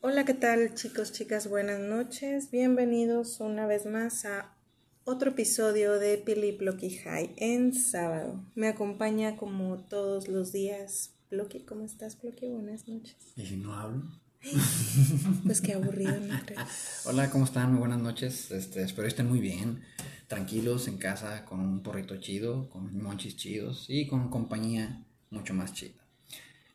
Hola, 0.00 0.24
¿qué 0.24 0.34
tal 0.34 0.76
chicos, 0.76 1.10
chicas? 1.10 1.48
Buenas 1.48 1.80
noches. 1.80 2.52
Bienvenidos 2.52 3.40
una 3.40 3.66
vez 3.66 3.84
más 3.84 4.24
a 4.26 4.54
otro 5.02 5.32
episodio 5.32 5.98
de 5.98 6.18
Pili 6.18 6.52
Blocky 6.52 6.90
High 6.98 7.34
en 7.36 7.74
sábado. 7.74 8.40
Me 8.54 8.68
acompaña 8.68 9.36
como 9.36 9.76
todos 9.78 10.28
los 10.28 10.52
días 10.52 11.14
Blocky. 11.32 11.64
¿Cómo 11.64 11.84
estás, 11.84 12.16
Blocky? 12.22 12.46
Buenas 12.46 12.86
noches. 12.86 13.16
¿Y 13.34 13.44
si 13.44 13.56
no 13.56 13.74
hablo? 13.74 14.04
Pues 15.44 15.60
qué 15.60 15.72
aburrido, 15.72 16.20
¿no 16.20 16.38
crees? 16.46 17.02
Hola, 17.04 17.28
¿cómo 17.30 17.44
están? 17.44 17.70
Muy 17.72 17.80
buenas 17.80 18.00
noches. 18.00 18.52
Este, 18.52 18.82
espero 18.82 19.08
estén 19.08 19.28
muy 19.28 19.40
bien, 19.40 19.82
tranquilos 20.28 20.86
en 20.86 20.98
casa, 20.98 21.44
con 21.44 21.58
un 21.58 21.82
porrito 21.82 22.16
chido, 22.18 22.70
con 22.70 22.96
monchis 23.02 23.36
chidos 23.36 23.86
y 23.88 24.06
con 24.06 24.30
compañía 24.30 25.04
mucho 25.30 25.54
más 25.54 25.72
chida. 25.72 26.07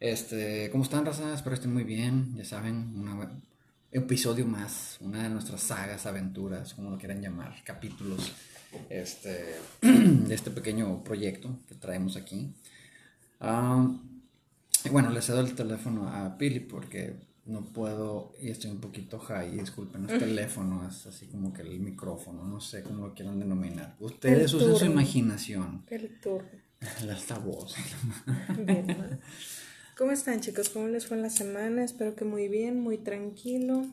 Este, 0.04 0.70
¿cómo 0.70 0.84
están, 0.84 1.06
raza? 1.06 1.34
Espero 1.34 1.56
estén 1.56 1.72
muy 1.72 1.86
bien. 1.86 2.36
Ya 2.36 2.44
saben, 2.44 2.76
un 2.76 3.42
episodio 3.90 4.46
más, 4.46 4.98
una 5.00 5.24
de 5.24 5.30
nuestras 5.30 5.62
sagas, 5.62 6.06
aventuras, 6.06 6.74
como 6.74 6.92
lo 6.92 6.98
quieran 6.98 7.22
llamar, 7.22 7.56
capítulos 7.64 8.34
este, 8.90 9.56
de 9.82 10.36
este 10.36 10.52
pequeño 10.52 11.06
proyecto 11.06 11.58
que 11.70 11.76
traemos 11.76 12.18
aquí. 12.18 12.54
Ah, 13.40 13.96
y 14.84 14.90
bueno, 14.90 15.10
le 15.10 15.22
cedo 15.22 15.40
el 15.40 15.56
teléfono 15.56 16.10
a 16.10 16.38
Pili 16.38 16.60
porque 16.60 17.16
no 17.46 17.62
puedo 17.62 18.34
y 18.42 18.50
estoy 18.50 18.72
un 18.72 18.82
poquito 18.82 19.20
high. 19.20 19.52
Disculpen, 19.52 20.10
el 20.10 20.20
teléfono 20.20 20.86
es 20.86 21.08
así 21.08 21.28
como 21.28 21.54
que 21.54 21.62
el 21.62 21.80
micrófono, 21.80 22.44
no 22.44 22.60
sé 22.60 22.84
cómo 22.84 23.08
lo 23.08 23.14
quieran 23.14 23.40
denominar. 23.40 23.96
Ustedes 24.02 24.54
usen 24.54 24.76
su 24.76 24.84
imaginación. 24.84 25.86
El 25.90 26.20
turno. 26.20 26.50
El 27.02 27.10
altavoz. 27.10 27.74
Bien. 28.58 29.22
¿Cómo 29.98 30.12
están, 30.12 30.42
chicos? 30.42 30.70
¿Cómo 30.70 30.88
les 30.88 31.06
fue 31.06 31.18
en 31.18 31.24
la 31.24 31.30
semana? 31.30 31.84
Espero 31.84 32.16
que 32.16 32.26
muy 32.26 32.48
bien, 32.48 32.80
muy 32.80 32.98
tranquilo. 32.98 33.86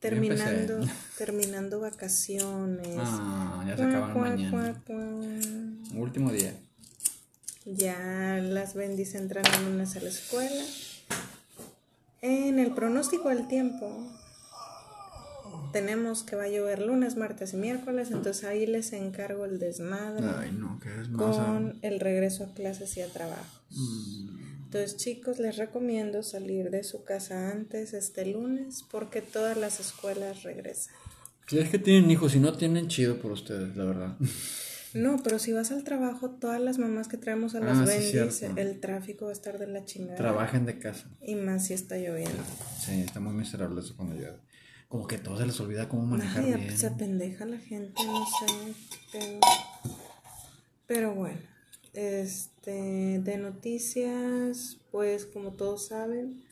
Terminando, 0.00 0.80
terminando 1.16 1.80
vacaciones. 1.80 2.88
Ah, 2.98 3.64
ya 3.66 3.76
se 3.76 3.82
acaban 3.84 4.12
cuá, 4.12 4.28
mañana. 4.30 4.50
cuá, 4.50 4.82
cuá. 4.84 5.98
Último 5.98 6.30
día. 6.32 6.54
Ya 7.64 8.38
las 8.42 8.74
bendis 8.74 9.14
entran 9.14 9.44
en 9.46 9.64
lunes 9.70 9.96
a 9.96 10.00
la 10.00 10.08
escuela. 10.08 10.62
En 12.20 12.58
el 12.58 12.74
pronóstico 12.74 13.28
del 13.30 13.46
tiempo 13.48 14.12
tenemos 15.72 16.22
que 16.22 16.36
va 16.36 16.44
a 16.44 16.48
llover 16.48 16.82
lunes, 16.82 17.16
martes 17.16 17.54
y 17.54 17.56
miércoles, 17.56 18.10
entonces 18.10 18.44
ahí 18.44 18.66
les 18.66 18.92
encargo 18.92 19.44
el 19.44 19.58
desmadre 19.58 20.24
Ay, 20.38 20.52
no, 20.52 20.78
es 21.00 21.08
más. 21.08 21.36
con 21.36 21.78
el 21.82 21.98
regreso 22.00 22.44
a 22.44 22.54
clases 22.54 22.96
y 22.96 23.02
a 23.02 23.08
trabajo. 23.08 23.60
Mm, 23.70 24.53
Entonces, 24.74 24.96
chicos, 24.96 25.38
les 25.38 25.56
recomiendo 25.56 26.24
salir 26.24 26.68
de 26.70 26.82
su 26.82 27.04
casa 27.04 27.50
antes 27.52 27.94
este 27.94 28.26
lunes 28.26 28.82
porque 28.90 29.22
todas 29.22 29.56
las 29.56 29.78
escuelas 29.78 30.42
regresan. 30.42 30.92
Si 31.46 31.60
es 31.60 31.70
que 31.70 31.78
tienen 31.78 32.10
hijos, 32.10 32.32
si 32.32 32.40
no 32.40 32.52
tienen 32.56 32.88
chido 32.88 33.20
por 33.20 33.30
ustedes, 33.30 33.76
la 33.76 33.84
verdad. 33.84 34.16
No, 34.92 35.20
pero 35.22 35.38
si 35.38 35.52
vas 35.52 35.70
al 35.70 35.84
trabajo, 35.84 36.30
todas 36.30 36.60
las 36.60 36.78
mamás 36.78 37.06
que 37.06 37.16
traemos 37.16 37.54
a 37.54 37.60
las 37.60 37.78
Ah, 37.78 37.86
sí, 37.86 38.12
bendis, 38.14 38.36
cierto. 38.38 38.60
el 38.60 38.80
tráfico 38.80 39.26
va 39.26 39.30
a 39.30 39.34
estar 39.34 39.58
de 39.58 39.68
la 39.68 39.84
chingada. 39.84 40.16
Trabajen 40.16 40.66
de 40.66 40.78
casa. 40.80 41.08
Y 41.22 41.36
más 41.36 41.66
si 41.66 41.74
está 41.74 41.96
lloviendo. 41.96 42.42
Sí, 42.80 43.00
está 43.02 43.20
muy 43.20 43.32
miserable 43.34 43.80
eso 43.80 43.94
cuando 43.96 44.16
llueve. 44.16 44.38
Como 44.88 45.06
que 45.06 45.16
a 45.16 45.22
todos 45.22 45.38
se 45.38 45.46
les 45.46 45.60
olvida 45.60 45.88
cómo 45.88 46.04
manejar 46.04 46.42
Ay, 46.44 46.54
bien. 46.54 46.76
se 46.78 46.86
apendeja 46.88 47.44
la 47.44 47.58
gente, 47.58 47.92
no 48.04 48.24
sé. 48.24 48.74
Pero, 49.12 49.40
pero 50.86 51.14
bueno, 51.14 51.38
este, 51.92 52.53
de 52.72 53.36
noticias, 53.38 54.78
pues 54.90 55.24
como 55.26 55.52
todos 55.52 55.86
saben, 55.88 56.42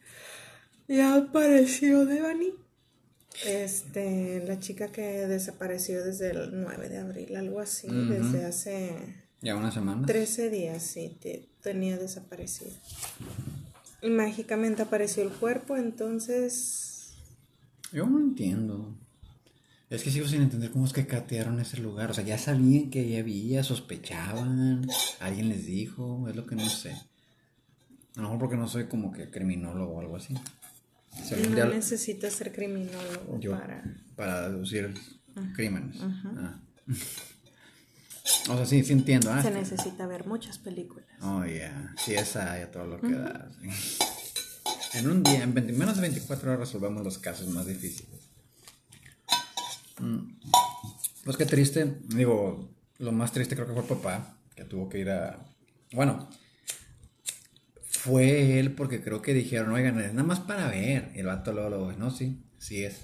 ya 0.88 1.14
apareció 1.16 2.04
Devani. 2.06 2.54
Este, 3.46 4.44
la 4.46 4.60
chica 4.60 4.92
que 4.92 5.26
desapareció 5.26 6.04
desde 6.04 6.30
el 6.32 6.62
9 6.62 6.88
de 6.90 6.98
abril, 6.98 7.34
algo 7.36 7.60
así, 7.60 7.88
desde 7.88 8.44
hace 8.44 8.94
Ya 9.40 9.56
una 9.56 9.70
semana. 9.72 10.06
13 10.06 10.50
días, 10.50 10.82
sí, 10.82 11.16
te- 11.20 11.48
tenía 11.62 11.96
desaparecido. 11.96 12.70
Y 14.02 14.10
mágicamente 14.10 14.82
apareció 14.82 15.22
el 15.22 15.30
cuerpo, 15.30 15.76
entonces 15.76 17.14
Yo 17.92 18.06
no 18.06 18.18
entiendo. 18.20 18.94
Es 19.94 20.02
que 20.02 20.10
sigo 20.10 20.26
sin 20.26 20.40
entender 20.42 20.70
cómo 20.70 20.86
es 20.86 20.92
que 20.92 21.06
catearon 21.06 21.60
ese 21.60 21.76
lugar. 21.78 22.10
O 22.10 22.14
sea, 22.14 22.24
ya 22.24 22.38
sabían 22.38 22.88
que 22.90 23.00
ahí 23.00 23.16
había, 23.18 23.62
sospechaban, 23.62 24.86
alguien 25.20 25.48
les 25.50 25.66
dijo, 25.66 26.26
es 26.28 26.34
lo 26.36 26.46
que 26.46 26.56
no 26.56 26.68
sé. 26.68 26.92
A 26.92 28.16
lo 28.16 28.22
mejor 28.22 28.38
porque 28.38 28.56
no 28.56 28.68
soy 28.68 28.86
como 28.88 29.12
que 29.12 29.30
criminólogo 29.30 29.92
o 29.94 30.00
algo 30.00 30.16
así. 30.16 30.34
Si 31.22 31.34
no 31.34 31.54
día- 31.56 31.66
necesitas 31.66 32.32
ser 32.32 32.52
criminólogo 32.52 33.38
yo, 33.38 33.50
para... 33.52 33.82
para 34.16 34.48
deducir 34.48 34.94
crímenes. 35.54 35.96
Ah. 36.00 36.60
O 38.48 38.56
sea, 38.56 38.64
sí, 38.66 38.84
sí 38.84 38.92
entiendo. 38.92 39.32
ah, 39.32 39.42
Se 39.42 39.50
necesita 39.50 40.06
ver 40.06 40.26
muchas 40.26 40.56
películas. 40.58 41.08
Oh, 41.22 41.44
yeah. 41.44 41.92
Sí, 41.98 42.14
esa 42.14 42.56
y 42.58 42.62
a 42.62 42.70
todo 42.70 42.86
lo 42.86 43.00
que 43.00 43.10
da. 43.12 43.50
sí. 43.60 43.68
En 44.98 45.10
un 45.10 45.22
día, 45.24 45.42
en 45.42 45.52
20 45.54 45.72
menos 45.72 45.96
de 45.96 46.02
24 46.02 46.50
horas 46.52 46.60
resolvemos 46.68 47.02
los 47.02 47.18
casos 47.18 47.48
más 47.48 47.66
difíciles. 47.66 48.11
Mm. 50.02 50.40
Pues 51.24 51.36
qué 51.36 51.46
triste. 51.46 51.98
Digo, 52.08 52.68
lo 52.98 53.12
más 53.12 53.32
triste 53.32 53.54
creo 53.54 53.66
que 53.66 53.72
fue 53.72 53.82
el 53.82 53.88
papá, 53.88 54.36
que 54.54 54.64
tuvo 54.64 54.88
que 54.88 54.98
ir 54.98 55.10
a... 55.10 55.38
Bueno, 55.92 56.28
fue 58.02 58.58
él 58.58 58.74
porque 58.74 59.00
creo 59.00 59.22
que 59.22 59.32
dijeron, 59.32 59.72
oigan, 59.72 60.00
es 60.00 60.12
nada 60.12 60.26
más 60.26 60.40
para 60.40 60.68
ver. 60.68 61.12
Y 61.14 61.20
el 61.20 61.26
vato 61.26 61.52
luego, 61.52 61.68
luego, 61.68 61.92
no, 61.92 62.10
sí, 62.10 62.42
sí 62.58 62.84
es. 62.84 63.00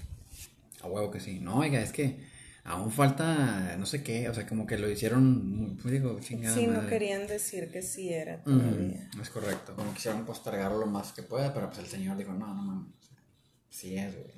A 0.81 0.88
huevo 0.88 1.10
que 1.10 1.20
sí. 1.20 1.38
No, 1.41 1.59
oiga, 1.59 1.81
es 1.81 1.92
que 1.92 2.26
aún 2.64 2.91
falta 2.91 3.76
no 3.78 3.86
sé 3.86 4.03
qué. 4.03 4.28
O 4.28 4.34
sea, 4.34 4.47
como 4.47 4.66
que 4.66 4.78
lo 4.78 4.91
hicieron, 4.91 5.78
pues 5.80 5.92
digo, 5.92 6.19
chingada 6.20 6.54
Sí, 6.54 6.66
no 6.66 6.86
querían 6.86 7.26
decir 7.26 7.70
que 7.70 7.82
sí 7.82 8.12
era 8.12 8.42
todavía. 8.42 9.09
Es 9.20 9.30
correcto. 9.30 9.75
Como 9.76 9.94
quisieron 9.94 10.25
postergarlo 10.25 10.78
lo 10.78 10.86
más 10.86 11.12
que 11.12 11.22
pueda, 11.22 11.54
pero 11.54 11.69
pues 11.69 11.78
el 11.78 11.86
señor 11.86 12.16
dijo, 12.16 12.32
no, 12.32 12.53
no 12.53 12.62
mames. 12.62 12.94
Sí 13.70 13.97
es, 13.97 14.15
güey. 14.15 14.32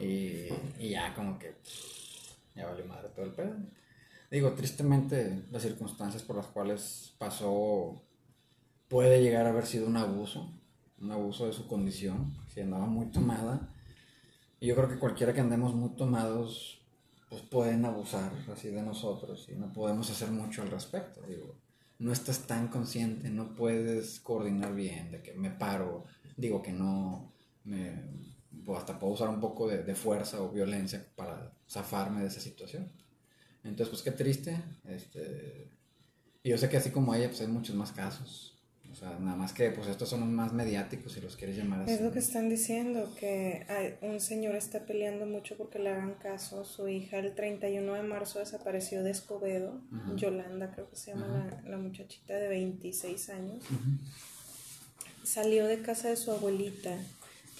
Y, 0.00 0.48
y 0.78 0.90
ya 0.90 1.14
como 1.14 1.38
que 1.38 1.54
ya 2.54 2.66
valió 2.66 2.84
madre 2.86 3.08
todo 3.14 3.24
el 3.24 3.32
pedo. 3.32 3.56
Digo, 4.30 4.52
tristemente 4.52 5.44
las 5.50 5.62
circunstancias 5.62 6.22
por 6.22 6.36
las 6.36 6.46
cuales 6.46 7.14
pasó 7.18 8.02
puede 8.88 9.22
llegar 9.22 9.46
a 9.46 9.50
haber 9.50 9.66
sido 9.66 9.86
un 9.86 9.96
abuso, 9.96 10.52
un 11.00 11.12
abuso 11.12 11.46
de 11.46 11.52
su 11.52 11.66
condición, 11.66 12.36
si 12.52 12.60
andaba 12.60 12.86
muy 12.86 13.06
tomada. 13.06 13.72
Y 14.60 14.66
yo 14.66 14.74
creo 14.74 14.88
que 14.88 14.98
cualquiera 14.98 15.32
que 15.32 15.40
andemos 15.40 15.74
muy 15.74 15.90
tomados, 15.90 16.82
pues 17.30 17.42
pueden 17.42 17.84
abusar 17.84 18.32
así 18.52 18.68
de 18.68 18.82
nosotros 18.82 19.48
y 19.48 19.54
no 19.54 19.72
podemos 19.72 20.10
hacer 20.10 20.30
mucho 20.30 20.62
al 20.62 20.70
respecto. 20.70 21.22
Digo, 21.26 21.56
no 21.98 22.12
estás 22.12 22.46
tan 22.46 22.68
consciente, 22.68 23.30
no 23.30 23.54
puedes 23.54 24.20
coordinar 24.20 24.74
bien 24.74 25.10
de 25.10 25.22
que 25.22 25.34
me 25.34 25.50
paro, 25.50 26.04
digo 26.36 26.62
que 26.62 26.72
no, 26.72 27.32
me, 27.64 28.02
o 28.68 28.76
hasta 28.76 28.98
puedo 28.98 29.14
usar 29.14 29.28
un 29.30 29.40
poco 29.40 29.66
de, 29.68 29.82
de 29.82 29.94
fuerza 29.94 30.42
o 30.42 30.50
violencia 30.50 31.04
para 31.16 31.50
zafarme 31.68 32.20
de 32.20 32.28
esa 32.28 32.40
situación. 32.40 32.92
Entonces, 33.64 33.88
pues 33.88 34.02
qué 34.02 34.12
triste. 34.12 34.60
Este, 34.86 35.68
y 36.42 36.50
yo 36.50 36.58
sé 36.58 36.68
que 36.68 36.76
así 36.76 36.90
como 36.90 37.14
ella, 37.14 37.28
pues 37.28 37.40
hay 37.40 37.46
muchos 37.48 37.74
más 37.74 37.92
casos. 37.92 38.54
O 38.90 38.94
sea, 38.94 39.18
nada 39.18 39.36
más 39.36 39.52
que 39.52 39.70
pues 39.70 39.86
estos 39.86 40.08
son 40.08 40.34
más 40.34 40.52
mediáticos, 40.52 41.12
si 41.12 41.20
los 41.20 41.36
quieres 41.36 41.56
llamar 41.56 41.82
así. 41.82 41.92
Es 41.92 42.00
lo 42.00 42.10
que 42.10 42.18
están 42.20 42.48
diciendo, 42.48 43.14
que 43.20 43.64
hay- 43.68 43.96
un 44.00 44.18
señor 44.20 44.54
está 44.56 44.86
peleando 44.86 45.24
mucho 45.26 45.56
porque 45.56 45.78
le 45.78 45.90
hagan 45.90 46.14
caso. 46.14 46.64
Su 46.64 46.88
hija 46.88 47.18
el 47.18 47.34
31 47.34 47.94
de 47.94 48.02
marzo 48.02 48.38
desapareció 48.38 49.02
de 49.02 49.10
Escobedo. 49.10 49.80
Yolanda 50.16 50.72
creo 50.72 50.88
que 50.90 50.96
se 50.96 51.10
llama 51.12 51.26
la, 51.64 51.70
la 51.70 51.76
muchachita 51.78 52.34
de 52.34 52.48
26 52.48 53.28
años. 53.30 53.64
Salió 55.22 55.66
de 55.66 55.82
casa 55.82 56.08
de 56.08 56.16
su 56.16 56.30
abuelita 56.32 56.96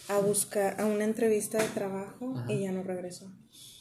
a 0.08 0.18
buscar 0.20 0.80
a 0.80 0.86
una 0.86 1.04
entrevista 1.04 1.58
de 1.62 1.68
trabajo 1.68 2.34
Ajá. 2.36 2.52
y 2.52 2.60
ya 2.60 2.72
no 2.72 2.82
regresó. 2.82 3.30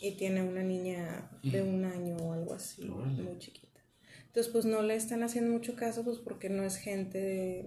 Y 0.02 0.12
tiene 0.18 0.44
una 0.44 0.62
niña 0.64 1.32
de 1.44 1.62
un 1.64 1.84
año 1.86 2.18
o 2.18 2.34
algo 2.34 2.54
así, 2.54 2.88
Órale. 2.90 3.24
muy 3.24 3.40
chiquita. 3.40 3.82
Entonces, 4.28 4.52
pues 4.52 4.66
no 4.66 4.82
le 4.82 4.96
están 4.96 5.24
haciendo 5.24 5.52
mucho 5.52 5.76
caso, 5.76 6.04
pues 6.04 6.20
porque 6.20 6.50
no 6.50 6.64
es 6.64 6.78
gente 6.78 7.18
de, 7.20 7.66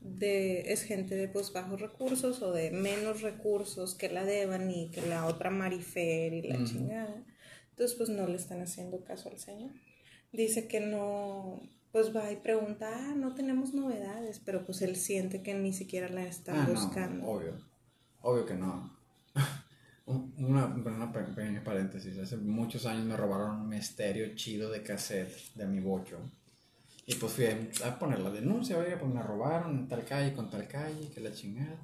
de- 0.00 0.72
es 0.72 0.82
gente 0.82 1.16
de 1.16 1.28
pues 1.28 1.52
bajos 1.52 1.80
recursos 1.80 2.42
o 2.42 2.52
de 2.52 2.70
menos 2.70 3.22
recursos 3.22 3.94
que 3.94 4.08
la 4.08 4.24
deban 4.24 4.70
y 4.70 4.90
que 4.90 5.02
la 5.02 5.26
otra 5.26 5.50
Marifer 5.50 6.32
y 6.32 6.42
la 6.42 6.56
Ujú. 6.56 6.66
chingada. 6.66 7.24
Entonces, 7.70 7.96
pues 7.96 8.08
no 8.08 8.26
le 8.26 8.36
están 8.36 8.60
haciendo 8.62 9.02
caso 9.04 9.28
al 9.30 9.38
señor. 9.38 9.70
Dice 10.32 10.68
que 10.68 10.80
no, 10.80 11.60
pues 11.96 12.14
va 12.14 12.30
y 12.30 12.36
pregunta, 12.36 12.90
ah, 12.94 13.14
no 13.16 13.32
tenemos 13.34 13.72
novedades, 13.72 14.38
pero 14.44 14.66
pues 14.66 14.82
él 14.82 14.96
siente 14.96 15.40
que 15.42 15.54
ni 15.54 15.72
siquiera 15.72 16.10
la 16.10 16.24
están 16.24 16.56
Ah, 16.58 16.64
no, 16.68 16.74
buscando. 16.74 17.24
obvio. 17.26 17.54
Obvio 18.20 18.44
que 18.44 18.54
no. 18.54 18.94
Un- 20.04 20.34
Una, 20.36 20.66
una 20.66 21.10
pe- 21.10 21.22
pequeña 21.22 21.64
paréntesis. 21.64 22.18
Hace 22.18 22.36
muchos 22.36 22.84
años 22.84 23.06
me 23.06 23.16
robaron 23.16 23.62
un 23.62 23.68
misterio 23.70 24.34
chido 24.34 24.70
de 24.70 24.82
cassette 24.82 25.54
de 25.54 25.66
mi 25.66 25.80
bocho. 25.80 26.18
Y 27.06 27.14
pues 27.14 27.32
fui 27.32 27.46
a, 27.46 27.88
a 27.88 27.98
poner 27.98 28.18
la 28.18 28.28
denuncia, 28.30 28.76
oiga, 28.76 28.98
pues 28.98 29.10
me 29.14 29.22
robaron 29.22 29.78
en 29.78 29.88
tal 29.88 30.04
calle 30.04 30.34
con 30.34 30.50
tal 30.50 30.68
calle, 30.68 31.10
que 31.14 31.20
la 31.20 31.32
chingada. 31.32 31.78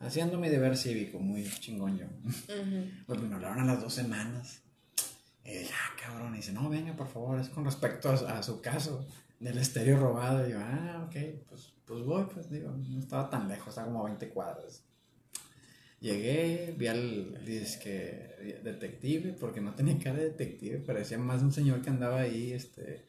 haciendo 0.00 0.36
mi 0.36 0.50
deber 0.50 0.76
cívico, 0.76 1.18
muy 1.20 1.42
chingón 1.48 1.96
yo. 1.96 2.06
Pues 3.06 3.18
me 3.18 3.34
hablaron 3.34 3.60
a 3.60 3.64
las 3.72 3.80
dos 3.80 3.94
semanas. 3.94 4.60
Y 5.42 5.52
dije, 5.52 5.72
ah, 5.74 5.96
cabrón. 6.02 6.34
Y 6.34 6.38
dice, 6.38 6.52
no, 6.52 6.68
venga, 6.68 6.94
por 6.94 7.08
favor, 7.08 7.38
es 7.40 7.48
con 7.48 7.64
respecto 7.64 8.10
a, 8.10 8.42
su 8.42 8.60
caso 8.60 9.06
del 9.44 9.58
estéreo 9.58 9.98
robado. 9.98 10.48
Y 10.48 10.52
yo, 10.52 10.58
ah, 10.58 11.06
ok, 11.06 11.16
pues, 11.48 11.72
pues 11.84 12.02
voy, 12.02 12.24
pues 12.32 12.50
digo, 12.50 12.70
no 12.70 12.98
estaba 12.98 13.28
tan 13.28 13.46
lejos, 13.46 13.68
estaba 13.68 13.86
como 13.86 14.00
a 14.00 14.08
20 14.08 14.28
cuadras. 14.30 14.82
Llegué, 16.00 16.74
vi 16.76 16.86
al 16.86 17.44
disque 17.44 18.60
detective, 18.62 19.34
porque 19.38 19.60
no 19.60 19.74
tenía 19.74 19.98
cara 19.98 20.18
de 20.18 20.30
detective, 20.30 20.78
parecía 20.78 21.18
más 21.18 21.42
un 21.42 21.52
señor 21.52 21.80
que 21.80 21.90
andaba 21.90 22.20
ahí, 22.20 22.52
este, 22.52 23.06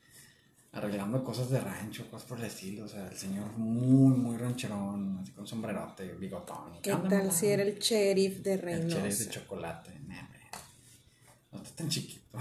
arreglando 0.71 1.23
cosas 1.23 1.49
de 1.49 1.59
rancho, 1.59 2.09
cosas 2.09 2.27
por 2.27 2.39
el 2.39 2.45
estilo. 2.45 2.85
O 2.85 2.87
sea, 2.87 3.07
el 3.07 3.17
señor 3.17 3.57
muy, 3.57 4.17
muy 4.17 4.37
rancherón, 4.37 5.19
así 5.19 5.31
con 5.31 5.47
sombrerote, 5.47 6.13
bigotón. 6.13 6.81
¿Qué, 6.81 6.95
tal 7.09 7.31
si 7.31 7.47
era 7.47 7.63
el 7.63 7.79
sheriff 7.79 8.41
de 8.41 8.57
Reynosa? 8.57 8.97
El 8.97 9.03
sheriff 9.03 9.19
de 9.19 9.29
chocolate, 9.29 9.91
no 11.51 11.61
está 11.61 11.75
tan 11.75 11.89
chiquito. 11.89 12.37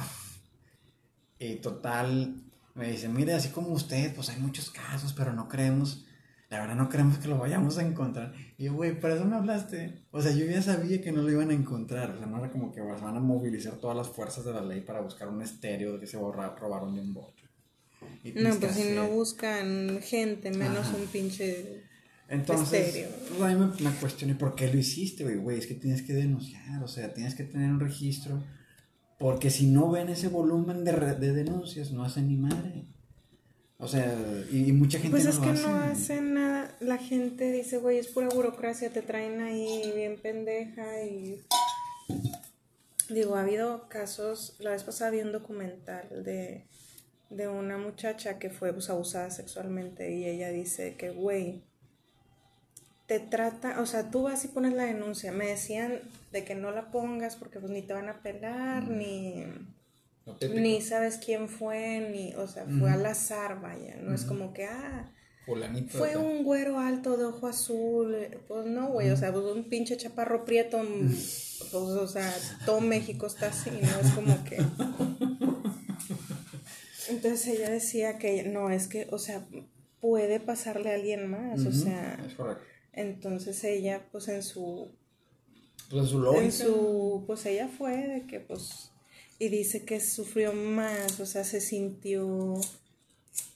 Y 1.38 1.56
total, 1.56 2.44
me 2.75 2.91
dice, 2.91 3.09
mire, 3.09 3.35
así 3.35 3.50
como 3.50 3.69
usted, 3.69 4.15
pues 4.15 4.29
hay 4.31 4.41
muchos 4.41 4.71
casos, 4.71 5.12
pero 5.12 5.32
no 5.32 5.49
creemos, 5.49 6.06
la 6.50 6.61
verdad 6.61 6.75
no 6.75 6.88
creemos 6.88 7.19
que 7.19 7.29
lo 7.29 7.38
vayamos 7.38 7.79
a 7.79 7.87
encontrar. 7.87 8.32
Y 8.59 8.65
yo, 8.65 8.75
güey, 8.75 8.99
¿por 8.99 9.11
eso 9.11 9.25
me 9.25 9.37
hablaste? 9.37 10.03
O 10.11 10.21
sea, 10.21 10.32
yo 10.32 10.44
ya 10.44 10.61
sabía 10.61 11.00
que 11.00 11.12
no 11.12 11.23
lo 11.23 11.31
iban 11.31 11.50
a 11.50 11.55
encontrar. 11.55 12.11
O 12.11 12.19
sea, 12.19 12.26
no 12.26 12.38
era 12.38 12.50
como 12.50 12.73
que 12.73 12.81
van 12.81 13.17
a 13.17 13.21
movilizar 13.21 13.75
todas 13.75 13.97
las 13.97 14.09
fuerzas 14.09 14.44
de 14.44 14.53
la 14.53 14.62
ley 14.62 14.81
para 14.81 15.00
buscar 15.00 15.29
un 15.29 15.43
estéreo 15.43 15.99
que 15.99 16.06
se 16.06 16.19
robaron 16.19 16.94
de 16.94 17.00
un 17.00 17.15
bocho. 17.15 17.47
no, 18.35 18.55
pues 18.59 18.73
si 18.75 18.91
no 18.91 19.09
buscan 19.09 20.00
gente, 20.03 20.50
menos 20.50 20.88
un 20.93 21.06
pinche 21.06 21.85
entonces, 22.29 23.06
pues 23.29 23.41
a 23.43 23.55
mí 23.55 23.73
me, 23.81 23.91
cuestioné, 23.93 24.35
¿por 24.35 24.55
qué 24.55 24.73
lo 24.73 24.79
hiciste, 24.79 25.25
güey? 25.25 25.37
Güey, 25.37 25.59
es 25.59 25.67
que 25.67 25.75
tienes 25.75 26.03
que 26.03 26.15
denunciar, 26.15 26.82
o 26.82 26.88
sea, 26.88 27.12
tienes 27.12 27.35
que 27.35 27.44
tener 27.44 27.70
un 27.70 27.81
registro 27.81 28.43
porque 29.25 29.49
si 29.49 29.65
no 29.65 29.91
ven 29.91 30.11
ese 30.11 30.29
volumen 30.29 30.85
de, 30.85 30.93
de 30.93 31.32
denuncias, 31.32 31.93
no 31.93 32.05
hacen 32.05 32.29
ni 32.29 32.37
madre. 32.37 32.85
O 33.79 33.88
sea, 33.88 34.15
y, 34.53 34.71
mucha 34.73 34.99
gente 34.99 35.12
pues 35.12 35.25
es 35.25 35.38
que 35.38 35.50
no 35.50 35.76
hacen 35.76 36.35
nada. 36.35 36.76
La 36.81 36.99
gente 36.99 37.50
dice, 37.50 37.79
güey, 37.79 37.97
es 37.97 38.09
pura 38.09 38.29
burocracia, 38.29 38.93
te 38.93 39.00
traen 39.00 39.41
ahí 39.41 39.91
bien 39.97 40.19
pendeja 40.21 41.03
y... 41.05 41.41
Digo, 43.09 43.37
ha 43.37 43.41
habido 43.41 43.88
casos, 43.88 44.56
la 44.59 44.73
vez 44.73 44.82
pasada 44.82 45.11
vi 45.11 45.23
un 45.23 45.32
documental 45.32 46.23
de, 46.23 46.67
de 47.31 47.49
una 47.49 47.79
muchacha 47.79 48.38
que 48.38 48.50
fue 48.50 48.75
pues, 48.75 48.91
abusada 48.91 49.31
sexualmente 49.31 50.15
y 50.15 50.27
ella 50.27 50.50
dice 50.50 50.97
que, 50.97 51.09
güey, 51.09 51.62
te 53.06 53.21
trata, 53.21 53.81
o 53.81 53.87
sea, 53.87 54.11
tú 54.11 54.23
vas 54.23 54.45
y 54.45 54.49
pones 54.49 54.73
la 54.73 54.85
denuncia. 54.85 55.31
Me 55.33 55.47
decían 55.47 56.01
de 56.33 56.45
que 56.45 56.55
no 56.55 56.71
la 56.71 56.91
pongas 56.91 57.37
porque 57.37 57.61
pues 57.61 57.71
ni 57.71 57.83
te 57.83 57.93
van 57.93 58.09
a 58.09 58.23
pelar, 58.23 58.89
ni, 58.89 59.45
ni 60.55 60.81
sabes 60.81 61.19
quién 61.19 61.49
fue, 61.49 62.09
ni, 62.11 62.35
o 62.35 62.47
sea, 62.49 62.65
fue 62.79 62.91
al 62.91 63.05
azar, 63.05 63.61
vaya. 63.61 63.97
No 64.01 64.15
es 64.15 64.25
como 64.25 64.55
que, 64.55 64.65
ah, 64.65 65.11
fue 65.89 66.17
un 66.17 66.45
güero 66.45 66.79
alto 66.79 67.19
de 67.19 67.27
ojo 67.27 67.47
azul. 67.47 68.17
Pues 68.49 68.65
no, 68.67 68.89
güey, 68.89 69.11
o 69.11 69.17
sea, 69.17 69.33
pues 69.33 69.45
un 69.45 69.69
pinche 69.69 69.99
chaparro 69.99 70.47
prieto, 70.47 70.81
pues, 70.81 71.71
o 71.73 72.09
sea, 72.09 72.35
todo 72.65 72.81
México 72.81 73.27
está 73.27 73.49
así, 73.49 73.71
¿no? 73.71 74.01
Es 74.01 74.12
como 74.12 74.43
que... 74.45 74.56
Entonces 77.11 77.47
ella 77.49 77.69
decía 77.69 78.17
que 78.17 78.45
no, 78.45 78.71
es 78.71 78.89
que, 78.89 79.09
o 79.11 79.19
sea, 79.19 79.45
puede 80.01 80.41
pasarle 80.41 80.91
a 80.91 80.95
alguien 80.95 81.27
más, 81.29 81.67
o 81.67 81.73
sea... 81.73 82.19
Es 82.27 82.33
correcto 82.33 82.74
entonces 82.94 83.62
ella, 83.64 84.06
pues 84.11 84.29
en 84.29 84.43
su... 84.43 84.91
Pues 85.91 86.05
en 86.05 86.08
su 86.08 86.19
lógica. 86.20 86.44
En 86.44 86.52
su, 86.52 87.25
pues 87.26 87.44
ella 87.46 87.69
fue 87.69 87.96
de 87.96 88.26
que, 88.26 88.41
pues... 88.41 88.91
Y 89.38 89.49
dice 89.49 89.85
que 89.85 90.00
sufrió 90.00 90.52
más, 90.52 91.19
o 91.19 91.26
sea, 91.26 91.44
se 91.44 91.61
sintió 91.61 92.55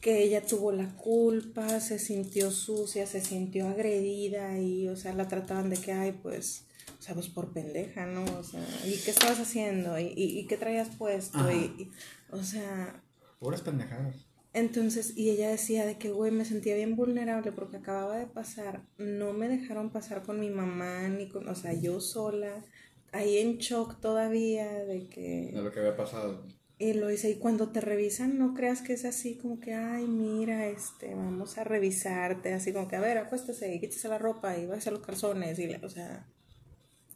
que 0.00 0.22
ella 0.22 0.44
tuvo 0.44 0.72
la 0.72 0.94
culpa, 0.96 1.80
se 1.80 1.98
sintió 1.98 2.50
sucia, 2.50 3.06
se 3.06 3.20
sintió 3.20 3.68
agredida 3.68 4.58
y, 4.58 4.88
o 4.88 4.96
sea, 4.96 5.12
la 5.14 5.28
trataban 5.28 5.70
de 5.70 5.76
que, 5.76 5.92
ay, 5.92 6.12
pues, 6.22 6.64
o 6.98 7.02
sea, 7.02 7.14
pues 7.14 7.28
por 7.28 7.52
pendeja, 7.52 8.06
¿no? 8.06 8.24
O 8.38 8.42
sea, 8.42 8.60
¿y 8.84 8.96
qué 8.98 9.10
estabas 9.10 9.38
haciendo? 9.38 9.98
¿Y, 9.98 10.12
y, 10.16 10.46
qué 10.46 10.56
traías 10.56 10.88
puesto? 10.96 11.38
Y, 11.52 11.90
o 12.30 12.42
sea... 12.42 13.02
Puras 13.38 13.62
pendejadas. 13.62 14.27
Entonces, 14.54 15.16
y 15.16 15.30
ella 15.30 15.50
decía 15.50 15.84
de 15.84 15.98
que, 15.98 16.10
güey, 16.10 16.32
me 16.32 16.44
sentía 16.44 16.74
bien 16.74 16.96
vulnerable 16.96 17.52
porque 17.52 17.76
acababa 17.76 18.16
de 18.16 18.26
pasar, 18.26 18.82
no 18.96 19.32
me 19.32 19.48
dejaron 19.48 19.90
pasar 19.90 20.22
con 20.22 20.40
mi 20.40 20.50
mamá, 20.50 21.06
ni 21.08 21.28
con, 21.28 21.48
o 21.48 21.54
sea, 21.54 21.74
yo 21.74 22.00
sola, 22.00 22.64
ahí 23.12 23.38
en 23.38 23.58
shock 23.58 24.00
todavía 24.00 24.84
de 24.84 25.08
que... 25.08 25.50
De 25.52 25.62
lo 25.62 25.70
que 25.70 25.80
había 25.80 25.96
pasado. 25.96 26.46
Y 26.78 26.94
lo 26.94 27.10
hice, 27.10 27.30
y 27.30 27.38
cuando 27.38 27.70
te 27.72 27.80
revisan, 27.80 28.38
no 28.38 28.54
creas 28.54 28.82
que 28.82 28.92
es 28.94 29.04
así 29.04 29.36
como 29.36 29.58
que, 29.60 29.74
ay, 29.74 30.06
mira, 30.06 30.68
este, 30.68 31.14
vamos 31.14 31.58
a 31.58 31.64
revisarte, 31.64 32.54
así 32.54 32.72
como 32.72 32.88
que, 32.88 32.96
a 32.96 33.00
ver, 33.00 33.18
acuéstese 33.18 33.74
y 33.74 33.80
quítese 33.80 34.08
la 34.08 34.18
ropa 34.18 34.56
y 34.56 34.66
váyase 34.66 34.88
a 34.88 34.92
los 34.92 35.04
calzones, 35.04 35.58
y, 35.58 35.74
o 35.74 35.88
sea, 35.88 36.26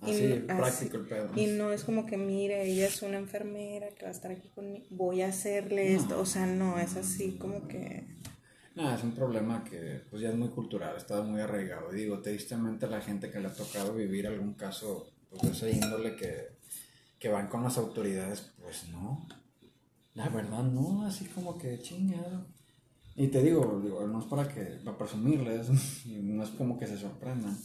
Así, 0.02 0.44
práctico 0.46 0.96
el 0.96 1.06
pedo. 1.06 1.31
Y 1.37 1.46
no 1.46 1.72
es 1.72 1.84
como 1.84 2.06
que, 2.06 2.16
mire, 2.16 2.64
ella 2.66 2.88
es 2.88 3.02
una 3.02 3.19
enfermera 3.19 3.88
que 3.90 4.02
va 4.02 4.08
a 4.08 4.12
estar 4.12 4.32
aquí 4.32 4.49
conmigo, 4.49 4.84
voy 4.90 5.22
a 5.22 5.28
hacerle 5.28 5.94
esto. 5.94 6.20
O 6.20 6.26
sea, 6.26 6.44
no, 6.46 6.78
es 6.78 6.96
así 6.96 7.37
como 7.38 7.69
que... 7.69 8.04
No, 8.75 8.93
es 8.93 9.02
un 9.04 9.12
problema 9.12 9.62
que 9.64 10.00
pues 10.10 10.22
ya 10.22 10.31
es 10.31 10.34
muy 10.34 10.49
cultural, 10.49 10.96
está 10.96 11.22
muy 11.22 11.40
arraigado. 11.40 11.93
Y 11.93 12.00
digo, 12.00 12.20
tristemente 12.20 12.88
la 12.88 13.00
gente 13.00 13.31
que 13.31 13.38
le 13.38 13.49
ha 13.49 13.54
tocado 13.54 13.94
vivir 13.94 14.26
algún 14.26 14.54
caso 14.54 15.12
pues, 15.31 15.43
de 15.43 15.50
ese 15.50 15.70
índole 15.70 16.16
que, 16.16 16.48
que 17.19 17.28
van 17.28 17.48
con 17.48 17.62
las 17.62 17.78
autoridades, 17.78 18.50
pues 18.60 18.88
no. 18.88 19.26
La 20.14 20.28
verdad, 20.31 20.64
no, 20.64 21.06
así 21.06 21.26
como 21.26 21.56
que 21.58 21.81
chingado. 21.81 22.46
Y 23.14 23.28
te 23.28 23.43
digo, 23.43 23.81
digo 23.84 24.06
no 24.06 24.20
es 24.20 24.26
para 24.26 24.48
que, 24.48 24.62
para 24.84 24.98
presumirles, 24.98 25.69
no 26.06 26.43
es 26.43 26.50
como 26.50 26.78
que 26.78 26.87
se 26.87 26.98
sorprendan, 26.98 27.56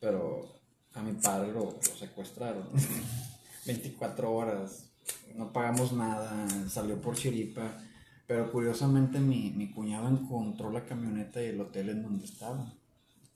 pero 0.00 0.57
a 0.94 1.02
mi 1.02 1.12
padre 1.12 1.52
lo, 1.52 1.78
secuestraron. 1.98 2.64
24 3.66 4.32
horas, 4.32 4.86
no 5.34 5.52
pagamos 5.52 5.92
nada, 5.92 6.46
salió 6.68 7.00
por 7.00 7.16
chiripa. 7.16 7.78
Pero 8.26 8.52
curiosamente 8.52 9.20
mi, 9.20 9.50
mi 9.50 9.70
cuñado 9.70 10.08
encontró 10.08 10.70
la 10.70 10.84
camioneta 10.84 11.42
y 11.42 11.46
el 11.46 11.60
hotel 11.60 11.88
en 11.88 12.02
donde 12.02 12.26
estaba. 12.26 12.74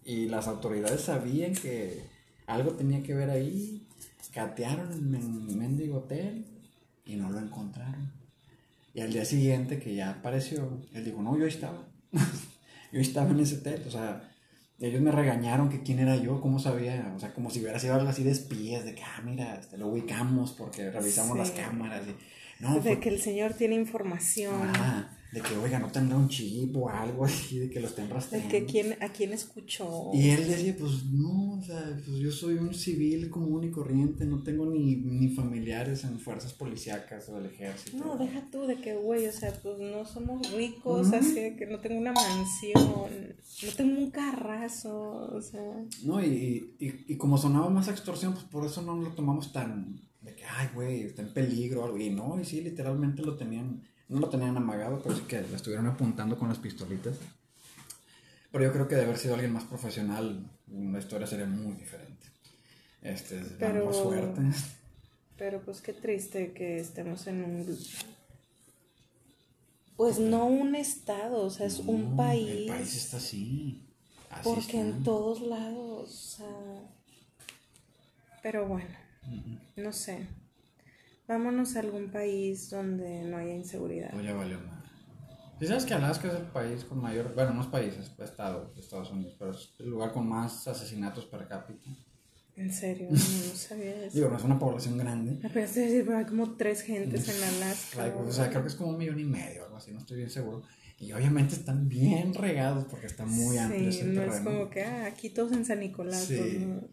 Y 0.04 0.26
las 0.26 0.49
autoridades 0.49 1.00
sabían 1.00 1.54
que 1.54 2.04
algo 2.46 2.72
tenía 2.72 3.02
que 3.02 3.14
ver 3.14 3.31
ahí. 3.31 3.86
Catearon 4.32 4.93
el 4.93 5.56
mendigo 5.56 5.98
hotel 5.98 6.46
y 7.05 7.17
no 7.17 7.31
lo 7.31 7.38
encontraron. 7.38 8.12
Y 8.94 9.00
al 9.00 9.12
día 9.12 9.24
siguiente 9.24 9.79
que 9.79 9.94
ya 9.94 10.10
apareció, 10.10 10.82
él 10.93 11.05
dijo, 11.05 11.22
no, 11.22 11.38
yo 11.38 11.46
estaba. 11.46 11.86
yo 12.93 13.00
estaba 13.00 13.31
en 13.31 13.41
ese 13.41 13.56
hotel. 13.56 13.82
O 13.86 13.91
sea, 13.91 14.31
ellos 14.89 15.01
me 15.01 15.12
regañaron 15.12 15.69
que 15.69 15.82
quién 15.82 16.01
era 16.01 16.17
yo, 16.17 16.41
cómo 16.41 16.58
sabía, 16.58 17.12
o 17.17 17.20
sea, 17.20 17.32
como 17.32 17.51
si 17.51 17.60
hubiera 17.60 17.79
sido 17.79 17.94
algo 17.94 18.08
así 18.08 18.24
de 18.24 18.32
espías, 18.32 18.84
de 18.84 18.94
que, 18.94 19.03
ah, 19.03 19.22
mira, 19.24 19.55
este, 19.55 19.79
lo 19.79 19.86
ubicamos 19.86 20.53
porque 20.53 20.91
revisamos 20.91 21.39
las 21.39 21.53
cámaras. 21.53 22.03
Y, 22.06 22.62
no, 22.62 22.81
de 22.81 22.98
que 22.98 23.08
el 23.08 23.20
señor 23.20 23.55
tiene 23.55 23.77
información. 23.77 24.72
Ah, 24.74 25.08
de 25.32 25.41
que, 25.41 25.56
oiga, 25.56 25.79
no 25.79 25.91
tendrá 25.91 26.19
un 26.19 26.29
chip 26.29 26.77
o 26.77 26.91
algo 26.91 27.24
así, 27.24 27.58
de 27.58 27.70
que 27.70 27.81
lo 27.81 27.86
estén 27.89 28.10
rastreando. 28.10 28.53
De 28.53 28.58
que 28.60 28.67
quién, 28.70 29.03
a 29.03 29.08
quién 29.08 29.32
escuchó. 29.32 30.10
Y 30.12 30.29
él 30.29 30.46
decía, 30.46 30.77
pues 30.79 31.06
no, 31.06 31.55
o 31.58 31.62
sea, 31.62 31.82
pues 32.05 32.19
yo 32.19 32.31
soy 32.31 32.56
un 32.56 32.74
civil 32.74 33.31
común 33.31 33.65
y 33.65 33.70
corriente, 33.70 34.27
no 34.27 34.43
tengo 34.43 34.67
ni, 34.67 34.96
ni 34.96 35.29
familiares 35.31 36.05
en 36.05 36.20
fuerzas 36.20 36.53
policíacas 36.53 37.31
o 37.31 37.36
del 37.36 37.46
ejército. 37.46 37.96
No, 37.96 38.19
deja 38.19 38.46
tú 38.51 38.67
de 38.67 38.77
que, 38.77 38.94
güey, 38.94 39.27
o 39.27 39.32
sea, 39.32 39.53
pues 39.62 39.79
no 39.79 40.05
somos 40.05 40.53
ricos, 40.53 41.10
así 41.15 41.41
de 41.41 41.56
que 41.56 41.65
no 41.65 41.81
tengo 41.81 41.98
una 41.98 42.12
mansión, 42.12 43.34
no 43.65 43.72
tengo 43.74 43.98
un 43.98 44.10
carrazo, 44.10 45.31
o 45.34 45.41
sea. 45.41 45.82
No, 46.05 46.22
y, 46.22 46.74
y, 46.79 47.05
y 47.08 47.17
como 47.17 47.39
sonaba 47.39 47.70
más 47.70 47.89
extorsión, 47.89 48.34
pues 48.34 48.44
por 48.44 48.67
eso 48.67 48.82
no 48.82 48.96
lo 48.96 49.15
tomamos 49.15 49.51
tan, 49.51 49.98
de 50.22 50.34
que, 50.34 50.44
ay, 50.44 50.70
güey, 50.74 51.02
está 51.02 51.22
en 51.22 51.32
peligro 51.32 51.82
o 51.82 51.84
algo. 51.84 51.98
Y 51.98 52.10
no, 52.10 52.41
y 52.41 52.44
sí, 52.44 52.60
literalmente 52.60 53.22
lo 53.22 53.36
tenían 53.36 53.82
no 54.12 54.20
lo 54.20 54.29
tenían 54.29 54.56
amagado, 54.56 55.00
pero 55.02 55.17
sí 55.17 55.22
que 55.22 55.41
lo 55.41 55.56
estuvieron 55.56 55.86
apuntando 55.86 56.38
con 56.38 56.48
las 56.48 56.58
pistolitas. 56.58 57.17
Pero 58.50 58.64
yo 58.64 58.72
creo 58.72 58.86
que 58.86 58.94
de 58.94 59.02
haber 59.02 59.17
sido 59.17 59.32
alguien 59.34 59.52
más 59.52 59.64
profesional, 59.64 60.50
la 60.67 60.98
historia 60.98 61.26
sería 61.26 61.46
muy 61.46 61.74
diferente. 61.76 62.26
Este, 63.00 63.41
pero, 63.58 63.86
más 63.86 63.96
suerte. 63.96 64.43
Pero 65.38 65.62
pues 65.62 65.81
qué 65.81 65.94
triste 65.94 66.52
que 66.52 66.79
estemos 66.79 67.26
en 67.26 67.43
un... 67.43 67.79
Pues 69.96 70.19
no 70.19 70.44
un 70.44 70.74
estado, 70.74 71.46
o 71.46 71.50
sea, 71.50 71.67
es 71.67 71.79
un 71.79 72.14
país. 72.14 72.50
El 72.50 72.67
país 72.67 72.94
está 72.94 73.17
así. 73.17 73.88
porque 74.43 74.79
en 74.79 75.02
todos 75.02 75.41
lados, 75.41 76.10
o 76.10 76.36
sea... 76.36 76.93
Pero 78.43 78.67
bueno, 78.67 78.91
no 79.76 79.93
sé. 79.93 80.26
Vámonos 81.29 81.76
a 81.76 81.81
algún 81.81 82.10
país 82.10 82.69
donde 82.70 83.22
no 83.24 83.36
haya 83.36 83.55
inseguridad. 83.55 84.12
No, 84.12 84.22
ya 84.22 84.34
valió 84.34 84.58
más. 84.60 84.82
¿Y 85.60 85.67
sabes 85.67 85.84
que 85.84 85.94
Alaska 85.94 86.29
es 86.29 86.34
el 86.34 86.46
país 86.46 86.84
con 86.84 87.00
mayor, 87.00 87.32
bueno, 87.34 87.55
no 87.55 87.60
es 87.60 87.69
país, 87.69 87.94
es 87.94 88.10
estado 88.19 88.72
de 88.74 88.81
Estados 88.81 89.10
Unidos, 89.12 89.36
pero 89.38 89.52
es 89.52 89.70
el 89.79 89.91
lugar 89.91 90.12
con 90.12 90.29
más 90.29 90.67
asesinatos 90.67 91.24
per 91.26 91.46
cápita? 91.46 91.88
En 92.56 92.72
serio, 92.72 93.06
no, 93.10 93.17
no 93.17 93.55
sabía 93.55 94.05
eso. 94.05 94.17
Digo, 94.17 94.29
no 94.29 94.36
es 94.36 94.44
una 94.44 94.58
población 94.58 94.98
grande. 94.98 95.38
Apenas 95.46 95.72
te 95.72 95.81
decir, 95.81 96.12
hay 96.12 96.24
como 96.24 96.56
tres 96.56 96.82
gentes 96.82 97.29
en 97.29 97.44
Alaska. 97.44 97.98
Like, 98.02 98.17
o 98.19 98.32
sea, 98.32 98.50
creo 98.50 98.62
que 98.62 98.69
es 98.69 98.74
como 98.74 98.91
un 98.91 98.98
millón 98.98 99.20
y 99.20 99.24
medio, 99.24 99.64
algo 99.64 99.76
así, 99.76 99.93
no 99.93 99.98
estoy 99.98 100.19
bien 100.19 100.31
seguro. 100.31 100.62
Y 100.98 101.12
obviamente 101.12 101.55
están 101.55 101.88
bien 101.88 102.34
regados 102.34 102.84
porque 102.84 103.06
está 103.06 103.24
muy 103.24 103.56
amplio 103.58 103.91
Sí, 103.91 103.98
ese 103.98 104.08
no 104.08 104.14
terreno. 104.14 104.34
es 104.34 104.41
como 104.41 104.70
que, 104.70 104.82
ah, 104.82 105.06
aquí 105.06 105.31
todos 105.31 105.52
en 105.52 105.64
San 105.64 105.81
Nicolás. 105.81 106.24
Sí. 106.24 106.58
no. 106.67 106.88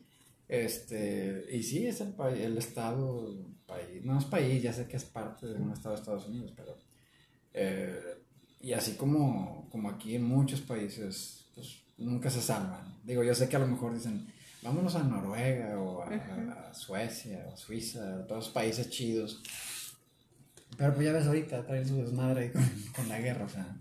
Este, 0.49 1.45
y 1.51 1.61
sí, 1.61 1.85
es 1.85 2.01
el, 2.01 2.13
país, 2.13 2.39
el 2.41 2.57
estado, 2.57 3.35
país, 3.67 4.03
no 4.03 4.17
es 4.17 4.25
país, 4.25 4.61
ya 4.63 4.73
sé 4.73 4.87
que 4.87 4.97
es 4.97 5.05
parte 5.05 5.45
de 5.45 5.53
un 5.53 5.71
estado 5.71 5.93
de 5.93 6.01
Estados 6.01 6.27
Unidos, 6.27 6.51
pero, 6.57 6.75
eh, 7.53 8.17
y 8.59 8.73
así 8.73 8.93
como, 8.93 9.69
como 9.71 9.89
aquí 9.91 10.15
en 10.15 10.23
muchos 10.23 10.59
países, 10.61 11.45
pues 11.53 11.83
nunca 11.99 12.31
se 12.31 12.41
salvan. 12.41 12.97
Digo, 13.03 13.23
yo 13.23 13.35
sé 13.35 13.47
que 13.47 13.57
a 13.57 13.59
lo 13.59 13.67
mejor 13.67 13.93
dicen, 13.93 14.25
vámonos 14.63 14.95
a 14.95 15.03
Noruega 15.03 15.79
o 15.79 16.01
a, 16.01 16.69
a 16.69 16.73
Suecia 16.73 17.47
o 17.53 17.55
Suiza, 17.55 18.25
todos 18.25 18.45
los 18.45 18.49
países 18.49 18.89
chidos. 18.89 19.43
Pero 20.77 20.95
pues 20.95 21.05
ya 21.05 21.13
ves 21.13 21.27
ahorita, 21.27 21.63
traen 21.63 21.87
su 21.87 21.97
desmadre 21.97 22.45
ahí 22.45 22.49
con, 22.49 22.63
con 22.95 23.07
la 23.07 23.19
guerra, 23.19 23.45
o 23.45 23.49
sea. 23.49 23.77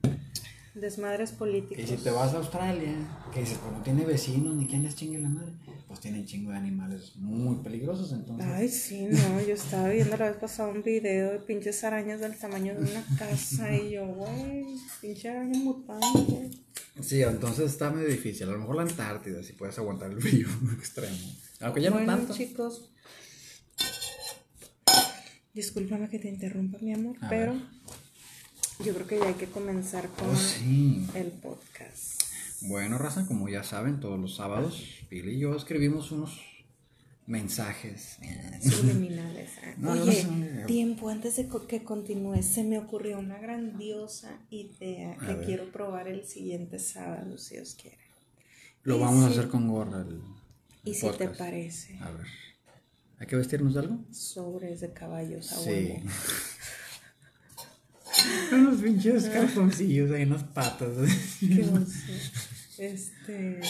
Desmadres 0.75 1.33
Y 1.33 1.37
políticos. 1.37 1.89
si 1.89 1.97
te 1.97 2.11
vas 2.11 2.35
a 2.35 2.39
Australia, 2.39 2.95
que 3.33 3.41
dices, 3.41 3.59
pues 3.59 3.73
no 3.73 3.83
tiene 3.83 4.05
vecinos 4.05 4.55
ni 4.55 4.67
quien 4.67 4.83
les 4.85 4.95
chingue 4.95 5.19
la 5.19 5.29
madre, 5.29 5.53
pues 5.89 6.01
tienen 6.01 6.27
chingo 6.27 6.51
de 6.53 6.59
animales 6.59 7.17
muy 7.17 7.57
peligrosos, 7.65 8.13
entonces. 8.13 8.47
Ay, 8.47 8.69
sí, 8.69 9.07
no, 9.11 9.41
yo 9.41 9.55
estaba 9.55 9.89
viendo 9.89 10.17
la 10.19 10.29
vez 10.31 10.37
pasada 10.39 10.69
un 10.69 10.83
video 10.83 11.33
de 11.33 11.39
pinches 11.41 11.83
arañas 11.83 12.21
del 12.21 12.37
tamaño 12.37 12.75
de 12.75 12.83
una 12.83 13.05
casa 13.19 13.75
y 13.75 13.93
yo, 13.93 14.07
güey, 14.07 14.67
pinche 15.01 15.31
araña 15.31 15.59
mutante. 15.59 16.51
Sí, 17.01 17.23
entonces 17.23 17.71
está 17.73 17.91
medio 17.91 18.09
difícil. 18.09 18.49
A 18.49 18.53
lo 18.53 18.59
mejor 18.59 18.77
la 18.77 18.83
Antártida, 18.83 19.43
si 19.43 19.55
puedes 19.55 19.79
aguantar 19.79 20.11
el 20.11 20.21
frío 20.21 20.47
extremo. 20.79 21.17
Aunque 21.61 21.81
ya 21.81 21.91
no 21.91 21.97
bueno, 21.97 22.17
tanto. 22.17 22.35
chicos, 22.35 22.91
discúlpame 25.55 26.09
que 26.09 26.19
te 26.19 26.29
interrumpa, 26.29 26.79
mi 26.81 26.93
amor, 26.93 27.17
A 27.23 27.29
pero 27.29 27.53
ver. 27.55 27.63
yo 28.85 28.95
creo 28.95 29.07
que 29.07 29.19
ya 29.19 29.27
hay 29.29 29.35
que 29.35 29.47
comenzar 29.47 30.09
con 30.11 30.29
Oh, 30.31 30.37
sí. 30.37 31.07
el 31.15 31.29
podcast. 31.29 32.18
Bueno, 32.63 32.99
raza, 32.99 33.25
como 33.27 33.49
ya 33.49 33.63
saben, 33.63 34.01
todos 34.01 34.19
los 34.19 34.35
sábados, 34.37 34.83
Pili 35.09 35.37
y 35.37 35.39
yo 35.39 35.55
escribimos 35.55 36.11
unos 36.11 36.41
mensajes. 37.27 38.19
Subliminales. 38.63 39.51
ah. 39.63 39.75
No, 39.79 39.93
Oye, 39.93 40.27
tiempo 40.67 41.09
antes 41.09 41.37
de 41.37 41.49
que 41.69 41.85
continúe, 41.85 42.43
se 42.43 42.65
me 42.65 42.79
ocurrió 42.79 43.19
una 43.19 43.39
grandiosa 43.39 44.41
idea 44.51 45.13
A 45.13 45.19
que 45.27 45.35
ver. 45.35 45.47
quiero 45.47 45.71
probar 45.71 46.09
el 46.09 46.27
siguiente 46.27 46.79
sábado, 46.81 47.39
si 47.39 47.55
Dios 47.55 47.77
quiere. 47.81 47.99
Lo 48.83 48.99
vamos 48.99 49.25
a 49.25 49.29
hacer 49.29 49.49
con 49.49 49.69
gorra. 49.69 50.01
El, 50.01 50.21
Y 50.85 50.95
si 50.95 51.09
te 51.11 51.29
parece, 51.29 51.97
A 52.01 52.11
ver. 52.11 52.27
¿Hay 53.21 53.27
que 53.27 53.37
vestirnos 53.37 53.75
de 53.75 53.81
algo? 53.81 53.99
sobres 54.13 54.81
de 54.81 54.93
caballos 54.93 55.53
a 55.53 55.57
Sí. 55.57 55.95
Unos 58.53 58.81
pinches 58.81 59.29
cartoncillos 59.29 60.11
ahí 60.11 60.23
en 60.23 60.31
las 60.31 60.43
patas. 60.45 60.91
Qué. 61.41 61.69
Este, 62.79 63.61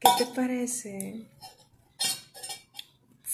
¿qué 0.00 0.08
te 0.18 0.26
parece 0.34 1.28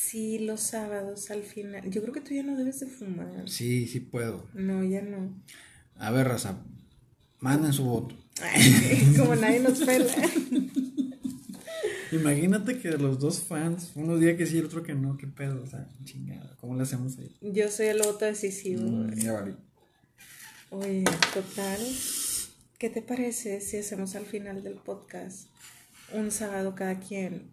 si 0.08 0.38
los 0.38 0.60
sábados 0.60 1.30
al 1.30 1.42
final, 1.42 1.90
yo 1.90 2.00
creo 2.00 2.14
que 2.14 2.22
tú 2.22 2.32
ya 2.32 2.42
no 2.42 2.56
debes 2.56 2.80
de 2.80 2.86
fumar. 2.86 3.46
Sí, 3.46 3.86
sí 3.86 4.00
puedo. 4.00 4.46
No, 4.54 4.82
ya 4.82 5.02
no. 5.02 5.34
A 5.96 6.10
ver, 6.10 6.28
raza, 6.28 6.62
manden 7.40 7.74
su 7.74 7.84
voto. 7.84 8.16
Ay, 8.40 9.12
como 9.18 9.36
nadie 9.36 9.60
nos 9.60 9.80
pela. 9.80 10.10
Imagínate 12.12 12.78
que 12.78 12.92
los 12.92 13.18
dos 13.18 13.40
fans, 13.40 13.92
uno 13.96 14.16
día 14.16 14.34
que 14.34 14.46
sí 14.46 14.56
y 14.56 14.60
otro 14.60 14.82
que 14.82 14.94
no, 14.94 15.18
qué 15.18 15.26
pedo, 15.26 15.62
o 15.62 15.66
sea, 15.66 15.86
chingada, 16.04 16.56
¿cómo 16.58 16.74
le 16.74 16.84
hacemos 16.84 17.18
ahí? 17.18 17.30
Yo 17.42 17.70
soy 17.70 17.88
el 17.88 17.98
voto 17.98 18.24
decisivo. 18.24 18.82
Mm, 18.82 19.14
ya 19.14 19.34
valí. 19.34 19.54
Oye, 20.70 21.04
total. 21.34 21.80
¿Qué 22.78 22.90
te 22.90 23.02
parece 23.02 23.60
si 23.60 23.76
hacemos 23.78 24.14
al 24.14 24.24
final 24.26 24.62
del 24.62 24.74
podcast 24.74 25.48
un 26.12 26.30
sábado 26.30 26.74
cada 26.74 27.00
quien 27.00 27.50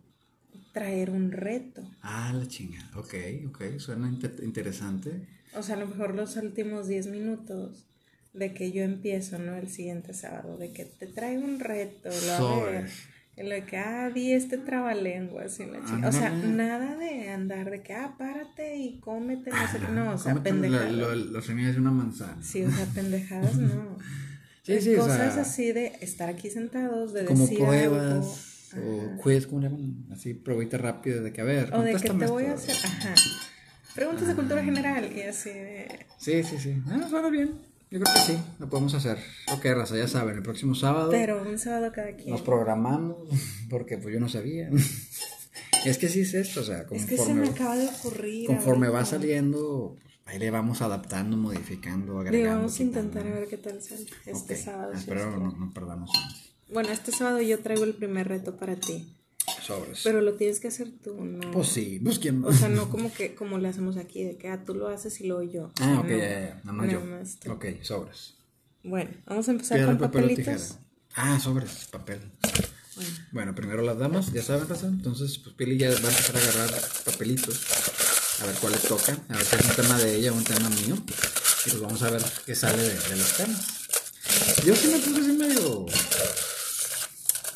traer 0.74 1.10
un 1.10 1.32
reto? 1.32 1.89
Ah, 2.01 2.32
la 2.34 2.48
chingada, 2.48 2.89
ok, 2.96 3.13
ok, 3.50 3.77
suena 3.79 4.08
inte- 4.08 4.44
interesante. 4.44 5.27
O 5.55 5.63
sea, 5.63 5.75
a 5.75 5.79
lo 5.79 5.88
mejor 5.88 6.13
los 6.13 6.36
últimos 6.36 6.88
10 6.88 7.08
minutos 7.08 7.86
de 8.34 8.53
que 8.53 8.72
yo 8.72 8.84
empiezo, 8.84 9.39
¿no? 9.39 9.55
El 9.55 9.70
siguiente 9.70 10.13
sábado, 10.13 10.58
de 10.58 10.72
que 10.74 10.86
te 10.86 11.08
traigo 11.08 11.44
un 11.44 11.60
reto, 11.60 12.10
lo 12.10 12.15
a 12.34 12.38
Sobres. 12.38 12.82
ver. 12.84 12.91
En 13.38 13.50
lo 13.50 13.65
que, 13.65 13.77
ah, 13.77 14.10
di 14.13 14.32
este 14.32 14.58
trabalenguas 14.58 15.60
y 15.60 15.65
la 15.65 15.84
chica. 15.84 16.08
O 16.08 16.12
sea, 16.12 16.29
nada 16.29 16.96
de 16.98 17.29
andar 17.29 17.70
de 17.70 17.82
que, 17.82 17.94
ah, 17.94 18.15
párate 18.17 18.77
y 18.77 19.00
cómete, 19.00 19.50
no 19.50 19.67
sé 19.72 19.79
qué. 19.79 19.88
No, 19.91 20.13
o 20.13 20.17
sea, 20.17 20.36
lo- 20.36 20.44
pendejadas. 20.44 20.94
lo- 20.94 21.41
semillas 21.41 21.74
de 21.75 21.82
una 21.82 21.91
manzana. 21.91 22.41
Sí, 22.41 22.63
o 22.63 22.72
sea, 22.72 22.86
pendejadas 22.94 23.55
no. 23.58 23.98
Sí, 24.66 24.82
sí, 24.82 24.96
o 24.96 25.00
Cosas 25.02 25.34
sea, 25.34 25.42
así 25.44 25.72
de 25.72 25.94
estar 26.02 26.28
aquí 26.28 26.50
sentados, 26.50 27.14
de 27.14 27.26
como 27.26 27.42
decir 27.44 27.60
pruebas 27.60 28.72
algo. 28.74 29.16
o 29.18 29.22
quiz, 29.22 29.46
¿cómo 29.46 29.62
le 29.62 29.70
llaman? 29.70 30.06
Así, 30.12 30.34
probita 30.34 30.78
rápida 30.80 31.22
de 31.22 31.32
que, 31.32 31.42
a 31.42 31.44
ver, 31.44 31.74
O 31.74 31.82
de 31.82 31.94
que 31.94 32.10
te 32.10 32.26
voy 32.28 32.46
a 32.46 32.54
hacer, 32.54 32.76
ajá. 32.84 33.14
Preguntas 33.94 34.28
de 34.28 34.36
cultura 34.36 34.64
general 34.64 35.10
y 35.16 35.22
así 35.22 35.50
de... 35.52 35.88
Sí, 36.18 36.44
sí, 36.44 36.58
sí. 36.58 36.82
Ah, 36.88 37.06
suena 37.10 37.30
bien. 37.30 37.52
Yo 37.92 38.00
creo 38.02 38.14
que 38.16 38.20
sí, 38.22 38.38
lo 38.60 38.68
podemos 38.68 38.94
hacer. 38.96 39.20
Ok, 39.54 39.64
raza, 39.66 39.96
ya 39.96 40.08
saben, 40.08 40.36
el 40.36 40.42
próximo 40.44 40.74
sábado 40.74 41.12
Pero 41.12 41.42
un 41.44 41.58
sábado 41.60 41.92
cada 41.94 42.14
quien. 42.16 42.32
nos 42.32 42.42
programamos, 42.42 43.30
porque 43.70 43.98
pues 44.00 44.14
yo 44.14 44.20
no 44.20 44.28
sabía. 44.28 44.70
es 45.86 45.98
que 46.00 46.10
sí 46.10 46.22
es 46.22 46.34
esto, 46.34 46.62
o 46.62 46.64
sea, 46.64 46.86
Es 46.92 47.06
que 47.06 47.12
se 47.12 47.18
conforme, 47.18 47.42
me 47.42 47.50
acaba 47.50 47.78
de 47.78 47.86
ocurrir. 47.88 48.48
conforme 48.48 48.90
va 48.90 49.06
saliendo, 49.06 49.96
ahí 50.25 50.39
le 50.39 50.51
vamos 50.51 50.82
adaptando, 50.82 51.38
modificando, 51.38 52.05
Digo, 52.08 52.20
agregando. 52.20 52.58
vamos 52.58 52.79
a 52.79 52.84
intentar 52.84 53.27
a 53.27 53.32
ver 53.32 53.48
qué 53.48 53.58
tal 53.58 53.82
sale 53.82 54.05
este 54.25 54.55
sábado. 54.55 54.94
Espero 54.94 55.38
no, 55.38 55.51
no 55.51 55.72
perdamos. 55.74 56.12
Bueno, 56.72 56.89
este 56.89 57.12
sábado 57.12 57.41
yo 57.41 57.60
traigo 57.60 57.84
el 57.84 57.94
primer 57.94 58.27
reto 58.27 58.58
para 58.58 58.75
ti. 58.75 59.12
Sobres. 59.62 60.01
Pero 60.03 60.22
lo 60.22 60.34
tienes 60.34 60.60
que 60.60 60.67
hacer 60.70 60.91
tú, 61.03 61.24
¿no? 61.24 61.51
pues 61.51 61.67
sí, 61.70 62.00
pues 62.03 62.17
quién 62.20 62.44
O 62.44 62.51
sea, 62.51 62.67
no 62.70 62.89
como 62.89 63.12
que 63.13 63.36
como 63.36 63.58
lo 63.60 63.67
hacemos 63.67 63.98
aquí, 63.98 64.24
de 64.24 64.38
que 64.38 64.48
ah, 64.50 64.63
tú 64.63 64.74
lo 64.75 64.88
haces 64.88 65.20
y 65.22 65.27
luego 65.27 65.44
yo. 65.44 65.72
Ah, 65.82 66.00
ok, 66.00 66.05
No, 66.10 66.17
ya, 66.17 66.17
ya, 66.17 66.62
nada 66.63 66.74
más 66.74 66.91
yo. 66.91 67.01
más 67.01 67.39
tú. 67.39 67.51
Ok, 67.51 67.65
sobres. 67.82 68.36
Bueno, 68.84 69.12
vamos 69.25 69.48
a 69.48 69.51
empezar 69.51 69.77
Piedra, 69.77 69.91
con 69.98 70.01
papel 70.01 70.22
papelitos. 70.29 70.77
Ah, 71.15 71.39
sobres, 71.39 71.88
papel. 71.91 72.20
Bueno, 72.96 73.10
Bueno, 73.32 73.55
primero 73.55 73.82
las 73.84 73.98
damas, 73.98 74.32
ya 74.34 74.41
saben, 74.44 74.67
raza. 74.67 74.88
Entonces, 74.88 75.38
pues 75.39 75.55
Pili 75.55 75.77
ya 75.77 75.89
va 75.89 75.96
a 75.96 75.98
empezar 75.98 76.36
a 76.36 76.39
agarrar 76.39 76.82
papelitos. 77.05 77.65
A 78.42 78.46
ver 78.46 78.56
cuál 78.56 78.74
le 78.74 78.80
toca. 78.80 79.18
A 79.30 79.34
ver 79.34 79.46
si 79.46 79.56
es 79.56 79.65
un 79.65 79.75
tema 79.75 79.98
de 79.98 80.15
ella 80.15 80.32
o 80.32 80.36
un 80.36 80.44
tema 80.44 80.70
mío. 80.70 80.96
Y 81.65 81.70
pues 81.70 81.80
vamos 81.80 82.01
a 82.04 82.10
ver 82.10 82.24
qué 82.46 82.56
sale 82.56 82.82
de, 82.82 82.94
de 83.00 83.15
los 83.15 83.38
temas. 83.38 83.65
Yo 84.65 84.75
sí 84.75 84.88
me 84.88 85.00
puse 85.00 85.22
así 85.22 85.32
medio. 85.32 85.86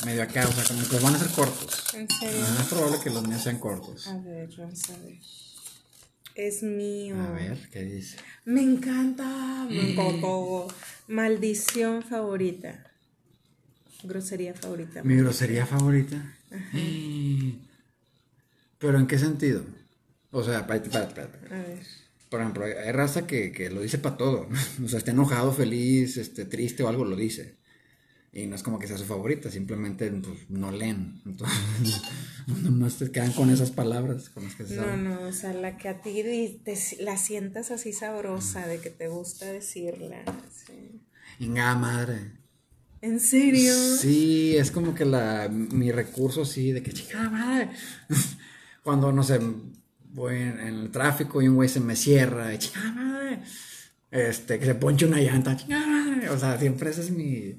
medio 0.05 0.23
acá, 0.23 0.47
o 0.47 0.51
sea, 0.51 0.63
como 0.63 0.87
que 0.87 0.99
van 0.99 1.15
a 1.15 1.19
ser 1.19 1.29
cortos. 1.29 1.93
en 1.93 2.09
serio. 2.09 2.45
Es 2.59 2.67
probable 2.67 2.99
que 3.03 3.09
los 3.09 3.27
míos 3.27 3.41
sean 3.43 3.59
cortos. 3.59 4.07
A 4.07 4.17
ver, 4.19 4.49
vamos 4.57 4.89
a 4.89 4.97
ver. 4.99 5.17
Es 6.35 6.63
mío. 6.63 7.15
A 7.21 7.31
ver, 7.31 7.69
¿qué 7.71 7.83
dice? 7.83 8.17
Me 8.45 8.61
encanta. 8.61 9.65
Me 9.69 9.91
encantó. 9.91 10.67
Maldición 11.07 12.03
favorita. 12.03 12.85
Grosería 14.03 14.53
favorita. 14.53 15.03
Mi 15.03 15.17
grosería 15.17 15.65
favorita. 15.65 16.15
Pero 18.79 18.97
¿en 18.97 19.07
qué 19.07 19.19
sentido? 19.19 19.65
O 20.31 20.43
sea, 20.43 20.59
espérate, 20.59 20.87
espérate, 20.89 21.21
espérate. 21.21 21.53
A 21.55 21.57
ver. 21.59 21.79
Por 22.29 22.41
ejemplo, 22.41 22.65
hay 22.65 22.91
raza 22.91 23.25
que, 23.25 23.51
que 23.51 23.69
lo 23.69 23.81
dice 23.81 23.97
para 23.97 24.17
todo. 24.17 24.47
O 24.83 24.87
sea, 24.87 24.99
está 24.99 25.11
enojado, 25.11 25.51
feliz, 25.51 26.17
este, 26.17 26.45
triste 26.45 26.83
o 26.83 26.87
algo, 26.87 27.05
lo 27.05 27.15
dice. 27.15 27.57
Y 28.31 28.45
no 28.45 28.55
es 28.55 28.61
como 28.61 28.77
que 28.77 28.85
sea 28.85 28.95
su 28.99 29.05
favorita, 29.05 29.49
simplemente 29.49 30.11
pues, 30.11 30.47
no 30.49 30.71
leen. 30.71 31.19
Entonces, 31.25 31.57
nomás 32.61 32.97
te 32.97 33.09
quedan 33.11 33.31
con 33.33 33.49
esas 33.49 33.71
palabras 33.71 34.29
con 34.29 34.43
las 34.43 34.53
que 34.53 34.67
se 34.67 34.75
No, 34.75 34.83
saben. 34.83 35.03
no, 35.03 35.21
o 35.21 35.31
sea, 35.33 35.51
la 35.53 35.77
que 35.77 35.89
a 35.89 36.01
ti 36.03 36.61
te- 36.63 36.77
la 37.03 37.17
sientas 37.17 37.71
así 37.71 37.91
sabrosa, 37.91 38.67
de 38.67 38.79
que 38.79 38.91
te 38.91 39.07
gusta 39.07 39.47
decirla. 39.51 40.23
sí. 40.53 41.01
Madre. 41.47 42.33
¿En 43.01 43.19
serio? 43.19 43.73
Sí, 43.97 44.55
es 44.57 44.69
como 44.71 44.93
que 44.93 45.05
la, 45.05 45.47
mi 45.49 45.91
recurso, 45.91 46.45
sí, 46.45 46.71
de 46.71 46.83
que 46.83 46.91
chingada 46.93 47.29
madre. 47.31 47.69
Cuando, 48.83 49.11
no 49.11 49.23
sé, 49.23 49.39
voy 50.19 50.35
en, 50.35 50.59
en 50.59 50.75
el 50.75 50.91
tráfico 50.91 51.41
y 51.41 51.47
un 51.47 51.55
güey 51.55 51.69
se 51.69 51.79
me 51.79 51.95
cierra, 51.95 52.53
y 52.53 52.57
chingada 52.57 52.91
madre. 52.91 53.41
Este, 54.11 54.59
que 54.59 54.65
se 54.65 54.75
ponche 54.75 55.05
una 55.05 55.21
llanta, 55.21 55.55
chingada 55.55 55.87
madre. 55.87 56.29
O 56.29 56.37
sea, 56.37 56.59
siempre 56.59 56.89
ese 56.89 57.01
es 57.01 57.11
mi. 57.11 57.55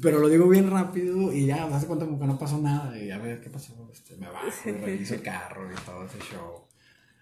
Pero 0.00 0.18
lo 0.18 0.28
digo 0.28 0.48
bien 0.48 0.70
rápido 0.70 1.32
y 1.32 1.46
ya, 1.46 1.66
me 1.66 1.74
hace 1.74 1.86
cuenta 1.86 2.04
como 2.04 2.18
que 2.18 2.26
no 2.26 2.38
pasó 2.38 2.58
nada. 2.58 2.96
Y 2.98 3.10
a 3.10 3.18
ver 3.18 3.40
qué 3.40 3.50
pasó, 3.50 3.90
este, 3.92 4.16
me 4.16 4.28
bajo 4.28 4.46
y 4.64 4.72
reviso 4.72 5.14
el 5.14 5.22
carro 5.22 5.70
y 5.70 5.74
todo 5.84 6.04
ese 6.04 6.18
show. 6.18 6.64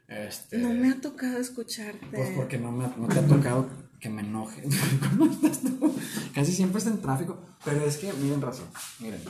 Este, 0.08 0.58
No 0.58 0.70
me 0.74 0.90
ha 0.90 1.00
tocado 1.00 1.38
escucharte. 1.38 2.06
Pues 2.12 2.30
porque 2.36 2.58
no, 2.58 2.70
me, 2.70 2.86
no 2.96 3.08
te 3.08 3.18
ha 3.18 3.26
tocado 3.26 3.68
que 3.98 4.10
me 4.10 4.20
enoje. 4.22 4.62
¿Cómo 5.10 5.30
estás 5.30 5.60
tú? 5.60 5.94
Casi 6.34 6.52
siempre 6.52 6.78
está 6.78 6.90
en 6.90 7.00
tráfico. 7.00 7.40
Pero 7.64 7.84
es 7.84 7.96
que, 7.96 8.12
miren 8.14 8.42
razón, 8.42 8.66
miren. 9.00 9.20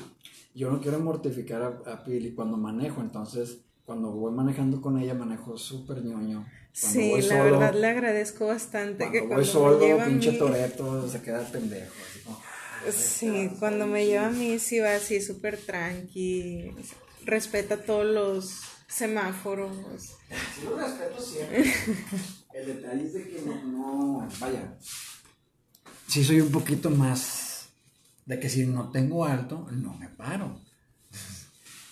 Yo 0.54 0.70
no 0.70 0.80
quiero 0.80 0.98
mortificar 0.98 1.62
a, 1.62 1.92
a 1.92 2.04
Pili 2.04 2.34
cuando 2.34 2.56
manejo, 2.56 3.00
entonces 3.00 3.60
cuando 3.84 4.10
voy 4.12 4.32
manejando 4.32 4.80
con 4.80 4.98
ella 4.98 5.14
manejo 5.14 5.56
súper 5.56 6.04
ñoño. 6.04 6.46
Cuando 6.80 7.00
Sí, 7.00 7.10
voy 7.10 7.22
la 7.22 7.42
verdad 7.42 7.74
le 7.74 7.86
agradezco 7.86 8.46
bastante 8.46 8.98
Cuando 8.98 9.12
que 9.12 9.20
voy 9.20 9.28
cuando 9.28 9.44
solo, 9.44 9.78
me 9.78 9.86
lleva 9.86 10.02
a 10.04 10.06
pinche 10.06 10.32
mí, 10.32 10.38
Toreto 10.38 11.08
se 11.08 11.22
queda 11.22 11.40
pendejo. 11.50 11.92
Así 12.88 13.26
como, 13.26 13.38
sí, 13.38 13.50
cuando 13.58 13.86
me 13.86 14.06
lleva 14.06 14.26
a 14.26 14.30
mí 14.30 14.58
sí 14.58 14.78
va 14.78 14.94
así 14.94 15.20
súper 15.20 15.58
tranqui, 15.58 16.74
respeta 17.24 17.76
todos 17.76 18.06
los 18.06 18.60
semáforos. 18.88 19.76
Sí 20.54 20.64
lo 20.64 20.76
respeto 20.76 21.20
siempre. 21.20 21.64
El 22.54 22.66
detalle 22.66 23.04
es 23.04 23.12
de 23.14 23.28
que 23.28 23.42
no, 23.42 23.62
no, 23.64 24.28
vaya. 24.40 24.78
Sí 26.06 26.24
soy 26.24 26.40
un 26.40 26.50
poquito 26.50 26.90
más 26.90 27.68
de 28.26 28.38
que 28.38 28.48
si 28.48 28.66
no 28.66 28.90
tengo 28.90 29.24
alto, 29.24 29.66
no 29.70 29.94
me 29.94 30.08
paro. 30.08 30.60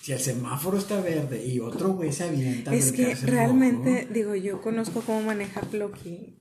Si 0.01 0.11
el 0.13 0.19
semáforo 0.19 0.77
está 0.79 0.99
verde 0.99 1.45
y 1.45 1.59
otro 1.59 1.89
güey 1.93 2.11
se 2.11 2.23
avienta. 2.23 2.73
Es 2.73 2.91
que 2.91 3.13
realmente, 3.15 4.01
rojo, 4.01 4.13
digo, 4.13 4.35
yo 4.35 4.59
conozco 4.61 5.01
cómo 5.01 5.21
maneja 5.21 5.61
Ploqui. 5.61 6.37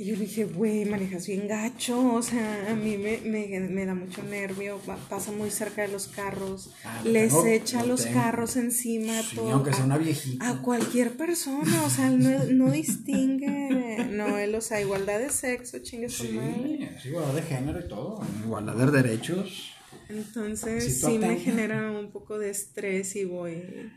Y 0.00 0.04
yo 0.04 0.14
le 0.14 0.20
dije, 0.26 0.44
güey, 0.44 0.84
manejas 0.84 1.26
bien 1.26 1.48
gacho. 1.48 2.14
O 2.14 2.22
sea, 2.22 2.70
a 2.70 2.74
mí 2.76 2.96
me, 2.96 3.18
me, 3.24 3.58
me 3.60 3.84
da 3.84 3.94
mucho 3.96 4.22
nervio. 4.22 4.78
pasa 5.10 5.32
muy 5.32 5.50
cerca 5.50 5.82
de 5.82 5.88
los 5.88 6.06
carros. 6.06 6.70
Ah, 6.84 7.00
lo 7.04 7.10
les 7.10 7.30
tengo- 7.32 7.46
echa 7.46 7.82
lo 7.82 7.88
los 7.88 8.04
tengo. 8.04 8.20
carros 8.20 8.56
encima. 8.56 9.20
Sí, 9.22 9.34
todo, 9.36 9.50
aunque 9.50 9.72
sea 9.72 9.82
a- 9.82 9.86
una 9.86 9.98
viejita. 9.98 10.48
A 10.48 10.62
cualquier 10.62 11.16
persona, 11.16 11.82
o 11.84 11.90
sea, 11.90 12.10
no, 12.10 12.44
no 12.44 12.70
distingue, 12.70 14.06
no, 14.12 14.38
él, 14.38 14.54
o 14.54 14.60
sea, 14.60 14.80
igualdad 14.80 15.18
de 15.18 15.30
sexo, 15.30 15.78
chingue 15.80 16.08
su 16.08 16.24
madre. 16.32 16.90
Sí, 17.02 17.08
igualdad 17.08 17.34
de 17.34 17.42
género 17.42 17.80
y 17.80 17.88
todo. 17.88 18.20
Igualdad 18.44 18.74
de 18.76 19.02
derechos. 19.02 19.72
Entonces 20.08 21.00
sí 21.00 21.18
me 21.18 21.38
genera 21.38 21.90
un 21.90 22.10
poco 22.10 22.38
de 22.38 22.50
estrés 22.50 23.14
y 23.16 23.24
voy 23.24 23.90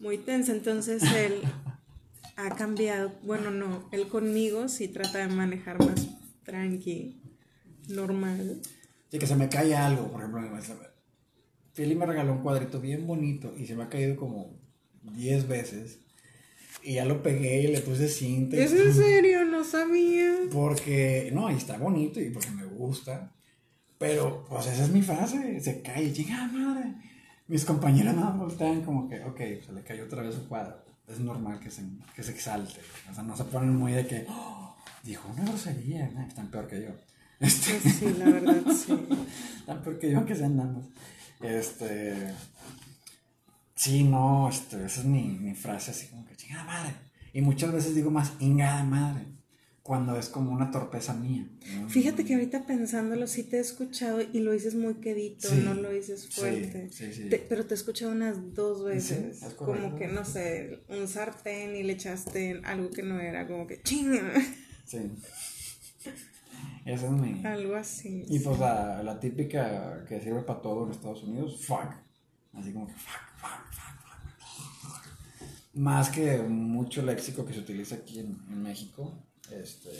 muy 0.00 0.18
tensa. 0.18 0.52
Entonces 0.52 1.02
él 1.02 1.42
ha 2.36 2.54
cambiado, 2.56 3.12
bueno, 3.22 3.50
no, 3.50 3.88
él 3.92 4.08
conmigo 4.08 4.68
sí 4.68 4.88
trata 4.88 5.18
de 5.18 5.28
manejar 5.28 5.78
más 5.78 6.08
tranqui, 6.44 7.20
normal. 7.88 8.60
Sí, 9.10 9.18
que 9.18 9.26
se 9.26 9.36
me 9.36 9.48
cae 9.48 9.74
algo, 9.74 10.10
por 10.10 10.20
ejemplo. 10.20 10.48
Philly 11.74 11.94
me 11.94 12.06
regaló 12.06 12.32
un 12.32 12.42
cuadrito 12.42 12.80
bien 12.80 13.06
bonito 13.06 13.54
y 13.56 13.66
se 13.66 13.76
me 13.76 13.84
ha 13.84 13.88
caído 13.88 14.16
como 14.16 14.58
10 15.02 15.48
veces. 15.48 16.00
Y 16.82 16.94
ya 16.94 17.04
lo 17.04 17.22
pegué 17.22 17.62
y 17.62 17.66
le 17.68 17.80
puse 17.80 18.08
cinta. 18.08 18.56
y 18.56 18.60
¿Es 18.60 18.72
en 18.72 18.94
serio? 18.94 19.44
No 19.44 19.64
sabía. 19.64 20.38
Porque, 20.52 21.30
no, 21.32 21.50
y 21.50 21.54
está 21.54 21.76
bonito 21.76 22.20
y 22.20 22.30
porque 22.30 22.50
me 22.50 22.64
gusta. 22.64 23.34
Pero, 23.98 24.46
pues 24.48 24.66
esa 24.66 24.84
es 24.84 24.90
mi 24.90 25.02
frase. 25.02 25.60
Se 25.60 25.82
cae, 25.82 26.12
chingada 26.12 26.46
madre. 26.48 26.94
Mis 27.48 27.64
compañeras 27.64 28.14
nada 28.14 28.30
más 28.30 28.38
voltean 28.38 28.82
como 28.82 29.08
que, 29.08 29.22
ok, 29.24 29.38
se 29.66 29.72
le 29.72 29.82
cayó 29.82 30.04
otra 30.04 30.22
vez 30.22 30.34
su 30.34 30.46
cuadro. 30.48 30.76
Es 31.08 31.18
normal 31.20 31.58
que 31.58 31.70
se, 31.70 31.82
que 32.14 32.22
se 32.22 32.32
exalte. 32.32 32.80
O 33.10 33.14
sea, 33.14 33.22
no 33.24 33.36
se 33.36 33.44
ponen 33.44 33.74
muy 33.74 33.92
de 33.92 34.06
que, 34.06 34.26
"Oh, 34.28 34.76
dijo 35.02 35.28
una 35.32 35.44
grosería. 35.44 36.04
Están 36.28 36.48
peor 36.50 36.68
que 36.68 36.82
yo. 36.82 36.90
Este, 37.40 37.78
Pues 37.80 37.94
sí, 37.94 38.14
la 38.18 38.24
verdad, 38.26 38.62
sí. 38.72 38.92
Tan 39.64 39.82
porque 39.82 40.10
yo 40.10 40.26
que 40.26 40.34
se 40.34 40.44
andamos. 40.44 40.86
Este. 41.40 42.34
Sí, 43.76 44.02
no, 44.04 44.48
este, 44.48 44.84
esa 44.84 45.00
es 45.00 45.06
mi, 45.06 45.22
mi 45.22 45.54
frase 45.54 45.92
así 45.92 46.08
como 46.08 46.24
que 46.26 46.34
chingada 46.36 46.64
madre. 46.64 46.94
Y 47.32 47.40
muchas 47.40 47.72
veces 47.72 47.94
digo 47.94 48.10
más 48.10 48.32
ingada 48.40 48.82
madre. 48.82 49.24
Cuando 49.88 50.18
es 50.18 50.28
como 50.28 50.52
una 50.52 50.70
torpeza 50.70 51.14
mía. 51.14 51.48
¿no? 51.80 51.88
Fíjate 51.88 52.26
que 52.26 52.34
ahorita 52.34 52.66
pensándolo, 52.66 53.26
sí 53.26 53.42
te 53.42 53.56
he 53.56 53.60
escuchado 53.60 54.20
y 54.20 54.40
lo 54.40 54.52
dices 54.52 54.74
muy 54.74 54.96
quedito, 54.96 55.48
Sí, 55.48 55.62
no 55.64 55.72
lo 55.72 55.88
dices 55.90 56.28
fuerte. 56.28 56.90
sí, 56.92 57.10
sí. 57.10 57.30
Te- 57.30 57.38
pero 57.38 57.64
te 57.64 57.72
he 57.72 57.76
escuchado 57.78 58.12
unas 58.12 58.54
dos 58.54 58.84
veces. 58.84 59.40
como 59.56 59.96
que, 59.96 60.06
no 60.08 60.26
sé, 60.26 60.80
un 60.90 61.08
sartén 61.08 61.74
y 61.74 61.84
le 61.84 61.94
echaste 61.94 62.60
algo 62.64 62.90
que 62.90 63.02
no 63.02 63.18
era, 63.18 63.46
como 63.46 63.66
que 63.66 63.80
chinga. 63.82 64.30
Sí. 64.84 64.98
Esa 66.84 67.06
es 67.06 67.12
mi. 67.12 67.42
Algo 67.46 67.74
así. 67.74 68.24
Y 68.28 68.40
pues 68.40 68.58
la, 68.58 69.02
la 69.02 69.18
típica 69.18 70.04
que 70.06 70.20
sirve 70.20 70.42
para 70.42 70.60
todo 70.60 70.84
en 70.84 70.90
Estados 70.92 71.22
Unidos, 71.22 71.64
fuck. 71.66 71.94
Así 72.52 72.72
como 72.74 72.86
que 72.88 72.92
fuck, 72.92 73.38
fuck, 73.38 73.72
fuck, 73.72 74.82
fuck. 74.82 75.72
Más 75.74 76.10
que 76.10 76.42
mucho 76.42 77.00
léxico 77.02 77.46
que 77.46 77.54
se 77.54 77.60
utiliza 77.60 77.94
aquí 77.96 78.20
en, 78.20 78.36
en 78.50 78.62
México. 78.62 79.24
Este, 79.52 79.90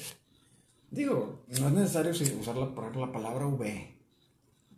digo, 0.91 1.45
no 1.61 1.69
es 1.69 1.75
necesario 1.75 2.13
usar, 2.13 2.57
la, 2.57 2.75
por 2.75 2.85
ejemplo, 2.85 3.07
la 3.07 3.13
palabra 3.13 3.47
V. 3.47 3.95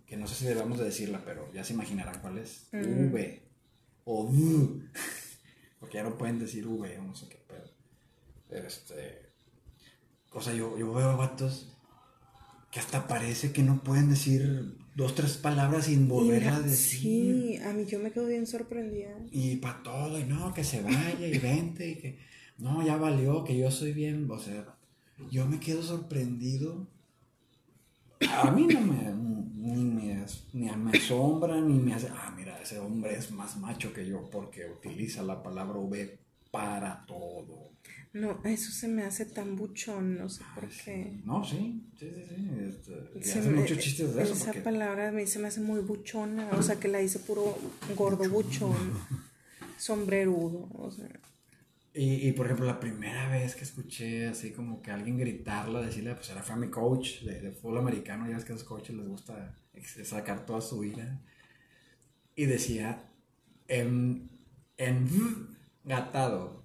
Que 0.07 0.17
no 0.17 0.27
sé 0.27 0.35
si 0.35 0.45
debemos 0.45 0.79
de 0.79 0.85
decirla, 0.85 1.23
pero 1.25 1.53
ya 1.53 1.63
se 1.63 1.73
imaginarán 1.73 2.21
cuál 2.21 2.39
es. 2.39 2.69
Mm. 2.73 3.13
V. 3.13 3.43
O 4.05 4.25
V. 4.25 4.89
Porque 5.79 5.99
ya 5.99 6.03
no 6.03 6.19
pueden 6.19 6.39
decir 6.39 6.67
V 6.67 6.99
no 6.99 7.15
sé 7.15 7.29
qué 7.29 7.39
pedo. 7.47 8.65
Este. 8.67 9.31
O 10.33 10.41
sea, 10.41 10.53
yo, 10.53 10.77
yo 10.79 10.93
veo 10.93 11.17
vatos 11.17 11.77
que 12.71 12.79
hasta 12.79 13.09
parece 13.09 13.53
que 13.53 13.63
no 13.63 13.83
pueden 13.83 14.11
decir 14.11 14.77
dos, 14.95 15.15
tres 15.15 15.37
palabras 15.37 15.87
sin 15.87 16.09
volverla 16.09 16.57
a 16.57 16.61
decir. 16.61 17.01
Sí, 17.01 17.57
a 17.59 17.73
mí 17.73 17.85
yo 17.87 17.99
me 17.99 18.13
quedo 18.13 18.27
bien 18.27 18.47
sorprendida. 18.47 19.17
Y 19.31 19.57
para 19.57 19.83
todo, 19.83 20.19
y 20.19 20.25
no, 20.25 20.55
que 20.55 20.63
se 20.63 20.83
vaya 20.83 21.27
y 21.27 21.39
vente, 21.39 21.89
y 21.89 21.95
que 21.97 22.19
no, 22.61 22.85
ya 22.85 22.97
valió, 22.97 23.43
que 23.45 23.57
yo 23.59 23.71
soy 23.71 23.93
bien, 23.93 24.31
o 24.31 24.39
sea, 24.39 24.77
yo 25.31 25.47
me 25.47 25.59
quedo 25.61 25.83
sorprendido. 25.83 26.87
A 28.29 28.51
mí 28.51 28.67
no 28.67 28.81
me, 28.83 29.13
ni 29.55 29.85
me, 29.85 30.27
ni 30.53 30.71
me 30.77 30.91
asombra, 30.99 31.61
ni 31.61 31.79
me 31.79 31.95
hace, 31.95 32.09
ah, 32.11 32.33
mira, 32.37 32.61
ese 32.61 32.79
hombre 32.79 33.17
es 33.17 33.31
más 33.31 33.57
macho 33.57 33.93
que 33.93 34.07
yo 34.07 34.29
porque 34.31 34.67
utiliza 34.67 35.23
la 35.23 35.43
palabra 35.43 35.79
V 35.79 36.19
para 36.51 37.05
todo. 37.07 37.71
No, 38.13 38.41
eso 38.45 38.73
se 38.73 38.89
me 38.89 39.05
hace 39.05 39.25
tan 39.25 39.57
buchón, 39.57 40.19
no 40.19 40.29
sé 40.29 40.43
por 40.55 40.69
qué. 40.69 41.21
No, 41.25 41.45
sí, 41.45 41.81
sí, 41.99 42.11
sí, 42.15 42.23
sí. 42.29 42.49
Este, 42.69 43.23
Se 43.25 43.41
me- 43.43 43.61
muchos 43.61 43.79
chistes 43.79 44.15
de 44.15 44.23
eso. 44.25 44.35
Esa 44.35 44.53
palabra 44.63 45.09
a 45.09 45.13
mí 45.13 45.27
se 45.27 45.39
me 45.39 45.49
hace 45.49 45.61
muy 45.61 45.81
buchona, 45.81 46.51
o 46.59 46.63
sea 46.63 46.77
que 46.81 46.89
la 46.89 47.01
hice 47.01 47.21
puro 47.21 47.57
gordo 47.97 48.29
buchón, 48.29 48.75
sombrerudo, 49.79 50.69
o 50.75 50.91
sea. 50.91 51.09
Y, 51.93 52.29
y, 52.29 52.33
por 52.33 52.47
ejemplo, 52.47 52.67
la 52.67 52.79
primera 52.79 53.29
vez 53.29 53.57
que 53.57 53.65
escuché 53.65 54.29
así 54.29 54.53
como 54.53 54.81
que 54.81 54.93
alguien 54.93 55.19
gritarla, 55.19 55.81
decirle, 55.81 56.15
pues 56.15 56.31
era 56.31 56.43
fue 56.43 56.55
a 56.55 56.59
mi 56.59 56.69
coach 56.69 57.23
de, 57.23 57.41
de 57.41 57.51
fútbol 57.53 57.79
americano, 57.79 58.29
ya 58.29 58.37
ves 58.37 58.45
que 58.45 58.53
a 58.53 58.55
los 58.55 58.65
coaches 58.65 58.95
les 58.95 59.09
gusta 59.09 59.57
ex- 59.75 60.07
sacar 60.09 60.47
toda 60.47 60.61
su 60.61 60.85
ira. 60.85 61.21
Y 62.37 62.47
decía, 62.47 63.11
en, 63.67 64.31
en 64.79 65.09
gatado, 65.85 66.63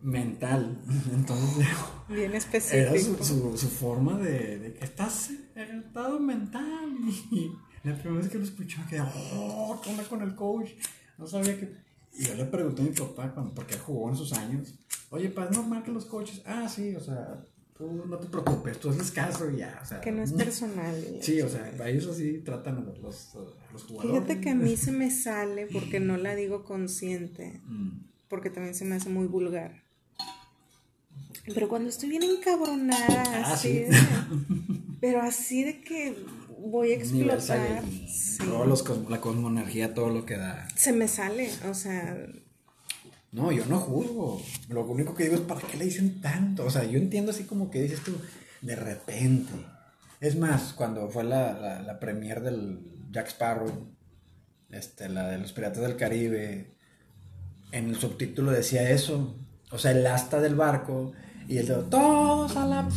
mental. 0.00 0.78
Entonces, 1.12 1.66
Bien 2.08 2.30
era 2.30 2.38
específico. 2.38 3.22
su, 3.22 3.52
su, 3.52 3.58
su 3.58 3.68
forma 3.68 4.18
de, 4.18 4.58
de 4.60 4.74
que 4.74 4.84
estás 4.84 5.30
encantado 5.54 6.18
mental. 6.20 6.90
Y 7.84 7.88
la 7.88 7.96
primera 7.96 8.22
vez 8.22 8.30
que 8.32 8.38
lo 8.38 8.44
escuché, 8.44 8.78
me 8.78 8.86
quedé, 8.86 9.02
oh, 9.02 9.78
¿qué 9.84 9.90
onda 9.90 10.04
con 10.04 10.22
el 10.22 10.34
coach? 10.34 10.70
No 11.18 11.26
sabía 11.26 11.60
que. 11.60 11.83
Y 12.16 12.24
yo 12.24 12.34
le 12.34 12.44
pregunté 12.44 12.82
a 12.82 12.84
mi 12.84 12.90
papá, 12.92 13.32
cuando, 13.32 13.52
porque 13.54 13.76
jugó 13.76 14.08
en 14.10 14.16
sus 14.16 14.32
años, 14.32 14.74
oye, 15.10 15.28
pa, 15.30 15.48
normal 15.50 15.82
que 15.82 15.90
los 15.92 16.04
coaches. 16.04 16.42
Ah, 16.46 16.68
sí, 16.68 16.94
o 16.94 17.00
sea, 17.00 17.42
tú 17.76 18.04
no 18.06 18.16
te 18.18 18.28
preocupes, 18.28 18.78
tú 18.78 18.90
hazles 18.90 19.10
caso 19.10 19.50
y 19.50 19.56
ya. 19.58 19.80
O 19.82 19.86
sea, 19.86 20.00
Que 20.00 20.12
no 20.12 20.22
es 20.22 20.32
personal. 20.32 20.94
Sí, 21.22 21.40
o 21.40 21.48
sea, 21.48 21.72
a 21.80 21.88
ellos 21.90 22.06
así 22.06 22.38
tratan 22.44 22.78
a 22.78 22.80
los, 22.82 23.34
los 23.72 23.82
jugadores. 23.84 24.22
Fíjate 24.22 24.40
que 24.40 24.50
a 24.50 24.54
mí 24.54 24.76
se 24.76 24.92
me 24.92 25.10
sale 25.10 25.66
porque 25.72 25.98
no 26.00 26.16
la 26.16 26.34
digo 26.36 26.64
consciente, 26.64 27.60
Mm. 27.66 27.98
porque 28.28 28.50
también 28.50 28.74
se 28.74 28.84
me 28.84 28.94
hace 28.94 29.08
muy 29.08 29.26
vulgar. 29.26 29.82
Pero 31.52 31.68
cuando 31.68 31.88
estoy 31.90 32.08
bien 32.08 32.22
encabronada, 32.22 33.22
Ah, 33.44 33.52
así 33.52 33.68
sí. 33.68 33.78
de- 33.80 33.90
pero 35.00 35.20
así 35.20 35.62
de 35.64 35.80
que 35.82 36.16
voy 36.70 36.92
a 36.92 36.96
explotar, 36.96 37.40
Saiyajin, 37.40 38.08
sí, 38.08 38.38
todos 38.38 38.66
los 38.66 38.84
cos- 38.84 39.08
la 39.08 39.20
cosmoenergía, 39.20 39.94
todo 39.94 40.10
lo 40.10 40.24
que 40.26 40.36
da. 40.36 40.66
se 40.76 40.92
me 40.92 41.08
sale, 41.08 41.50
o 41.68 41.74
sea, 41.74 42.16
No, 43.32 43.50
yo 43.50 43.66
no 43.66 43.78
juzgo. 43.80 44.40
Lo 44.68 44.84
único 44.86 45.14
que 45.16 45.24
digo 45.24 45.34
es, 45.34 45.40
¿para 45.40 45.60
qué 45.60 45.76
le 45.76 45.86
dicen 45.86 46.20
tanto? 46.20 46.64
O 46.66 46.70
sea, 46.70 46.84
yo 46.84 46.98
entiendo 46.98 47.32
así 47.32 47.42
como 47.44 47.68
que 47.70 47.82
dices 47.82 48.00
tú, 48.04 48.12
de 48.62 48.76
repente. 48.76 49.50
Es 50.20 50.36
más, 50.36 50.72
cuando 50.72 51.08
fue 51.10 51.24
la, 51.24 51.52
la, 51.52 51.82
la 51.82 51.98
premier 51.98 52.40
del 52.42 52.78
Jack 53.10 53.26
Sparrow, 53.28 53.88
este, 54.70 55.08
la 55.08 55.28
de 55.30 55.38
los 55.38 55.52
Piratas 55.52 55.82
del 55.82 55.96
Caribe, 55.96 56.76
en 57.72 57.88
el 57.90 57.96
subtítulo 57.96 58.52
decía 58.52 58.88
eso. 58.90 59.36
O 59.72 59.78
sea, 59.78 59.90
el 59.90 60.06
asta 60.06 60.40
del 60.40 60.54
barco 60.54 61.12
y 61.48 61.58
el 61.58 61.66
de 61.66 61.74
todos 61.90 62.56
a 62.56 62.66
la... 62.66 62.88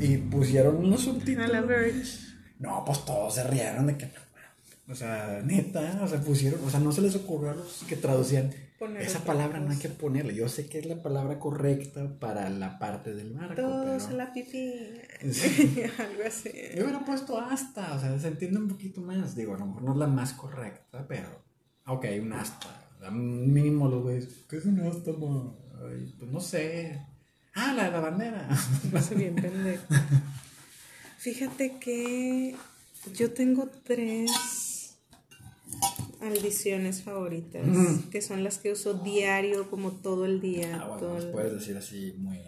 Y 0.00 0.18
pusieron 0.18 0.76
unos 0.76 1.00
a 1.00 1.04
subtítulos. 1.04 2.25
No, 2.58 2.84
pues 2.84 3.04
todos 3.04 3.34
se 3.34 3.44
rieron 3.44 3.86
de 3.86 3.96
que... 3.96 4.10
O 4.88 4.94
sea, 4.94 5.42
neta, 5.44 5.98
o 6.02 6.06
sea, 6.06 6.20
pusieron, 6.20 6.60
o 6.64 6.70
sea, 6.70 6.78
no 6.78 6.92
se 6.92 7.00
les 7.00 7.16
ocurrió 7.16 7.50
a 7.50 7.54
los 7.54 7.82
que 7.88 7.96
traducían. 7.96 8.52
Poner 8.78 9.02
Esa 9.02 9.24
palabra 9.24 9.58
no 9.58 9.70
hay 9.72 9.78
que 9.78 9.88
ponerle. 9.88 10.34
Yo 10.34 10.48
sé 10.48 10.68
que 10.68 10.78
es 10.78 10.86
la 10.86 11.02
palabra 11.02 11.38
correcta 11.40 12.08
para 12.20 12.50
la 12.50 12.78
parte 12.78 13.14
del 13.14 13.32
barco. 13.32 13.54
Todos 13.56 14.04
pero... 14.04 14.16
la 14.16 14.32
pipí. 14.32 14.74
Sí. 15.32 15.82
Algo 15.98 16.22
así. 16.26 16.50
Yo 16.76 16.84
hubiera 16.84 17.04
puesto 17.04 17.40
hasta, 17.40 17.94
o 17.94 18.00
sea, 18.00 18.16
se 18.18 18.28
entiende 18.28 18.60
un 18.60 18.68
poquito 18.68 19.00
más. 19.00 19.34
Digo, 19.34 19.54
a 19.54 19.58
lo 19.58 19.66
mejor 19.66 19.82
no 19.82 19.92
es 19.92 19.98
la 19.98 20.06
más 20.06 20.34
correcta, 20.34 21.04
pero. 21.08 21.28
Ok, 21.86 22.04
un 22.20 22.32
hasta. 22.34 22.68
Mínimo 23.10 23.88
los 23.88 24.02
güeyes. 24.02 24.28
¿Qué 24.48 24.58
es 24.58 24.66
un 24.66 24.78
hasta? 24.80 25.10
Ay, 25.10 26.14
pues 26.18 26.30
no 26.30 26.40
sé. 26.40 27.02
Ah, 27.54 27.72
la 27.74 27.84
de 27.84 27.90
la 27.90 28.00
bandera. 28.00 28.48
No 28.92 29.00
sé 29.00 29.14
bien 29.14 29.34
pendejo. 29.34 29.84
Fíjate 31.36 31.78
que 31.78 32.54
yo 33.12 33.32
tengo 33.32 33.68
tres 33.82 34.94
maldiciones 36.20 37.02
favoritas, 37.02 37.66
Mm. 37.66 38.10
que 38.10 38.22
son 38.22 38.44
las 38.44 38.58
que 38.58 38.70
uso 38.70 38.94
diario, 38.94 39.68
como 39.68 39.90
todo 39.90 40.24
el 40.24 40.40
día. 40.40 40.76
Ah, 40.80 40.84
bueno, 40.86 41.00
todo 41.00 41.14
nos 41.16 41.24
el- 41.24 41.30
puedes 41.32 41.52
decir 41.54 41.76
así 41.76 42.14
muy. 42.18 42.38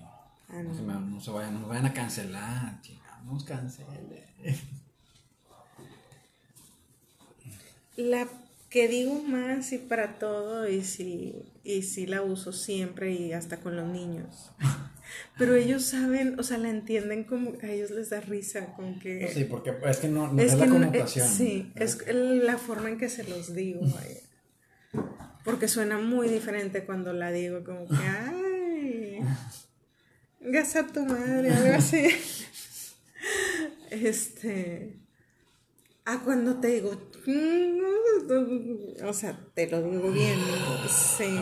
Ah, 0.49 0.62
No 0.62 0.75
se, 0.77 0.83
no. 0.83 1.01
me- 1.01 1.11
no 1.11 1.21
se 1.21 1.31
vayan, 1.33 1.55
no 1.55 1.61
nos 1.62 1.69
vayan 1.71 1.87
a 1.87 1.93
cancelar, 1.93 2.81
chingada, 2.83 3.21
no 3.25 3.33
nos 3.33 3.43
cancelen. 3.43 3.99
La 7.97 8.29
que 8.71 8.87
digo 8.87 9.21
más 9.25 9.73
y 9.73 9.79
para 9.79 10.21
todo 10.21 10.69
y 10.69 10.85
sí, 10.85 11.35
y 11.64 11.83
sí 11.83 12.07
la 12.07 12.23
uso 12.23 12.53
siempre 12.53 13.12
y 13.12 13.33
hasta 13.33 13.57
con 13.59 13.75
los 13.75 13.88
niños. 13.88 14.53
Pero 15.39 15.55
ellos 15.55 15.85
saben, 15.85 16.39
o 16.39 16.43
sea, 16.43 16.59
la 16.59 16.69
entienden 16.71 17.25
como 17.25 17.53
a 17.63 17.67
ellos 17.67 17.91
les 17.91 18.11
da 18.11 18.21
risa, 18.21 18.67
como 18.75 18.99
que... 18.99 19.19
Pues 19.23 19.35
sí, 19.35 19.45
porque 19.45 19.73
es 19.87 19.99
que 19.99 20.09
no, 20.09 20.33
no 20.33 20.43
es, 20.43 20.55
la 20.55 20.65
que 20.65 20.71
no- 20.71 20.77
eh, 20.77 20.79
connotación. 20.89 21.29
sí, 21.29 21.73
es 21.77 21.99
la 22.13 22.59
forma 22.59 22.89
en 22.89 22.99
que 22.99 23.09
se 23.09 23.25
los 23.25 23.55
digo. 23.55 23.81
vaya. 23.83 25.07
Porque 25.45 25.69
suena 25.69 25.99
muy 25.99 26.29
diferente 26.29 26.85
cuando 26.85 27.13
la 27.13 27.31
digo, 27.31 27.63
como 27.65 27.87
que, 27.89 27.95
ay, 27.97 29.21
gasa 30.41 30.87
tu 30.87 31.05
madre, 31.07 31.53
algo 31.53 31.75
así. 31.75 32.07
Este. 33.91 34.99
A 36.05 36.21
cuando 36.21 36.59
te 36.61 36.69
digo, 36.69 36.93
mm, 37.27 39.05
o 39.05 39.13
sea, 39.13 39.39
te 39.55 39.67
lo 39.71 39.83
digo 39.83 40.11
bien, 40.11 40.39
¿no? 40.41 40.89
sí. 40.89 41.39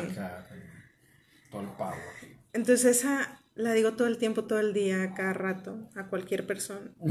Todo 1.51 1.61
el 1.63 1.69
power. 1.71 2.01
Entonces 2.53 2.99
esa 2.99 3.36
la 3.57 3.73
digo 3.73 3.95
todo 3.95 4.07
el 4.07 4.19
tiempo, 4.19 4.45
todo 4.45 4.61
el 4.61 4.73
día, 4.73 5.03
a 5.03 5.15
cada 5.15 5.33
rato, 5.33 5.89
a 5.97 6.07
cualquier 6.07 6.47
persona. 6.47 6.93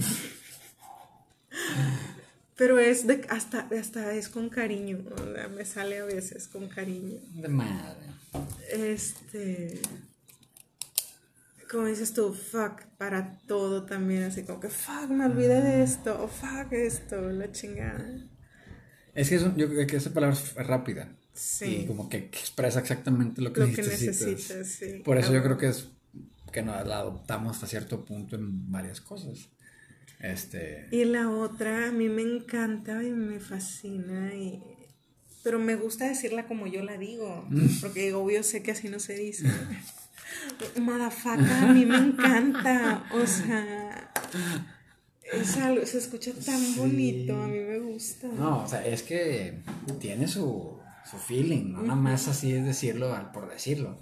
Pero 2.57 2.79
es 2.79 3.05
de 3.05 3.25
hasta, 3.29 3.67
hasta 3.77 4.13
es 4.13 4.29
con 4.29 4.47
cariño, 4.49 4.99
o 5.13 5.33
sea, 5.33 5.49
me 5.49 5.65
sale 5.65 5.99
a 5.99 6.05
veces 6.05 6.47
con 6.47 6.69
cariño. 6.69 7.19
De 7.33 7.49
madre. 7.49 8.05
Este 8.71 9.79
como 11.69 11.87
dices 11.87 12.13
tú, 12.13 12.33
fuck, 12.33 12.83
para 12.97 13.37
todo 13.47 13.83
también, 13.85 14.23
así 14.23 14.43
como 14.43 14.61
que 14.61 14.69
fuck, 14.69 15.09
me 15.09 15.25
olvidé 15.25 15.61
de 15.61 15.83
esto, 15.83 16.23
o 16.23 16.27
fuck 16.29 16.71
esto, 16.71 17.19
la 17.31 17.51
chingada. 17.51 18.05
Es 19.13 19.29
que 19.29 19.35
es 19.35 19.43
un- 19.43 19.55
yo 19.57 19.67
creo 19.67 19.85
que 19.87 19.97
esa 19.97 20.13
palabra 20.13 20.37
es 20.37 20.53
rápida. 20.55 21.09
Sí. 21.33 21.81
Y 21.81 21.85
como 21.87 22.07
que 22.07 22.17
expresa 22.17 22.79
exactamente 22.79 23.41
lo 23.41 23.51
que, 23.51 23.61
Lo 23.61 23.65
que 23.65 23.81
necesitas. 23.81 24.21
necesitas, 24.27 24.67
sí. 24.67 25.01
Por 25.03 25.17
eso 25.17 25.33
yo 25.33 25.43
creo 25.43 25.57
que 25.57 25.67
es 25.67 25.89
que 26.55 26.63
nos 26.63 26.87
la 26.87 26.99
adoptamos 26.99 27.51
hasta 27.57 27.67
cierto 27.67 28.05
punto 28.05 28.37
en 28.37 28.71
varias 28.71 29.01
cosas. 29.01 29.49
Este. 30.21 30.87
Y 30.89 31.03
la 31.03 31.29
otra 31.29 31.89
a 31.89 31.91
mí 31.91 32.07
me 32.07 32.21
encanta 32.21 33.03
y 33.03 33.11
me 33.11 33.41
fascina, 33.41 34.33
y... 34.33 34.63
pero 35.43 35.59
me 35.59 35.75
gusta 35.75 36.07
decirla 36.07 36.47
como 36.47 36.65
yo 36.65 36.81
la 36.81 36.97
digo, 36.97 37.45
porque 37.81 38.13
obvio 38.13 38.41
sé 38.41 38.63
que 38.63 38.71
así 38.71 38.87
no 38.87 38.99
se 38.99 39.15
dice. 39.15 39.47
Madafaka 40.79 41.63
a 41.63 41.73
mí 41.73 41.85
me 41.85 41.97
encanta, 41.97 43.03
o 43.13 43.27
sea, 43.27 44.11
es 45.33 45.57
algo, 45.57 45.85
se 45.85 45.97
escucha 45.97 46.31
tan 46.33 46.57
Sí. 46.59 46.75
bonito, 46.77 47.35
a 47.43 47.47
mí 47.47 47.59
me 47.59 47.79
gusta. 47.79 48.27
No, 48.29 48.63
o 48.63 48.67
sea, 48.67 48.85
es 48.87 49.03
que 49.03 49.59
tiene 49.99 50.29
su, 50.29 50.79
su 51.11 51.17
feeling, 51.17 51.73
no 51.73 51.81
nada 51.81 51.95
más 51.95 52.29
así 52.29 52.53
es 52.53 52.63
decirlo 52.65 53.13
por 53.33 53.49
decirlo. 53.51 53.99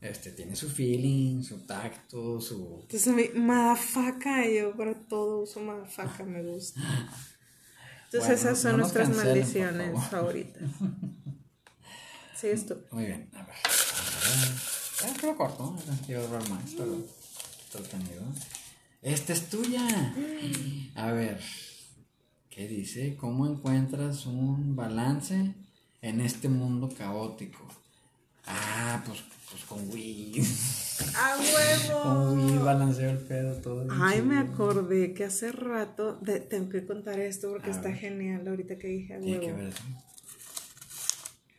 Este, 0.00 0.30
tiene 0.30 0.54
su 0.54 0.68
feeling, 0.70 1.42
su 1.42 1.66
tacto, 1.66 2.40
su... 2.40 2.78
Entonces 2.82 3.08
a 3.08 3.12
mí, 3.12 3.24
madafaka, 3.34 4.48
yo 4.48 4.76
para 4.76 4.94
todo 4.94 5.40
uso 5.40 5.60
madafaka, 5.60 6.24
me 6.24 6.42
gusta. 6.42 6.80
Entonces 8.04 8.20
Bueno, 8.20 8.34
esas 8.34 8.58
son 8.60 8.72
no 8.72 8.78
nuestras 8.78 9.08
cancelen, 9.08 9.34
maldiciones 9.34 9.90
favor. 9.92 10.10
favoritas. 10.10 10.62
Sí, 12.36 12.46
esto. 12.46 12.80
Muy 12.92 13.06
bien, 13.06 13.28
a 13.34 13.42
ver. 13.42 13.56
Ya 15.02 15.14
quedó 15.14 15.36
corto, 15.36 15.76
¿no? 15.86 15.98
Quiero 16.06 16.24
hablar 16.24 16.48
más, 16.48 16.70
pero 16.76 17.04
entretenido. 17.64 18.22
Esta 19.02 19.32
es 19.32 19.50
tuya. 19.50 20.14
A 20.94 21.12
ver, 21.12 21.40
¿qué 22.48 22.68
dice? 22.68 23.16
¿Cómo 23.16 23.46
encuentras 23.48 24.26
un 24.26 24.76
balance 24.76 25.54
en 26.00 26.20
este 26.20 26.48
mundo 26.48 26.88
caótico? 26.96 27.66
Ah, 28.46 29.02
pues, 29.04 29.18
pues 29.50 29.64
con 29.64 29.88
Wii. 29.90 30.42
¡A 31.16 31.36
Con 32.02 32.38
Wii 32.38 32.46
huevo! 32.50 32.64
balanceo 32.64 33.10
el 33.10 33.18
pedo 33.18 33.54
todo. 33.56 33.86
Ay, 33.90 34.22
me 34.22 34.38
acordé 34.38 35.14
que 35.14 35.24
hace 35.24 35.52
rato, 35.52 36.18
de- 36.22 36.40
tengo 36.40 36.68
que 36.68 36.84
contar 36.86 37.18
esto 37.20 37.48
porque 37.50 37.68
A 37.70 37.72
está 37.72 37.88
ver. 37.88 37.98
genial 37.98 38.46
ahorita 38.48 38.78
que 38.78 38.88
dije 38.88 39.14
a 39.14 39.20
Tiene 39.20 39.40
que 39.40 39.46
huevo. 39.46 39.58
ver. 39.58 39.74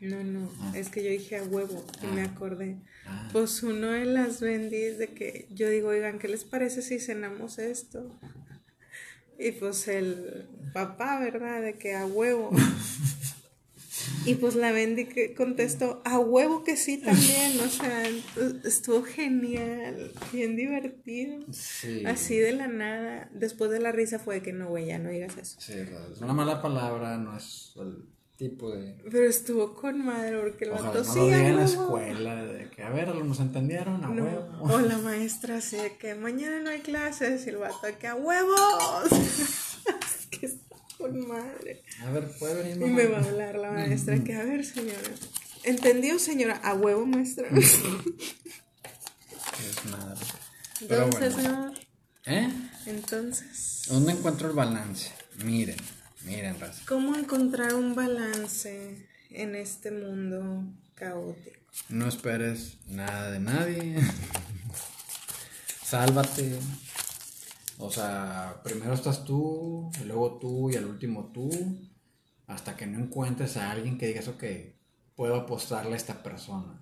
No, 0.01 0.23
no, 0.23 0.49
Ah. 0.61 0.71
es 0.75 0.87
que 0.89 1.03
yo 1.03 1.09
dije 1.09 1.37
a 1.37 1.43
huevo 1.43 1.85
y 2.01 2.05
Ah. 2.05 2.11
me 2.13 2.21
acordé. 2.21 2.77
Ah. 3.05 3.27
Pues 3.33 3.63
uno 3.63 3.87
de 3.87 4.05
las 4.05 4.39
bendis 4.39 4.97
de 4.97 5.07
que 5.09 5.47
yo 5.51 5.67
digo, 5.69 5.89
oigan, 5.89 6.19
¿qué 6.19 6.27
les 6.29 6.43
parece 6.45 6.81
si 6.81 6.99
cenamos 6.99 7.59
esto? 7.59 8.17
Y 9.41 9.51
pues 9.53 9.87
el 9.87 10.49
papá, 10.73 11.17
¿verdad? 11.21 11.61
De 11.61 11.77
que 11.77 11.95
a 11.95 12.05
huevo. 12.05 12.49
Y 14.25 14.35
pues 14.35 14.55
la 14.55 14.71
Bendy 14.71 15.05
que 15.05 15.33
contestó, 15.33 16.01
a 16.05 16.19
huevo 16.19 16.63
que 16.63 16.75
sí 16.77 16.97
también, 16.97 17.59
o 17.61 17.69
sea, 17.69 18.03
estuvo 18.65 19.03
genial, 19.03 20.11
bien 20.33 20.55
divertido. 20.55 21.39
Sí. 21.51 22.03
Así 22.05 22.37
de 22.37 22.51
la 22.51 22.67
nada, 22.67 23.29
después 23.33 23.71
de 23.71 23.79
la 23.79 23.91
risa 23.91 24.19
fue 24.19 24.35
de 24.35 24.41
que 24.41 24.53
no, 24.53 24.67
güey, 24.67 24.87
ya 24.87 24.99
no 24.99 25.09
digas 25.09 25.37
eso. 25.37 25.59
Sí, 25.59 25.73
es 25.73 26.21
una 26.21 26.33
mala 26.33 26.61
palabra, 26.61 27.17
no 27.17 27.35
es 27.37 27.73
el 27.77 28.03
tipo 28.37 28.71
de... 28.71 28.95
Pero 29.09 29.25
estuvo 29.27 29.73
con 29.75 30.05
madre 30.05 30.37
porque 30.39 30.65
el 30.65 30.71
Ojalá 30.71 30.87
vato 30.89 31.03
no 31.03 31.13
sí, 31.13 31.19
lo 31.19 31.25
diga 31.25 31.37
en 31.47 31.55
la 31.57 31.65
huevo". 31.65 31.81
escuela, 31.83 32.43
de 32.45 32.69
que, 32.69 32.83
a 32.83 32.89
ver, 32.89 33.15
¿nos 33.15 33.39
entendieron? 33.39 34.03
A 34.03 34.07
No, 34.09 34.23
huevo. 34.23 34.47
O 34.61 34.79
la 34.79 34.97
maestra 34.97 35.57
así 35.57 35.77
de 35.77 35.97
que 35.97 36.15
mañana 36.15 36.61
no 36.61 36.69
hay 36.69 36.79
clases 36.79 37.45
y 37.45 37.49
el 37.49 37.57
vato 37.57 37.87
que 37.99 38.07
a 38.07 38.15
huevos. 38.15 39.09
Con 40.99 41.27
madre. 41.27 41.81
A 42.05 42.11
ver, 42.11 42.29
¿puede 42.37 42.55
venir 42.61 42.75
Y 42.75 42.79
mamá? 42.81 42.93
me 42.93 43.05
va 43.07 43.17
a 43.19 43.23
hablar 43.23 43.55
la 43.55 43.71
maestra 43.71 44.19
que 44.23 44.35
a 44.35 44.43
ver 44.43 44.63
señora. 44.65 44.99
¿Entendió 45.63 46.19
señora? 46.19 46.55
A 46.63 46.75
huevo 46.75 47.05
maestra. 47.07 47.47
Es 49.59 49.85
madre. 49.91 50.25
Pero 50.87 51.03
Entonces, 51.05 51.33
bueno. 51.35 51.65
no. 51.67 51.73
¿Eh? 52.25 52.49
Entonces, 52.85 53.81
¿Dónde 53.89 54.13
encuentro 54.13 54.47
el 54.49 54.53
balance? 54.55 55.11
Miren, 55.43 55.75
miren, 56.23 56.57
raza. 56.59 56.81
¿cómo 56.87 57.15
encontrar 57.15 57.73
un 57.73 57.93
balance 57.95 59.05
en 59.31 59.55
este 59.55 59.91
mundo 59.91 60.63
caótico? 60.95 61.57
No 61.89 62.07
esperes 62.07 62.77
nada 62.87 63.31
de 63.31 63.39
nadie. 63.41 63.95
Sálvate. 65.83 66.57
O 67.81 67.89
sea, 67.89 68.59
primero 68.61 68.93
estás 68.93 69.23
tú, 69.23 69.89
luego 70.05 70.37
tú 70.37 70.69
y 70.69 70.75
al 70.75 70.85
último 70.85 71.31
tú. 71.33 71.49
Hasta 72.45 72.75
que 72.75 72.85
no 72.85 72.99
encuentres 72.99 73.55
a 73.57 73.71
alguien 73.71 73.97
que 73.97 74.07
digas, 74.07 74.27
ok, 74.27 74.43
puedo 75.15 75.35
apostarle 75.35 75.93
a 75.93 75.97
esta 75.97 76.21
persona. 76.21 76.81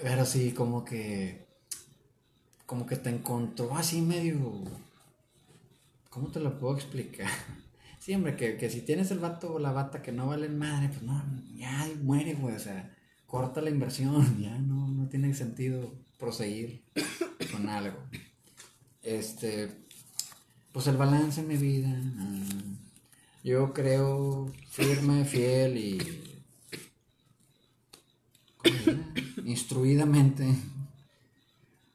Pero 0.00 0.24
sí, 0.24 0.52
como 0.52 0.84
que. 0.84 1.46
Como 2.64 2.86
que 2.86 2.96
te 2.96 3.10
encontró 3.10 3.76
así 3.76 4.00
medio. 4.02 4.38
¿Cómo 6.10 6.28
te 6.28 6.40
lo 6.40 6.58
puedo 6.58 6.74
explicar? 6.74 7.28
Sí, 7.98 8.14
hombre, 8.14 8.36
que, 8.36 8.56
que 8.56 8.70
si 8.70 8.82
tienes 8.82 9.10
el 9.10 9.18
vato 9.18 9.54
o 9.54 9.58
la 9.58 9.72
bata 9.72 10.00
que 10.00 10.12
no 10.12 10.28
valen 10.28 10.56
madre, 10.56 10.90
pues 10.90 11.02
no, 11.02 11.20
ya 11.56 11.90
muere, 12.02 12.34
güey. 12.34 12.54
O 12.54 12.58
sea, 12.60 12.94
corta 13.26 13.60
la 13.60 13.70
inversión, 13.70 14.38
ya 14.40 14.56
no, 14.60 14.86
no 14.86 15.08
tiene 15.08 15.34
sentido 15.34 15.92
proseguir 16.16 16.84
con 17.50 17.68
algo. 17.68 17.98
Este, 19.06 19.70
pues 20.72 20.88
el 20.88 20.96
balance 20.96 21.40
en 21.40 21.46
mi 21.46 21.56
vida. 21.56 21.88
ah, 22.18 22.42
yo 23.44 23.72
creo 23.72 24.52
firme, 24.68 25.24
fiel 25.24 25.78
y. 25.78 26.22
Instruidamente 29.44 30.44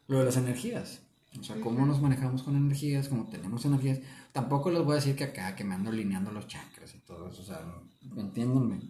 lo 0.08 0.20
de 0.20 0.26
las 0.26 0.38
energías. 0.38 1.02
O 1.38 1.44
sea, 1.44 1.60
cómo 1.60 1.86
nos 1.86 2.02
manejamos 2.02 2.44
con 2.44 2.56
energías, 2.56 3.10
cómo 3.10 3.28
tenemos 3.28 3.66
energías. 3.66 4.00
Tampoco 4.32 4.72
les 4.72 4.82
voy 4.82 4.94
a 4.94 4.96
decir 4.96 5.18
que 5.18 5.26
acá, 5.26 5.54
que 5.58 5.66
me 5.66 5.76
ando 5.76 5.90
alineando 5.90 6.32
los 6.32 6.48
chakras 6.48 6.96
y 6.96 7.00
todo 7.00 7.30
eso. 7.30 7.42
O 7.42 7.46
sea, 7.46 7.62
entiéndanme. 8.16 8.90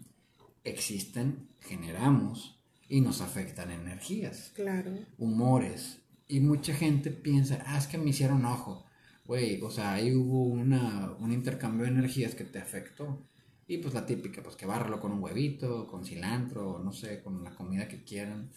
Existen, 0.63 1.49
generamos 1.59 2.59
y 2.87 3.01
nos 3.01 3.21
afectan 3.21 3.71
energías. 3.71 4.51
Claro. 4.53 4.91
Humores. 5.17 6.00
Y 6.31 6.39
mucha 6.39 6.73
gente 6.73 7.11
piensa, 7.11 7.61
ah, 7.67 7.77
es 7.77 7.87
que 7.87 7.97
me 7.97 8.11
hicieron 8.11 8.45
ojo. 8.45 8.85
Güey, 9.25 9.61
o 9.61 9.69
sea, 9.69 9.95
ahí 9.95 10.15
hubo 10.15 10.45
una, 10.45 11.11
un 11.19 11.33
intercambio 11.33 11.83
de 11.83 11.91
energías 11.91 12.35
que 12.35 12.45
te 12.45 12.57
afectó. 12.57 13.21
Y 13.67 13.79
pues 13.79 13.93
la 13.93 14.05
típica, 14.05 14.41
pues 14.41 14.55
que 14.55 14.65
bárralo 14.65 15.01
con 15.01 15.11
un 15.11 15.21
huevito, 15.21 15.87
con 15.87 16.05
cilantro, 16.05 16.79
no 16.79 16.93
sé, 16.93 17.21
con 17.21 17.43
la 17.43 17.51
comida 17.51 17.89
que 17.89 18.05
quieran. 18.05 18.49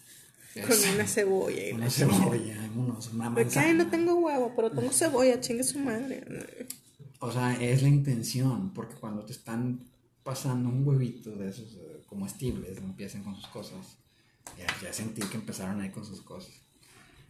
Con 0.53 0.93
una 0.93 1.05
cebolla. 1.05 1.69
Y 1.69 1.73
una 1.73 1.89
cebolla, 1.89 2.69
unos, 2.77 3.11
una 3.11 3.33
Porque 3.33 3.59
ay, 3.59 3.73
no 3.73 3.89
tengo 3.89 4.15
huevo, 4.15 4.53
pero 4.55 4.71
tengo 4.71 4.91
cebolla, 4.93 5.41
chingue 5.41 5.65
su 5.65 5.79
madre. 5.79 6.23
O 7.19 7.29
sea, 7.29 7.61
es 7.61 7.83
la 7.83 7.89
intención, 7.89 8.73
porque 8.73 8.95
cuando 8.95 9.25
te 9.25 9.33
están 9.33 9.81
pasando 10.23 10.69
un 10.69 10.87
huevito 10.87 11.31
de 11.31 11.49
esos 11.49 11.73
eh, 11.73 12.03
comestibles, 12.05 12.77
empiezan 12.77 13.21
con 13.23 13.35
sus 13.35 13.47
cosas. 13.47 13.97
Ya, 14.57 14.67
ya 14.81 14.93
sentí 14.93 15.21
que 15.23 15.35
empezaron 15.35 15.81
ahí 15.81 15.89
con 15.89 16.05
sus 16.05 16.21
cosas. 16.21 16.64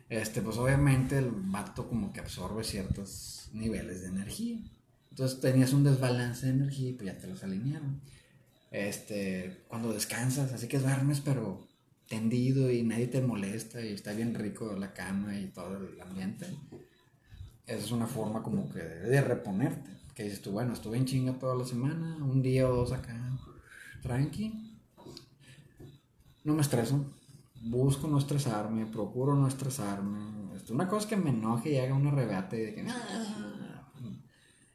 Este, 0.10 0.41
pues 0.41 0.58
obviamente 0.58 1.18
el 1.18 1.32
vato 1.32 1.88
como 1.88 2.13
que 2.13 2.20
absorbe 2.20 2.63
ciertos 2.63 3.50
niveles 3.54 4.02
de 4.02 4.08
energía. 4.08 4.60
Entonces 5.10 5.39
tenías 5.39 5.74
un 5.74 5.84
desbalance 5.84 6.46
de 6.46 6.54
energía 6.54 6.89
y 6.89 6.94
pues 6.94 7.08
ya 7.08 7.18
te 7.18 7.28
los 7.28 7.44
alinearon. 7.44 8.02
Este, 8.72 9.63
cuando 9.68 9.94
descansas, 9.94 10.52
así 10.52 10.68
que 10.68 10.80
duermes, 10.80 11.22
pero 11.22 11.68
tendido 12.08 12.70
y 12.72 12.84
nadie 12.84 13.08
te 13.08 13.22
molesta 13.22 13.82
y 13.82 13.94
está 13.94 14.13
bien 14.13 14.36
rico 14.36 14.76
la 14.76 14.94
cama 14.94 15.39
y 15.39 15.48
todo 15.48 15.78
el 15.78 16.00
ambiente. 16.02 16.46
Esa 17.65 17.84
es 17.84 17.91
una 17.91 18.08
forma 18.08 18.44
como 18.44 18.70
que 18.72 18.80
de 18.80 19.22
reponerte. 19.22 19.89
Que 20.13 20.24
dices 20.24 20.41
tú, 20.41 20.52
bueno, 20.52 20.74
estuve 20.74 20.98
en 20.98 21.06
chinga 21.06 21.34
toda 21.34 21.56
la 21.56 21.65
semana, 21.65 22.18
un 22.24 22.41
día 22.41 22.70
o 22.70 22.76
dos 22.76 22.91
acá, 22.91 23.18
tranqui. 24.02 24.78
No 26.44 26.54
me 26.54 26.62
estreso, 26.62 27.06
busco 27.65 28.08
no 28.08 28.17
estresarme, 28.17 28.86
procuro 28.86 29.36
no 29.36 29.47
estresarme. 29.47 30.19
Una 30.69 30.88
cosa 30.88 31.04
es 31.04 31.10
que 31.10 31.17
me 31.17 31.32
enoje 31.32 31.71
y 31.71 31.78
haga 31.78 31.93
una 31.93 32.12
rebate 32.12 32.62
y 32.62 32.65
de 32.65 32.75
que... 32.75 32.88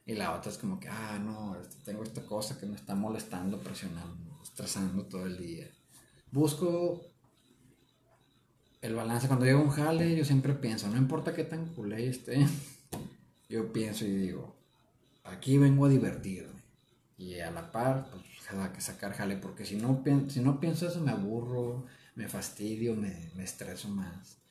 Y 0.05 0.15
la 0.15 0.35
otra 0.35 0.51
es 0.51 0.57
como 0.57 0.79
que, 0.79 0.89
ah, 0.89 1.19
no, 1.23 1.55
este, 1.55 1.77
tengo 1.85 2.03
esta 2.03 2.21
cosa 2.25 2.59
que 2.59 2.65
me 2.65 2.75
está 2.75 2.95
molestando, 2.95 3.59
presionando, 3.59 4.41
estresando 4.43 5.05
todo 5.05 5.25
el 5.25 5.37
día. 5.37 5.67
Busco 6.31 7.01
el 8.81 8.95
balance. 8.95 9.27
Cuando 9.27 9.45
llego 9.45 9.59
a 9.59 9.63
un 9.63 9.69
jale, 9.69 10.15
yo 10.15 10.25
siempre 10.25 10.53
pienso, 10.53 10.89
no 10.89 10.97
importa 10.97 11.33
qué 11.33 11.43
tan 11.43 11.67
culé 11.67 12.09
esté, 12.09 12.45
yo 13.49 13.71
pienso 13.71 14.05
y 14.05 14.09
digo, 14.09 14.55
aquí 15.23 15.57
vengo 15.57 15.85
a 15.85 15.89
divertirme. 15.89 16.61
Y 17.17 17.39
a 17.39 17.51
la 17.51 17.71
par, 17.71 18.09
pues, 18.09 18.23
que 18.73 18.81
sacar 18.81 19.13
jale, 19.13 19.37
porque 19.37 19.63
si 19.63 19.75
no, 19.75 20.03
si 20.27 20.41
no 20.41 20.59
pienso 20.59 20.87
eso, 20.87 20.99
me 20.99 21.11
aburro, 21.11 21.85
me 22.15 22.27
fastidio, 22.27 22.95
me, 22.95 23.31
me 23.35 23.43
estreso 23.43 23.89
más. 23.89 24.41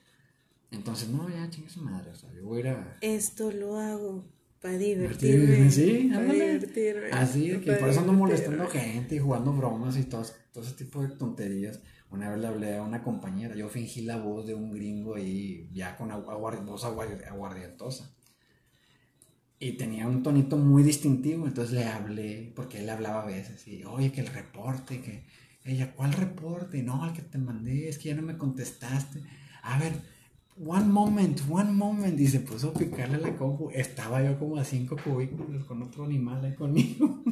Entonces, 0.71 1.09
no, 1.09 1.29
ya 1.29 1.51
chingue 1.51 1.69
su 1.69 1.83
madre, 1.83 2.11
o 2.11 2.17
sea, 2.17 2.33
yo 2.33 2.45
voy 2.45 2.59
a 2.59 2.61
ir 2.61 2.69
a... 2.69 2.97
Esto 3.01 3.51
lo 3.51 3.79
hago 3.79 4.25
para 4.61 4.79
divertirme. 4.79 5.71
Sí, 5.71 6.11
para 6.13 6.33
divertirme. 6.33 7.11
Así, 7.11 7.49
de 7.49 7.61
que 7.61 7.73
por 7.73 7.89
eso 7.89 8.01
ando 8.01 8.13
molestando 8.13 8.69
gente 8.69 9.17
y 9.17 9.19
jugando 9.19 9.53
bromas 9.53 9.97
y 9.97 10.05
todo, 10.05 10.25
todo 10.53 10.65
ese 10.65 10.75
tipo 10.75 11.03
de 11.03 11.09
tonterías. 11.17 11.81
Una 12.11 12.31
vez 12.31 12.41
le 12.41 12.47
hablé 12.47 12.77
a 12.77 12.83
una 12.83 13.03
compañera, 13.03 13.55
yo 13.55 13.69
fingí 13.69 14.03
la 14.03 14.17
voz 14.17 14.47
de 14.47 14.55
un 14.55 14.73
gringo 14.73 15.15
ahí, 15.15 15.69
ya 15.73 15.97
con 15.97 16.09
voz 16.67 16.85
aguardientosa. 16.85 18.15
Y 19.61 19.73
tenía 19.73 20.09
un 20.09 20.23
tonito 20.23 20.57
muy 20.57 20.83
distintivo, 20.83 21.47
entonces 21.47 21.75
le 21.75 21.85
hablé, 21.85 22.53
porque 22.57 22.81
él 22.81 22.89
hablaba 22.89 23.23
a 23.23 23.27
veces, 23.27 23.67
y 23.69 23.85
oye, 23.85 24.11
que 24.11 24.23
el 24.23 24.29
reporte, 24.29 25.01
que 25.01 25.25
ella, 25.65 25.93
¿cuál 25.95 26.13
reporte? 26.13 26.83
No, 26.83 27.05
al 27.05 27.13
que 27.13 27.23
te 27.23 27.39
mandé, 27.39 27.89
es 27.89 27.99
que 27.99 28.09
ya 28.09 28.15
no 28.15 28.23
me 28.23 28.39
contestaste. 28.39 29.23
A 29.63 29.79
ver, 29.79 29.93
one 30.65 30.87
moment, 30.87 31.41
one 31.49 31.71
moment. 31.73 32.19
Y 32.19 32.29
se 32.29 32.41
puso 32.41 32.71
a 32.71 32.75
picarle 32.75 33.19
la 33.19 33.37
compu. 33.37 33.71
Estaba 33.71 34.23
yo 34.23 34.39
como 34.39 34.57
a 34.57 34.65
cinco 34.65 34.97
cubículos 35.03 35.65
con 35.65 35.83
otro 35.83 36.05
animal 36.05 36.45
ahí 36.45 36.55
conmigo. 36.55 37.23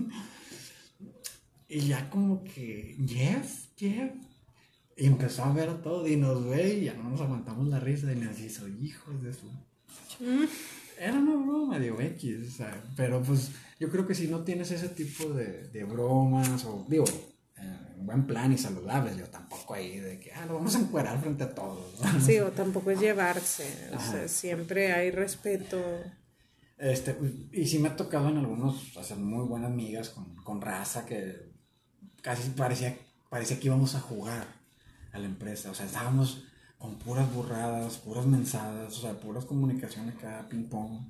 y 1.69 1.81
ya 1.81 2.11
como 2.11 2.45
que, 2.45 2.97
Jeff, 3.07 3.69
Jeff. 3.77 4.12
Y 4.97 5.07
empezó 5.07 5.45
a 5.45 5.53
ver 5.53 5.81
todo 5.81 6.09
y 6.09 6.17
nos 6.17 6.45
ve 6.45 6.79
y 6.79 6.85
ya 6.87 6.95
no 6.95 7.09
nos 7.09 7.21
aguantamos 7.21 7.69
la 7.69 7.81
risa. 7.81 8.12
Y 8.12 8.17
nos 8.17 8.38
hizo, 8.41 8.69
hijos 8.69 9.23
de 9.23 9.33
su. 9.33 9.47
Era 11.01 11.14
una 11.14 11.37
broma, 11.37 11.79
digo, 11.79 12.01
X, 12.01 12.61
pero 12.97 13.23
pues 13.23 13.53
yo 13.79 13.88
creo 13.88 14.05
que 14.05 14.17
si 14.17 14.27
no 14.27 14.41
tienes 14.41 14.73
ese 14.73 14.88
tipo 14.88 15.29
de, 15.33 15.69
de 15.69 15.85
bromas, 15.85 16.64
o 16.64 16.85
digo, 16.88 17.05
en 17.99 18.07
buen 18.07 18.27
plan 18.27 18.53
y 18.53 18.59
saludables, 18.59 19.17
yo 19.17 19.27
tampoco 19.27 19.75
ahí 19.75 19.99
de 19.99 20.21
que, 20.21 20.33
ah, 20.33 20.47
lo 20.47 20.55
vamos 20.55 20.75
a 20.77 20.81
encuerar 20.81 21.21
frente 21.21 21.45
a 21.45 21.55
todos. 21.55 21.95
Sí, 22.25 22.39
o 22.39 22.51
tampoco 22.53 22.91
es 22.91 23.01
llevarse, 23.01 23.91
o 23.95 24.01
sea, 24.01 24.29
siempre 24.29 24.93
hay 24.93 25.11
respeto. 25.11 25.79
Este, 26.79 27.17
y 27.53 27.67
sí 27.67 27.79
me 27.79 27.89
ha 27.89 27.97
tocado 27.97 28.29
en 28.29 28.39
algunos 28.39 28.97
hacer 28.97 29.17
muy 29.17 29.45
buenas 29.47 29.73
amigas 29.73 30.11
con, 30.11 30.37
con 30.37 30.61
raza 30.61 31.05
que 31.05 31.51
casi 32.23 32.51
parecía, 32.51 32.97
parecía 33.29 33.59
que 33.59 33.67
íbamos 33.67 33.95
a 33.97 34.01
jugar 34.01 34.47
a 35.13 35.19
la 35.19 35.27
empresa, 35.27 35.71
o 35.71 35.75
sea, 35.75 35.87
estábamos 35.87 36.45
con 36.79 36.97
puras 36.99 37.33
burradas, 37.35 37.97
puras 37.99 38.27
mensadas, 38.27 38.97
o 38.97 39.01
sea, 39.01 39.19
puras 39.19 39.45
comunicaciones 39.45 40.15
cada 40.15 40.49
ping 40.49 40.69
pong. 40.69 41.01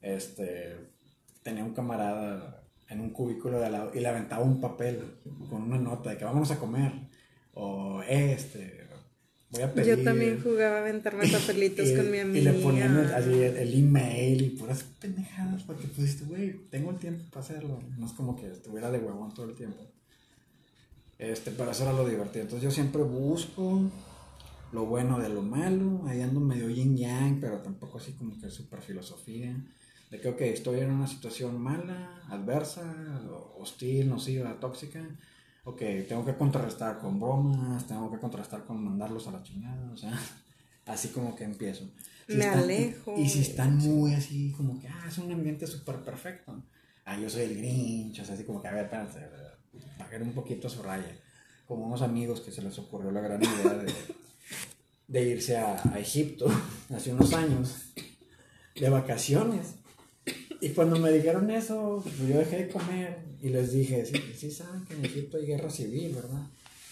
Este, 0.00 0.90
tenía 1.42 1.64
un 1.64 1.72
camarada 1.72 2.63
en 2.94 3.00
un 3.00 3.10
cubículo 3.10 3.58
de 3.58 3.66
al 3.66 3.72
lado 3.72 3.90
y 3.94 4.00
le 4.00 4.08
aventaba 4.08 4.42
un 4.42 4.60
papel 4.60 5.00
con 5.50 5.62
una 5.62 5.78
nota 5.78 6.10
de 6.10 6.16
que 6.16 6.24
vamos 6.24 6.50
a 6.50 6.58
comer. 6.58 6.92
O 7.54 8.02
este, 8.08 8.86
voy 9.50 9.62
a 9.62 9.72
pedir. 9.72 9.96
Yo 9.96 10.04
también 10.04 10.40
jugaba 10.42 10.76
a 10.76 10.80
aventarme 10.80 11.28
papelitos 11.32 11.90
con 11.92 12.10
mi 12.10 12.18
amiga. 12.18 12.50
Y 12.50 12.54
le 12.54 12.62
ponían 12.62 12.98
el, 12.98 13.32
el, 13.32 13.74
email 13.74 14.42
y 14.42 14.50
puras 14.50 14.84
pendejadas 15.00 15.62
porque 15.64 15.86
pues, 15.88 16.26
güey, 16.26 16.52
tengo 16.70 16.90
el 16.90 16.98
tiempo 16.98 17.24
para 17.30 17.44
hacerlo. 17.44 17.80
No 17.98 18.06
es 18.06 18.12
como 18.12 18.36
que 18.36 18.50
estuviera 18.50 18.90
de 18.90 18.98
huevón 18.98 19.34
todo 19.34 19.50
el 19.50 19.56
tiempo. 19.56 19.82
Este, 21.18 21.50
pero 21.50 21.70
eso 21.70 21.82
era 21.84 21.92
lo 21.92 22.08
divertido. 22.08 22.42
Entonces 22.42 22.62
yo 22.62 22.70
siempre 22.70 23.02
busco 23.02 23.82
lo 24.72 24.86
bueno 24.86 25.18
de 25.18 25.28
lo 25.28 25.42
malo. 25.42 26.02
Ahí 26.06 26.20
ando 26.20 26.40
medio 26.40 26.70
yin 26.70 26.96
yang, 26.96 27.40
pero 27.40 27.58
tampoco 27.58 27.98
así 27.98 28.12
como 28.12 28.40
que 28.40 28.50
super 28.50 28.80
filosofía 28.80 29.56
de 30.14 30.20
que, 30.20 30.28
ok, 30.28 30.40
estoy 30.42 30.78
en 30.78 30.92
una 30.92 31.08
situación 31.08 31.60
mala, 31.60 32.22
adversa, 32.28 32.84
hostil, 33.58 34.08
nociva, 34.08 34.60
tóxica, 34.60 35.04
ok, 35.64 35.82
tengo 36.08 36.24
que 36.24 36.36
contrarrestar 36.36 37.00
con 37.00 37.18
bromas, 37.18 37.84
tengo 37.88 38.08
que 38.12 38.20
contrarrestar 38.20 38.64
con 38.64 38.84
mandarlos 38.84 39.26
a 39.26 39.32
la 39.32 39.42
chingada, 39.42 39.90
o 39.92 39.96
sea, 39.96 40.16
así 40.86 41.08
como 41.08 41.34
que 41.34 41.42
empiezo. 41.42 41.90
Me 42.28 42.44
alejo. 42.44 43.18
Y 43.18 43.28
si 43.28 43.40
están 43.40 43.76
muy 43.78 44.14
así, 44.14 44.52
como 44.52 44.80
que, 44.80 44.86
ah, 44.86 45.04
es 45.08 45.18
un 45.18 45.32
ambiente 45.32 45.66
súper 45.66 45.96
perfecto. 45.96 46.62
Ah, 47.04 47.18
yo 47.18 47.28
soy 47.28 47.42
el 47.42 47.56
Grinch, 47.56 48.20
o 48.20 48.24
sea, 48.24 48.36
así 48.36 48.44
como 48.44 48.62
que, 48.62 48.68
a 48.68 48.72
ver, 48.72 48.84
espérate, 48.84 49.18
bajar 49.98 50.22
un 50.22 50.32
poquito 50.32 50.68
su 50.68 50.80
raya. 50.80 51.10
Como 51.66 51.86
unos 51.86 52.02
amigos 52.02 52.40
que 52.40 52.52
se 52.52 52.62
les 52.62 52.78
ocurrió 52.78 53.10
la 53.10 53.20
gran 53.20 53.42
idea 53.42 53.74
de, 53.74 53.92
de 55.08 55.22
irse 55.24 55.56
a, 55.56 55.82
a 55.92 55.98
Egipto 55.98 56.46
hace 56.94 57.12
unos 57.12 57.34
años 57.34 57.88
de 58.76 58.88
vacaciones. 58.88 59.74
Y 60.60 60.70
cuando 60.70 60.98
me 60.98 61.10
dijeron 61.12 61.50
eso, 61.50 62.00
pues 62.02 62.28
yo 62.28 62.38
dejé 62.38 62.64
de 62.64 62.68
comer 62.68 63.18
y 63.42 63.48
les 63.50 63.72
dije, 63.72 64.04
sí, 64.06 64.16
sí 64.36 64.50
saben 64.50 64.84
que 64.84 64.94
en 64.94 65.04
Egipto 65.04 65.36
hay 65.36 65.46
guerra 65.46 65.70
civil, 65.70 66.14
¿verdad? 66.14 66.46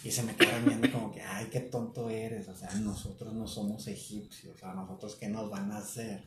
Y 0.05 0.11
se 0.11 0.23
me 0.23 0.35
quedaron 0.35 0.65
viendo 0.67 0.91
como 0.91 1.13
que, 1.13 1.23
ay, 1.23 1.47
qué 1.51 1.61
tonto 1.61 2.11
eres, 2.11 2.49
o 2.49 2.57
sea, 2.57 2.75
nosotros 2.75 3.33
no 3.35 3.47
somos 3.47 3.87
egipcios, 3.87 4.57
o 4.57 4.59
sea, 4.59 4.75
nosotros 4.75 5.17
qué 5.17 5.29
nos 5.29 5.49
van 5.49 5.71
a 5.71 5.79
hacer. 5.79 6.23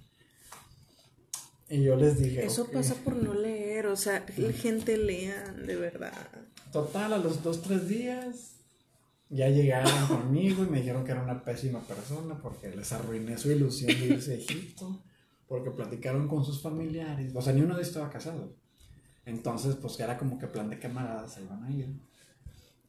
Y 1.70 1.84
yo 1.84 1.96
les 1.96 2.18
dije, 2.20 2.46
eso 2.46 2.70
pasa 2.72 2.96
por 2.96 3.16
no 3.16 3.34
leer, 3.34 3.88
o 3.88 3.96
sea, 3.96 4.26
la 4.38 4.54
gente 4.54 4.98
lea, 4.98 5.52
de 5.52 5.76
verdad. 5.76 6.28
Total, 6.72 7.14
a 7.14 7.18
los 7.18 7.44
dos, 7.44 7.62
tres 7.62 7.88
días 7.88 8.56
ya 9.30 9.50
llegaron 9.50 9.92
conmigo 10.08 10.64
y 10.64 10.68
me 10.68 10.80
dijeron 10.80 11.04
que 11.04 11.12
era 11.12 11.24
una 11.24 11.44
pésima 11.44 11.82
persona 11.82 12.40
porque 12.42 12.70
les 12.70 12.92
arruiné 12.92 13.38
su 13.38 13.52
ilusión 13.52 14.00
de 14.00 14.08
irse 14.08 14.34
a 14.34 14.38
Egipto 14.38 15.04
porque 15.48 15.72
platicaron 15.72 16.28
con 16.28 16.44
sus 16.44 16.62
familiares, 16.62 17.32
o 17.36 17.42
sea, 17.42 17.54
ni 17.54 17.62
uno 17.62 17.76
de 17.76 17.82
ellos 17.82 17.90
estaba 17.90 18.10
casado. 18.10 18.56
Entonces, 19.26 19.76
pues 19.76 20.00
era 20.00 20.18
como 20.18 20.38
que 20.38 20.48
plan 20.48 20.70
de 20.70 20.80
camaradas 20.80 21.34
se 21.34 21.44
iban 21.44 21.64
a 21.64 21.72
ir. 21.72 21.90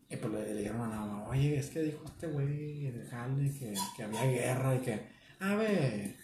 Y 0.09 0.17
pues 0.17 0.33
le, 0.33 0.55
dijeron 0.55 0.83
a 0.83 0.89
la 0.89 1.01
mamá, 1.01 1.29
oye, 1.29 1.57
es 1.57 1.71
que 1.71 1.83
dijo 1.83 2.05
este 2.05 2.29
güey 2.29 2.91
de 2.93 3.05
Jale 3.07 3.53
que, 3.53 3.75
que 3.97 4.03
había 4.03 4.25
guerra 4.25 4.77
y 4.77 4.79
que, 4.79 5.01
a 5.41 5.55
ver, 5.57 6.15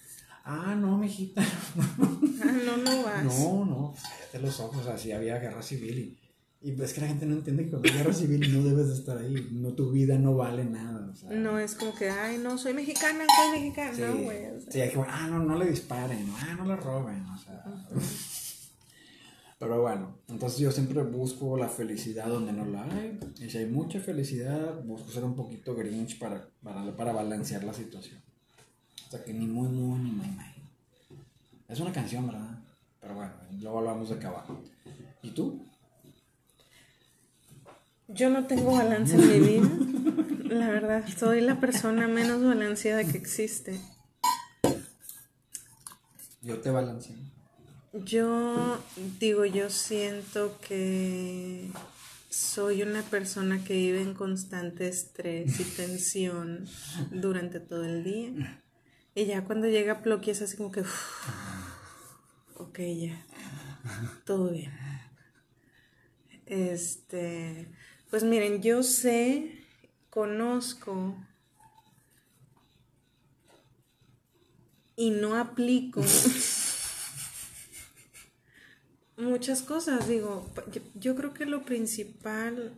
ah, 0.45 0.75
no, 0.77 0.99
mijita. 0.99 1.43
ah, 1.79 2.53
no, 2.65 2.77
no 2.77 3.03
vas. 3.03 3.25
No, 3.25 3.65
no, 3.65 3.91
pues 3.93 4.03
cállate 4.05 4.39
los 4.39 4.61
ojos, 4.61 4.87
así 4.87 5.11
había 5.11 5.39
guerra 5.39 5.63
civil 5.63 5.99
y, 5.99 6.22
Y 6.65 6.81
es 6.81 6.93
que 6.93 7.01
la 7.01 7.09
gente 7.09 7.27
no 7.27 7.35
entiende 7.35 7.65
que 7.65 7.71
cuando 7.71 7.89
la 7.89 7.97
guerra 7.97 8.13
civil 8.13 8.53
no 8.57 8.63
debes 8.63 8.89
de 8.89 8.95
estar 8.95 9.19
ahí. 9.19 9.49
No, 9.51 9.73
tu 9.73 9.91
vida 9.91 10.17
no 10.17 10.37
vale 10.37 10.65
nada. 10.65 11.11
O 11.11 11.15
sea, 11.15 11.31
No 11.31 11.59
es 11.59 11.75
como 11.75 11.93
que, 11.95 12.09
ay, 12.09 12.39
no, 12.39 12.57
soy 12.57 12.73
mexicana, 12.73 13.25
soy 13.37 13.61
mexicana. 13.61 13.95
sí, 13.95 14.03
No, 14.03 14.17
güey. 14.19 14.47
o 14.47 14.61
sea. 14.61 14.73
sí, 14.73 14.81
hay 14.81 14.91
que, 14.91 15.05
ah, 15.09 15.27
no, 15.29 15.41
no 15.41 15.59
le 15.59 15.67
disparen, 15.67 16.25
ah, 16.39 16.55
no 16.57 16.65
le 16.67 16.77
roben, 16.77 17.25
o 17.27 17.39
sea. 17.39 17.65
Pero 19.59 19.81
bueno, 19.81 20.19
entonces 20.29 20.59
yo 20.59 20.73
siempre 20.73 21.03
busco 21.03 21.57
la 21.57 21.69
felicidad 21.69 22.27
donde 22.27 22.53
no 22.53 22.65
la 22.65 22.85
hay. 22.85 23.19
Y 23.41 23.49
si 23.49 23.59
hay 23.59 23.67
mucha 23.67 24.01
felicidad, 24.01 24.83
busco 24.85 25.11
ser 25.11 25.25
un 25.25 25.37
poquito 25.37 25.75
grinch 25.75 26.19
para, 26.19 26.49
para, 26.63 26.97
para 26.97 27.13
balancear 27.13 27.63
la 27.63 27.73
situación. 27.73 28.21
O 29.07 29.11
sea, 29.11 29.25
que 29.25 29.33
ni 29.33 29.47
muy, 29.47 29.69
muy, 29.69 29.99
ni 30.01 30.11
muy, 30.11 30.27
muy. 30.27 30.45
Es 31.69 31.79
una 31.81 31.93
canción, 31.93 32.27
¿verdad? 32.27 32.59
Pero 33.01 33.15
bueno, 33.15 33.33
luego 33.61 33.79
hablamos 33.79 34.11
de 34.11 34.19
caballo. 34.19 34.61
¿Y 35.23 35.31
tú? 35.31 35.65
Yo 38.15 38.31
no 38.31 38.47
tengo 38.47 38.73
balance 38.77 39.15
en 39.15 39.29
mi 39.29 39.39
vida. 39.41 39.69
La 40.55 40.69
verdad, 40.69 41.05
soy 41.17 41.41
la 41.41 41.61
persona 41.61 42.09
menos 42.09 42.45
balanceada 42.45 43.05
que 43.05 43.17
existe. 43.17 43.81
Yo 46.43 46.61
te 46.61 46.71
balanceo. 46.71 47.17
Yo 47.93 48.83
digo, 49.19 49.45
yo 49.45 49.71
siento 49.71 50.59
que 50.67 51.71
soy 52.31 52.83
una 52.83 53.03
persona 53.03 53.63
que 53.65 53.75
vive 53.75 54.03
en 54.03 54.15
constante 54.15 54.89
estrés 54.89 55.61
y 55.61 55.65
tensión 55.65 56.67
durante 57.11 57.61
todo 57.61 57.85
el 57.85 58.03
día. 58.03 58.63
Y 59.15 59.27
ya 59.27 59.45
cuando 59.45 59.69
llega 59.69 60.03
Ploqui 60.03 60.31
es 60.31 60.41
así 60.43 60.57
como 60.57 60.73
que, 60.73 60.81
"Uf, 60.81 61.29
ok, 62.57 62.79
ya, 62.79 63.27
todo 64.25 64.51
bien. 64.51 64.73
Este, 66.47 67.71
pues 68.13 68.25
miren, 68.25 68.61
yo 68.61 68.83
sé, 68.83 69.65
conozco 70.11 71.17
y 74.97 75.09
no 75.09 75.39
aplico 75.39 76.03
muchas 79.17 79.63
cosas. 79.63 80.09
Digo, 80.09 80.47
yo, 80.95 81.17
creo 81.17 81.33
que 81.33 81.47
lo 81.47 81.65
principal 81.65 82.75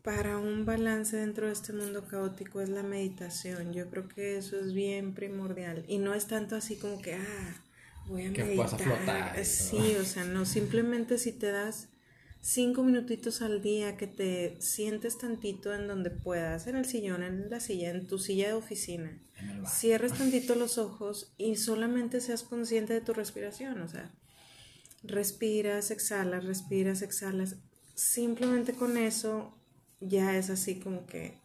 para 0.00 0.38
un 0.38 0.64
balance 0.64 1.18
dentro 1.18 1.48
de 1.48 1.52
este 1.52 1.74
mundo 1.74 2.08
caótico 2.08 2.62
es 2.62 2.70
la 2.70 2.82
meditación. 2.82 3.74
Yo 3.74 3.90
creo 3.90 4.08
que 4.08 4.38
eso 4.38 4.58
es 4.58 4.72
bien 4.72 5.12
primordial. 5.12 5.84
Y 5.86 5.98
no 5.98 6.14
es 6.14 6.28
tanto 6.28 6.56
así 6.56 6.76
como 6.76 7.02
que, 7.02 7.16
ah, 7.16 7.62
voy 8.06 8.24
a 8.24 8.32
Que 8.32 8.42
meditar. 8.42 8.64
vas 8.64 8.72
a 8.72 8.78
flotar 8.78 9.44
Sí, 9.44 9.96
o 10.00 10.04
sea, 10.06 10.24
no, 10.24 10.46
simplemente 10.46 11.18
si 11.18 11.32
te 11.32 11.50
das 11.50 11.90
cinco 12.42 12.82
minutitos 12.82 13.40
al 13.40 13.62
día 13.62 13.96
que 13.96 14.08
te 14.08 14.60
sientes 14.60 15.16
tantito 15.16 15.72
en 15.72 15.86
donde 15.86 16.10
puedas, 16.10 16.66
en 16.66 16.76
el 16.76 16.84
sillón, 16.84 17.22
en 17.22 17.48
la 17.48 17.60
silla, 17.60 17.90
en 17.90 18.06
tu 18.06 18.18
silla 18.18 18.48
de 18.48 18.54
oficina. 18.54 19.16
Cierres 19.66 20.12
tantito 20.12 20.54
los 20.54 20.76
ojos 20.76 21.32
y 21.38 21.56
solamente 21.56 22.20
seas 22.20 22.42
consciente 22.42 22.92
de 22.92 23.00
tu 23.00 23.12
respiración, 23.12 23.80
o 23.80 23.88
sea, 23.88 24.12
respiras, 25.04 25.90
exhalas, 25.90 26.44
respiras, 26.44 27.02
exhalas. 27.02 27.56
Simplemente 27.94 28.74
con 28.74 28.96
eso 28.96 29.56
ya 30.00 30.36
es 30.36 30.50
así 30.50 30.80
como 30.80 31.06
que 31.06 31.38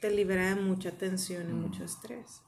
te 0.00 0.10
libera 0.10 0.54
de 0.54 0.60
mucha 0.60 0.90
tensión 0.90 1.48
y 1.48 1.52
mucho 1.52 1.84
estrés. 1.84 2.42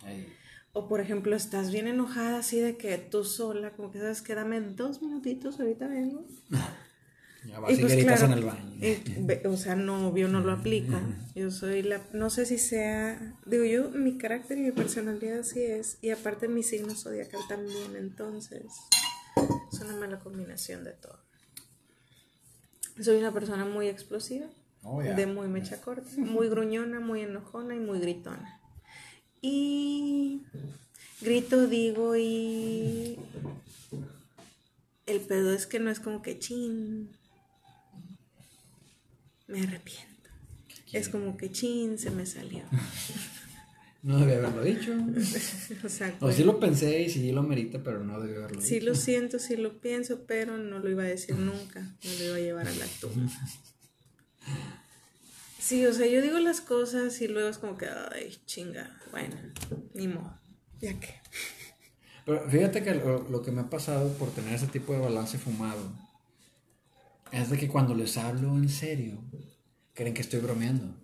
O 0.72 0.88
por 0.88 1.00
ejemplo, 1.00 1.34
estás 1.34 1.70
bien 1.70 1.86
enojada 1.86 2.38
así 2.38 2.60
de 2.60 2.76
que 2.76 2.98
tú 2.98 3.24
sola, 3.24 3.72
como 3.72 3.90
que 3.90 3.98
sabes 3.98 4.22
que 4.22 4.34
dame 4.34 4.60
dos 4.60 5.00
minutitos, 5.00 5.60
ahorita 5.60 5.86
vengo. 5.86 6.26
Ya 7.44 7.60
vas 7.60 7.72
y, 7.72 7.76
gritas 7.82 8.22
en 8.22 8.32
el 8.32 8.44
baño. 8.44 8.74
y 8.80 9.02
ve- 9.22 9.42
o 9.46 9.56
sea, 9.56 9.74
no, 9.76 10.14
yo 10.16 10.28
no 10.28 10.40
lo 10.40 10.52
aplico. 10.52 10.98
Yo 11.34 11.50
soy 11.50 11.82
la, 11.82 12.02
no 12.12 12.30
sé 12.30 12.46
si 12.46 12.58
sea, 12.58 13.36
digo 13.46 13.64
yo, 13.64 13.90
mi 13.90 14.18
carácter 14.18 14.58
y 14.58 14.62
mi 14.62 14.72
personalidad 14.72 15.40
así 15.40 15.62
es. 15.62 15.98
Y 16.02 16.10
aparte 16.10 16.48
mi 16.48 16.62
signo 16.62 16.94
zodiacal 16.94 17.40
también, 17.48 17.96
entonces 17.96 18.64
es 19.72 19.80
una 19.80 19.96
mala 19.96 20.18
combinación 20.18 20.84
de 20.84 20.92
todo. 20.92 21.18
Soy 23.00 23.16
una 23.16 23.32
persona 23.32 23.64
muy 23.64 23.88
explosiva, 23.88 24.46
Oh, 24.82 25.02
de 25.02 25.26
muy 25.26 25.48
mecha 25.48 25.80
corta, 25.80 26.08
muy 26.16 26.48
gruñona, 26.48 27.00
muy 27.00 27.22
enojona 27.22 27.74
y 27.74 27.78
muy 27.80 27.98
gritona. 28.00 28.60
Y 29.40 30.42
grito, 31.20 31.66
digo, 31.66 32.16
y 32.16 33.18
el 35.06 35.20
pedo 35.20 35.52
es 35.52 35.66
que 35.66 35.78
no 35.80 35.90
es 35.90 36.00
como 36.00 36.22
que 36.22 36.38
chin, 36.38 37.10
me 39.48 39.60
arrepiento. 39.62 40.06
Es 40.92 41.08
como 41.08 41.36
que 41.36 41.50
chin, 41.50 41.98
se 41.98 42.10
me 42.10 42.24
salió. 42.26 42.62
No 44.00 44.16
debía 44.20 44.36
haberlo 44.36 44.62
dicho. 44.62 44.92
O 45.84 45.88
sea, 45.88 46.16
O 46.20 46.30
sí 46.30 46.44
lo 46.44 46.60
pensé 46.60 47.02
y 47.02 47.10
sí 47.10 47.32
lo 47.32 47.42
merita, 47.42 47.82
pero 47.82 48.04
no 48.04 48.20
debía 48.20 48.38
haberlo 48.44 48.60
sí 48.60 48.74
dicho. 48.74 48.86
lo 48.86 48.94
siento, 48.94 49.40
sí 49.40 49.56
lo 49.56 49.80
pienso, 49.80 50.22
pero 50.24 50.56
no 50.56 50.78
lo 50.78 50.88
iba 50.88 51.02
a 51.02 51.06
decir 51.06 51.34
nunca. 51.36 51.80
No 51.80 52.10
lo 52.18 52.24
iba 52.26 52.36
a 52.36 52.38
llevar 52.38 52.68
a 52.68 52.72
la 52.72 52.86
tumba. 53.00 53.28
Sí, 55.58 55.84
o 55.84 55.92
sea, 55.92 56.06
yo 56.06 56.22
digo 56.22 56.38
las 56.38 56.60
cosas 56.62 57.20
y 57.20 57.28
luego 57.28 57.48
es 57.48 57.58
como 57.58 57.76
que, 57.76 57.86
ay, 57.88 58.38
chinga, 58.46 58.96
bueno, 59.10 59.36
ni 59.92 60.08
modo, 60.08 60.38
ya 60.80 60.98
que. 60.98 61.14
Pero 62.24 62.48
fíjate 62.48 62.82
que 62.82 62.94
lo, 62.94 63.28
lo 63.28 63.42
que 63.42 63.50
me 63.50 63.60
ha 63.62 63.68
pasado 63.68 64.10
por 64.14 64.30
tener 64.30 64.54
ese 64.54 64.68
tipo 64.68 64.92
de 64.94 65.00
balance 65.00 65.36
fumado 65.36 65.92
es 67.32 67.50
de 67.50 67.58
que 67.58 67.68
cuando 67.68 67.94
les 67.94 68.16
hablo 68.16 68.56
en 68.56 68.68
serio, 68.68 69.22
creen 69.94 70.14
que 70.14 70.22
estoy 70.22 70.40
bromeando. 70.40 70.94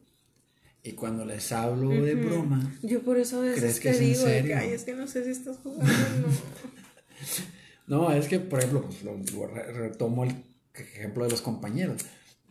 Y 0.83 0.93
cuando 0.93 1.25
les 1.25 1.51
hablo 1.53 1.89
de 1.91 2.15
broma, 2.15 2.79
Yo 2.83 3.03
por 3.03 3.17
eso 3.19 3.39
a 3.39 3.41
veces 3.43 3.61
¿Crees 3.61 3.81
que 3.81 3.89
te 3.91 3.95
es 3.95 4.01
en 4.01 4.07
digo, 4.13 4.25
que, 4.25 4.31
serio? 4.31 4.57
ay, 4.59 4.69
es 4.71 4.85
que 4.85 4.95
no 4.95 5.07
sé 5.07 5.25
si 5.25 5.31
estás 5.31 5.57
jugando 5.59 5.85
o 5.85 6.29
no. 7.87 8.09
No, 8.09 8.13
es 8.13 8.29
que, 8.29 8.39
por 8.41 8.59
ejemplo, 8.59 8.83
pues, 8.87 9.03
lo, 9.03 9.17
lo 9.17 9.47
re- 9.47 9.73
retomo 9.73 10.25
el 10.25 10.35
ejemplo 10.75 11.25
de 11.25 11.31
los 11.31 11.41
compañeros. 11.43 12.03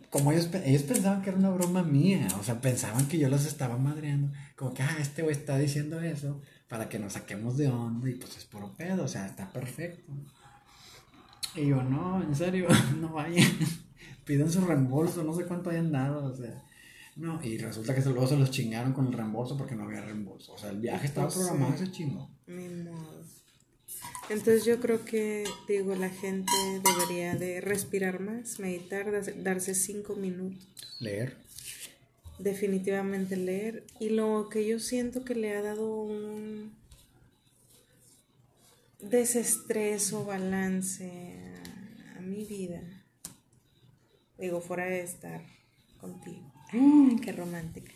Como 0.09 0.31
ellos, 0.31 0.49
ellos 0.63 0.83
pensaban 0.83 1.21
que 1.23 1.29
era 1.29 1.39
una 1.39 1.49
broma 1.49 1.81
mía, 1.83 2.27
o 2.39 2.43
sea, 2.43 2.61
pensaban 2.61 3.07
que 3.07 3.17
yo 3.17 3.29
los 3.29 3.45
estaba 3.45 3.77
madreando. 3.77 4.31
Como 4.55 4.73
que, 4.73 4.83
ah, 4.83 4.97
este 4.99 5.23
güey 5.23 5.35
está 5.35 5.57
diciendo 5.57 5.99
eso 6.01 6.39
para 6.67 6.87
que 6.87 6.99
nos 6.99 7.13
saquemos 7.13 7.57
de 7.57 7.67
onda 7.67 8.09
y 8.09 8.15
pues 8.15 8.37
es 8.37 8.45
puro 8.45 8.73
pedo, 8.77 9.03
o 9.03 9.07
sea, 9.07 9.25
está 9.25 9.51
perfecto. 9.51 10.11
Y 11.55 11.67
yo, 11.67 11.83
no, 11.83 12.23
en 12.23 12.35
serio, 12.35 12.67
no 12.99 13.13
vayan. 13.13 13.47
Piden 14.25 14.51
su 14.51 14.61
reembolso, 14.61 15.23
no 15.23 15.33
sé 15.35 15.45
cuánto 15.45 15.69
hayan 15.69 15.91
dado, 15.91 16.25
o 16.25 16.35
sea. 16.35 16.63
No, 17.15 17.39
y 17.43 17.57
resulta 17.57 17.93
que 17.93 18.01
luego 18.01 18.25
se 18.25 18.37
los 18.37 18.49
chingaron 18.49 18.93
con 18.93 19.05
el 19.07 19.13
reembolso 19.13 19.55
porque 19.57 19.75
no 19.75 19.83
había 19.83 20.01
reembolso. 20.01 20.53
O 20.53 20.57
sea, 20.57 20.71
el 20.71 20.79
viaje 20.79 21.05
estaba 21.07 21.27
Pues 21.27 21.35
sí. 21.39 21.41
programado 21.49 21.75
ese 21.75 21.91
chingo. 21.91 22.29
Ni 22.47 22.67
modo. 22.69 23.21
Entonces 24.29 24.65
yo 24.65 24.79
creo 24.79 25.03
que, 25.05 25.43
digo, 25.67 25.93
la 25.95 26.09
gente 26.09 26.51
debería 26.83 27.35
de 27.35 27.61
respirar 27.61 28.19
más, 28.19 28.59
meditar, 28.59 29.05
darse- 29.11 29.73
cinco 29.75 30.15
minutos, 30.15 30.65
Leer. 30.99 31.35
definitivamente 32.39 33.35
leer. 33.35 33.85
Y 33.99 34.09
lo 34.09 34.47
que 34.49 34.65
yo 34.65 34.79
siento 34.79 35.23
que 35.23 35.35
le 35.35 35.55
ha 35.55 35.61
dado 35.61 36.01
un 36.01 36.73
desestrés 39.01 40.13
o 40.13 40.23
balance 40.25 41.42
mi 42.23 42.45
vida, 42.45 42.81
digo, 44.37 44.61
fuera 44.61 44.85
de 44.85 45.01
estar 45.01 45.45
contigo. 45.99 46.51
Ay, 46.71 47.17
qué 47.21 47.31
romántica. 47.31 47.91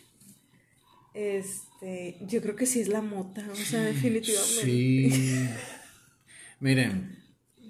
Este, 1.14 2.18
yo 2.26 2.40
creo 2.40 2.54
que 2.54 2.66
sí 2.66 2.80
es 2.80 2.88
la 2.88 3.00
mota, 3.00 3.44
o 3.50 3.56
sea, 3.56 3.82
definitivamente. 3.82 4.62
Sí. 4.62 5.48
Miren, 6.60 7.18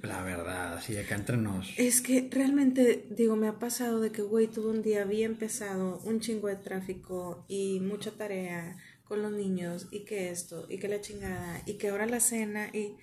la 0.02 0.22
verdad, 0.22 0.74
así 0.74 0.96
acá 0.96 1.14
entre 1.14 1.36
nos. 1.36 1.72
Es 1.78 2.00
que 2.00 2.28
realmente, 2.30 3.06
digo, 3.10 3.36
me 3.36 3.48
ha 3.48 3.58
pasado 3.58 4.00
de 4.00 4.12
que, 4.12 4.22
güey, 4.22 4.46
tuve 4.46 4.70
un 4.70 4.82
día 4.82 5.04
bien 5.04 5.36
pesado, 5.36 6.00
un 6.04 6.20
chingo 6.20 6.48
de 6.48 6.56
tráfico 6.56 7.44
y 7.48 7.80
mucha 7.80 8.12
tarea 8.12 8.76
con 9.04 9.22
los 9.22 9.32
niños 9.32 9.88
y 9.90 10.04
que 10.04 10.30
esto 10.30 10.66
y 10.68 10.78
que 10.78 10.88
la 10.88 11.00
chingada 11.00 11.62
y 11.64 11.74
que 11.74 11.88
ahora 11.88 12.06
la 12.06 12.20
cena 12.20 12.68
y, 12.72 12.96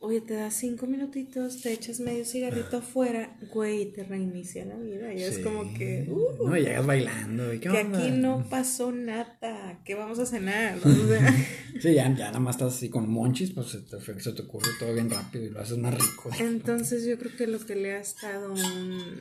oye, 0.00 0.20
te 0.20 0.34
das 0.34 0.54
cinco 0.54 0.86
minutitos, 0.86 1.62
te 1.62 1.72
echas 1.72 2.00
medio 2.00 2.24
cigarrito 2.24 2.76
afuera, 2.78 3.36
güey, 3.52 3.82
y 3.82 3.86
te 3.86 4.04
reinicia 4.04 4.64
la 4.64 4.76
vida. 4.76 5.12
Y 5.12 5.22
es 5.22 5.38
como 5.40 5.72
que, 5.74 6.06
uh, 6.08 6.46
No, 6.48 6.56
llegas 6.56 6.86
bailando. 6.86 7.52
¿y 7.52 7.58
qué 7.58 7.68
que 7.70 7.78
onda? 7.80 7.98
aquí 7.98 8.10
no 8.12 8.46
pasó 8.50 8.92
nada, 8.92 9.80
que 9.84 9.94
vamos 9.94 10.18
a 10.18 10.26
cenar. 10.26 10.78
O 10.84 11.08
sea, 11.08 11.46
Sí, 11.80 11.94
ya, 11.94 12.04
ya 12.14 12.26
nada 12.28 12.38
más 12.40 12.56
estás 12.56 12.74
así 12.76 12.88
con 12.88 13.08
monchis, 13.10 13.52
pues 13.52 13.68
se 13.68 13.80
te, 13.80 14.00
se 14.20 14.32
te 14.32 14.42
ocurre 14.42 14.68
todo 14.78 14.94
bien 14.94 15.10
rápido 15.10 15.44
y 15.44 15.50
lo 15.50 15.60
haces 15.60 15.78
más 15.78 15.94
rico. 15.94 16.30
Entonces 16.38 17.04
yo 17.06 17.18
creo 17.18 17.36
que 17.36 17.46
lo 17.46 17.58
que 17.64 17.74
le 17.76 17.92
ha 17.92 18.00
estado 18.00 18.52
un- 18.52 19.20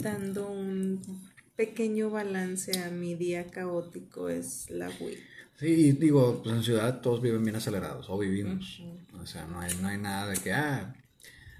dando 0.00 0.50
un 0.50 1.00
pequeño 1.56 2.10
balance 2.10 2.78
a 2.78 2.90
mi 2.90 3.14
día 3.14 3.46
caótico 3.46 4.28
es 4.28 4.70
la 4.70 4.88
weed. 5.00 5.18
Sí, 5.60 5.92
digo, 5.92 6.42
pues 6.42 6.56
en 6.56 6.62
ciudad 6.62 7.02
todos 7.02 7.20
viven 7.20 7.44
bien 7.44 7.54
acelerados, 7.56 8.06
o 8.08 8.16
vivimos. 8.18 8.80
O 9.20 9.26
sea, 9.26 9.44
no 9.46 9.60
hay, 9.60 9.74
no 9.76 9.88
hay 9.88 9.98
nada 9.98 10.26
de 10.28 10.38
que, 10.38 10.52
ah, 10.54 10.94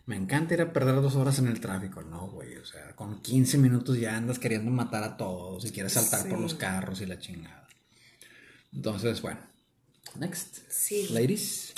Me 0.06 0.16
encanta 0.16 0.54
ir 0.54 0.62
a 0.62 0.72
perder 0.72 0.96
dos 0.96 1.14
horas 1.14 1.38
en 1.38 1.46
el 1.46 1.60
tráfico. 1.60 2.02
No, 2.02 2.28
güey. 2.28 2.56
O 2.56 2.64
sea, 2.64 2.96
con 2.96 3.20
15 3.20 3.58
minutos 3.58 3.96
ya 3.98 4.16
andas 4.16 4.38
queriendo 4.40 4.70
matar 4.70 5.04
a 5.04 5.16
todos 5.16 5.64
y 5.66 5.70
quieres 5.70 5.92
saltar 5.92 6.28
por 6.28 6.40
los 6.40 6.54
carros 6.54 7.00
y 7.02 7.06
la 7.06 7.18
chingada. 7.20 7.68
Entonces, 8.72 9.20
bueno. 9.22 9.38
Next. 10.18 10.58
Sí. 10.68 11.06
Ladies. 11.10 11.74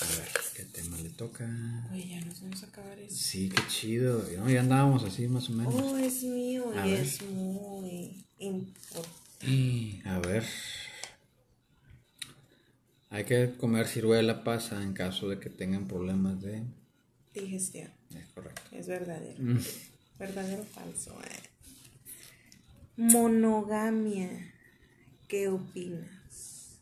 A 0.00 0.16
ver, 0.18 0.28
¿qué 0.56 0.64
tema 0.64 0.96
le 0.96 1.10
toca? 1.10 1.46
Oye, 1.92 2.08
ya 2.08 2.20
nos 2.24 2.40
vamos 2.40 2.62
a 2.64 2.66
acabar 2.66 2.98
eso. 2.98 3.14
Sí, 3.14 3.48
qué 3.50 3.62
chido. 3.68 4.24
¿no? 4.38 4.48
Ya 4.50 4.60
andábamos 4.60 5.04
así 5.04 5.28
más 5.28 5.48
o 5.50 5.52
menos. 5.52 5.74
Oh, 5.76 5.96
es 5.98 6.22
mío 6.24 6.72
A 6.76 6.88
y 6.88 6.92
ver. 6.92 7.00
es 7.02 7.22
muy 7.22 8.24
importante. 8.38 9.19
Y, 9.42 10.02
a 10.04 10.18
ver. 10.18 10.44
Hay 13.08 13.24
que 13.24 13.54
comer 13.56 13.86
ciruela 13.88 14.44
pasa 14.44 14.82
en 14.82 14.92
caso 14.92 15.28
de 15.28 15.40
que 15.40 15.50
tengan 15.50 15.88
problemas 15.88 16.40
de... 16.40 16.62
Digestión. 17.34 17.90
Es 18.14 18.26
correcto. 18.34 18.62
Es 18.72 18.86
verdadero. 18.86 19.42
Mm. 19.42 19.58
¿Verdadero 20.18 20.62
o 20.62 20.64
falso? 20.64 21.18
eh? 21.22 21.50
Monogamia. 22.96 24.52
¿Qué 25.26 25.48
opinas? 25.48 26.78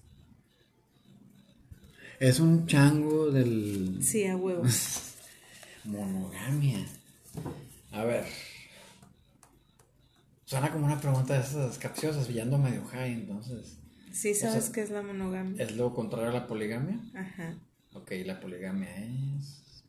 Es 2.19 2.41
un 2.41 2.67
chango 2.67 3.31
del... 3.31 3.99
Sí, 4.03 4.27
a 4.27 4.37
huevo. 4.37 4.65
Monogamia. 5.85 6.85
A 7.93 8.05
ver. 8.05 8.27
Suena 10.49 10.73
como 10.73 10.87
una 10.87 10.99
pregunta 10.99 11.35
de 11.35 11.41
esas 11.41 11.77
capciosas, 11.77 12.31
y 12.31 12.41
ando 12.41 12.57
medio 12.57 12.83
high, 12.87 13.13
entonces. 13.13 13.77
Sí, 14.11 14.35
¿sabes 14.35 14.65
sea, 14.65 14.73
qué 14.73 14.81
es 14.81 14.89
la 14.89 15.03
monogamia? 15.03 15.63
¿Es 15.63 15.77
lo 15.77 15.95
contrario 15.95 16.31
a 16.31 16.33
la 16.33 16.47
poligamia? 16.47 16.99
Ajá. 17.15 17.59
Ok, 17.93 18.13
la 18.25 18.41
poligamia 18.41 18.89
es. 18.97 19.85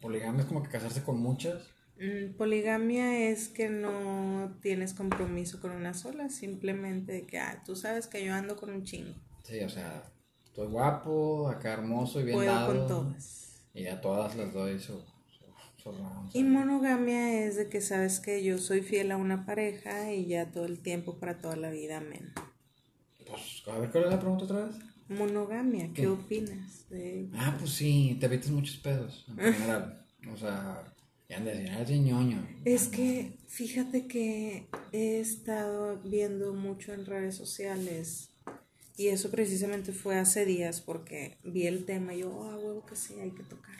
poligamia 0.00 0.42
es 0.42 0.46
como 0.46 0.62
que 0.62 0.68
casarse 0.68 1.02
con 1.02 1.18
muchas. 1.18 1.70
Mm, 1.98 2.34
Poligamia 2.36 3.30
es 3.30 3.48
que 3.48 3.68
no 3.68 4.56
tienes 4.62 4.94
compromiso 4.94 5.60
con 5.60 5.72
una 5.72 5.92
sola, 5.92 6.28
simplemente 6.28 7.10
de 7.10 7.26
que, 7.26 7.40
ah, 7.40 7.60
tú 7.66 7.74
sabes 7.74 8.06
que 8.06 8.24
yo 8.24 8.34
ando 8.34 8.54
con 8.54 8.70
un 8.70 8.84
chingo. 8.84 9.16
Sí, 9.42 9.58
o 9.58 9.68
sea, 9.68 10.04
estoy 10.44 10.68
guapo, 10.68 11.48
acá 11.48 11.72
hermoso 11.72 12.20
y 12.20 12.26
bien 12.26 12.36
Puedo 12.36 12.54
dado. 12.54 12.66
con 12.68 12.86
todas. 12.86 13.66
Y 13.74 13.88
a 13.88 14.00
todas 14.00 14.36
les 14.36 14.52
doy 14.52 14.78
su, 14.78 15.02
Y 16.32 16.44
monogamia 16.44 17.44
es 17.44 17.56
de 17.56 17.68
que 17.68 17.80
sabes 17.80 18.20
que 18.20 18.42
yo 18.42 18.58
soy 18.58 18.82
fiel 18.82 19.12
a 19.12 19.16
una 19.16 19.46
pareja 19.46 20.12
y 20.12 20.26
ya 20.26 20.50
todo 20.50 20.66
el 20.66 20.80
tiempo 20.80 21.18
para 21.18 21.38
toda 21.38 21.56
la 21.56 21.70
vida, 21.70 21.98
amén. 21.98 22.32
Pues, 23.26 23.62
a 23.66 23.78
ver, 23.78 23.90
¿cuál 23.90 24.04
es 24.04 24.10
la 24.10 24.20
pregunta 24.20 24.44
otra 24.44 24.66
vez? 24.66 24.76
Monogamia, 25.08 25.90
¿qué 25.94 26.06
opinas 26.06 26.88
de? 26.90 27.28
Ah, 27.34 27.56
pues 27.58 27.72
sí, 27.72 28.16
te 28.20 28.26
evitas 28.26 28.50
muchos 28.50 28.76
pedos 28.76 29.26
en 29.28 29.54
general. 29.54 30.04
O 30.32 30.36
sea, 30.36 30.92
ya 31.28 31.38
andas 31.38 31.90
ñoño. 31.90 32.46
Es 32.64 32.88
que 32.88 33.38
fíjate 33.46 34.06
que 34.06 34.66
he 34.92 35.20
estado 35.20 35.98
viendo 36.02 36.52
mucho 36.52 36.92
en 36.92 37.06
redes 37.06 37.36
sociales 37.36 38.30
y 38.96 39.08
eso 39.08 39.30
precisamente 39.30 39.92
fue 39.92 40.18
hace 40.18 40.44
días 40.44 40.80
porque 40.80 41.38
vi 41.44 41.66
el 41.66 41.84
tema 41.84 42.14
y 42.14 42.20
yo, 42.20 42.50
ah, 42.50 42.56
huevo 42.56 42.84
que 42.84 42.96
sí, 42.96 43.14
hay 43.20 43.30
que 43.30 43.44
tocar. 43.44 43.76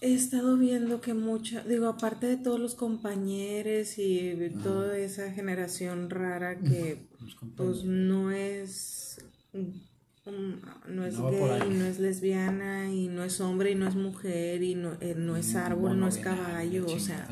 He 0.00 0.14
estado 0.14 0.56
viendo 0.56 1.00
que 1.00 1.12
mucha, 1.14 1.62
digo, 1.62 1.88
aparte 1.88 2.26
de 2.26 2.36
todos 2.36 2.60
los 2.60 2.74
compañeros 2.74 3.98
y 3.98 4.50
toda 4.62 4.96
esa 4.96 5.32
generación 5.32 6.08
rara 6.08 6.56
que 6.58 7.08
pues 7.56 7.84
no 7.84 8.30
es 8.30 9.18
um, 9.52 10.60
no 10.86 11.04
es 11.04 11.18
No 11.18 11.30
gay, 11.30 11.70
no 11.70 11.84
es 11.84 11.98
lesbiana 11.98 12.92
y 12.92 13.08
no 13.08 13.24
es 13.24 13.40
hombre 13.40 13.72
y 13.72 13.74
no 13.74 13.88
es 13.88 13.94
mujer 13.94 14.62
y 14.62 14.74
no, 14.74 14.96
eh, 15.00 15.14
no 15.16 15.36
es 15.36 15.54
árbol, 15.54 15.98
no 15.98 16.08
es 16.08 16.18
Monobinario, 16.18 16.84
caballo, 16.84 16.96
o 16.96 17.00
sea, 17.00 17.28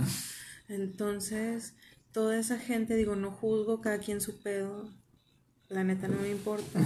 entonces 0.69 1.75
toda 2.13 2.39
esa 2.39 2.59
gente, 2.59 2.97
digo, 2.97 3.17
no 3.17 3.31
juzgo 3.31 3.81
cada 3.81 3.99
quien 3.99 4.21
su 4.21 4.41
pedo, 4.41 4.91
la 5.69 5.85
neta 5.85 6.09
no 6.09 6.21
me 6.21 6.31
importa, 6.31 6.81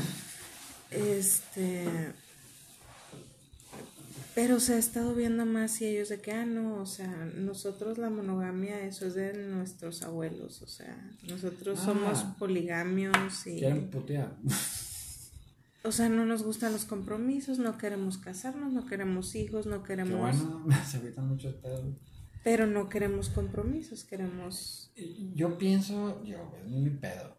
este, 0.90 2.12
pero 4.40 4.58
se 4.58 4.72
ha 4.72 4.78
estado 4.78 5.14
viendo 5.14 5.44
más 5.44 5.82
y 5.82 5.86
ellos 5.86 6.08
de 6.08 6.22
que, 6.22 6.32
ah, 6.32 6.46
no, 6.46 6.76
o 6.76 6.86
sea, 6.86 7.26
nosotros 7.36 7.98
la 7.98 8.08
monogamia, 8.08 8.80
eso 8.86 9.04
es 9.06 9.12
de 9.12 9.34
nuestros 9.34 10.00
abuelos, 10.00 10.62
o 10.62 10.66
sea, 10.66 10.96
nosotros 11.28 11.78
Ah. 11.82 11.84
somos 11.84 12.22
poligamios 12.38 13.46
y... 13.46 13.58
Quieren 13.58 13.90
putear. 13.90 14.34
O 15.82 15.92
sea, 15.92 16.10
no 16.10 16.26
nos 16.26 16.42
gustan 16.42 16.72
los 16.74 16.84
compromisos, 16.84 17.58
no 17.58 17.78
queremos 17.78 18.18
casarnos, 18.18 18.70
no 18.70 18.84
queremos 18.84 19.34
hijos, 19.34 19.64
no 19.64 19.82
Qué 19.82 19.88
queremos... 19.88 20.20
bueno, 20.20 20.66
se 20.86 20.98
evitan 20.98 21.26
muchos 21.26 21.54
pedos. 21.54 21.96
Pero 22.44 22.66
no 22.66 22.90
queremos 22.90 23.30
compromisos, 23.30 24.04
queremos... 24.04 24.92
Yo 25.34 25.56
pienso, 25.56 26.22
yo, 26.22 26.52
es 26.62 26.70
mi 26.70 26.90
pedo. 26.90 27.34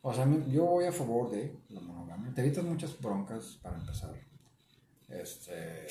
O 0.00 0.14
sea, 0.14 0.26
yo 0.48 0.64
voy 0.64 0.86
a 0.86 0.92
favor 0.92 1.30
de 1.30 1.54
la 1.68 1.80
monogamia. 1.80 2.32
Te 2.32 2.40
evitas 2.40 2.64
muchas 2.64 2.98
broncas 2.98 3.58
para 3.62 3.78
empezar. 3.78 4.14
Este. 5.22 5.86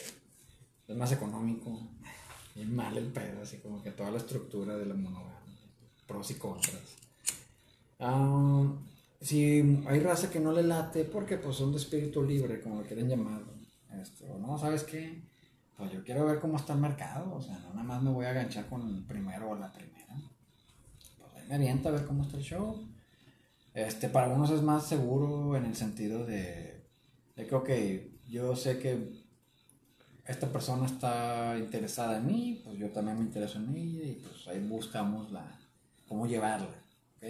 Es 0.87 0.95
más 0.95 1.11
económico. 1.11 1.79
Y 2.55 2.65
mal 2.65 2.95
el 2.97 3.07
pedo, 3.07 3.41
así 3.41 3.57
como 3.57 3.81
que 3.81 3.91
toda 3.91 4.11
la 4.11 4.17
estructura 4.17 4.77
de 4.77 4.85
la 4.85 4.93
monogamia. 4.93 5.33
Pros 6.07 6.31
y 6.31 6.35
contras. 6.35 6.97
Ah, 7.99 8.71
si 9.21 9.83
hay 9.87 9.99
raza 9.99 10.29
que 10.29 10.39
no 10.39 10.51
le 10.51 10.63
late 10.63 11.05
porque 11.05 11.37
pues 11.37 11.55
son 11.55 11.71
de 11.71 11.77
espíritu 11.77 12.21
libre, 12.21 12.61
como 12.61 12.81
lo 12.81 12.85
quieren 12.85 13.09
llamar. 13.09 13.41
Este, 13.99 14.27
no, 14.27 14.57
¿sabes 14.57 14.83
qué? 14.83 15.23
Pues 15.77 15.91
yo 15.91 16.03
quiero 16.03 16.25
ver 16.25 16.39
cómo 16.39 16.57
está 16.57 16.73
el 16.73 16.79
mercado. 16.79 17.33
O 17.33 17.41
sea, 17.41 17.57
no 17.59 17.69
nada 17.69 17.83
más 17.83 18.03
me 18.03 18.11
voy 18.11 18.25
a 18.25 18.29
aganchar 18.31 18.67
con 18.67 18.87
el 18.87 19.03
primero 19.03 19.49
o 19.49 19.55
la 19.55 19.71
primera 19.71 20.03
pues 21.17 21.33
ahí 21.35 21.47
me 21.47 21.55
avienta 21.55 21.89
a 21.89 21.93
ver 21.93 22.05
cómo 22.05 22.23
está 22.23 22.37
el 22.37 22.43
show. 22.43 22.87
Este, 23.73 24.09
para 24.09 24.29
unos 24.29 24.51
es 24.51 24.61
más 24.61 24.85
seguro 24.85 25.55
en 25.57 25.65
el 25.65 25.75
sentido 25.75 26.25
de, 26.25 26.85
de 27.35 27.47
que, 27.47 27.55
ok, 27.55 27.69
yo 28.33 28.55
sé 28.55 28.79
que 28.79 28.97
esta 30.25 30.51
persona 30.51 30.87
está 30.87 31.55
interesada 31.55 32.17
en 32.17 32.25
mí, 32.25 32.61
pues 32.63 32.79
yo 32.79 32.89
también 32.89 33.19
me 33.19 33.25
intereso 33.25 33.59
en 33.59 33.75
ella 33.75 34.05
y 34.05 34.13
pues 34.13 34.47
ahí 34.47 34.59
buscamos 34.67 35.31
la, 35.31 35.59
cómo 36.07 36.25
llevarla, 36.25 36.75
¿ok? 37.17 37.27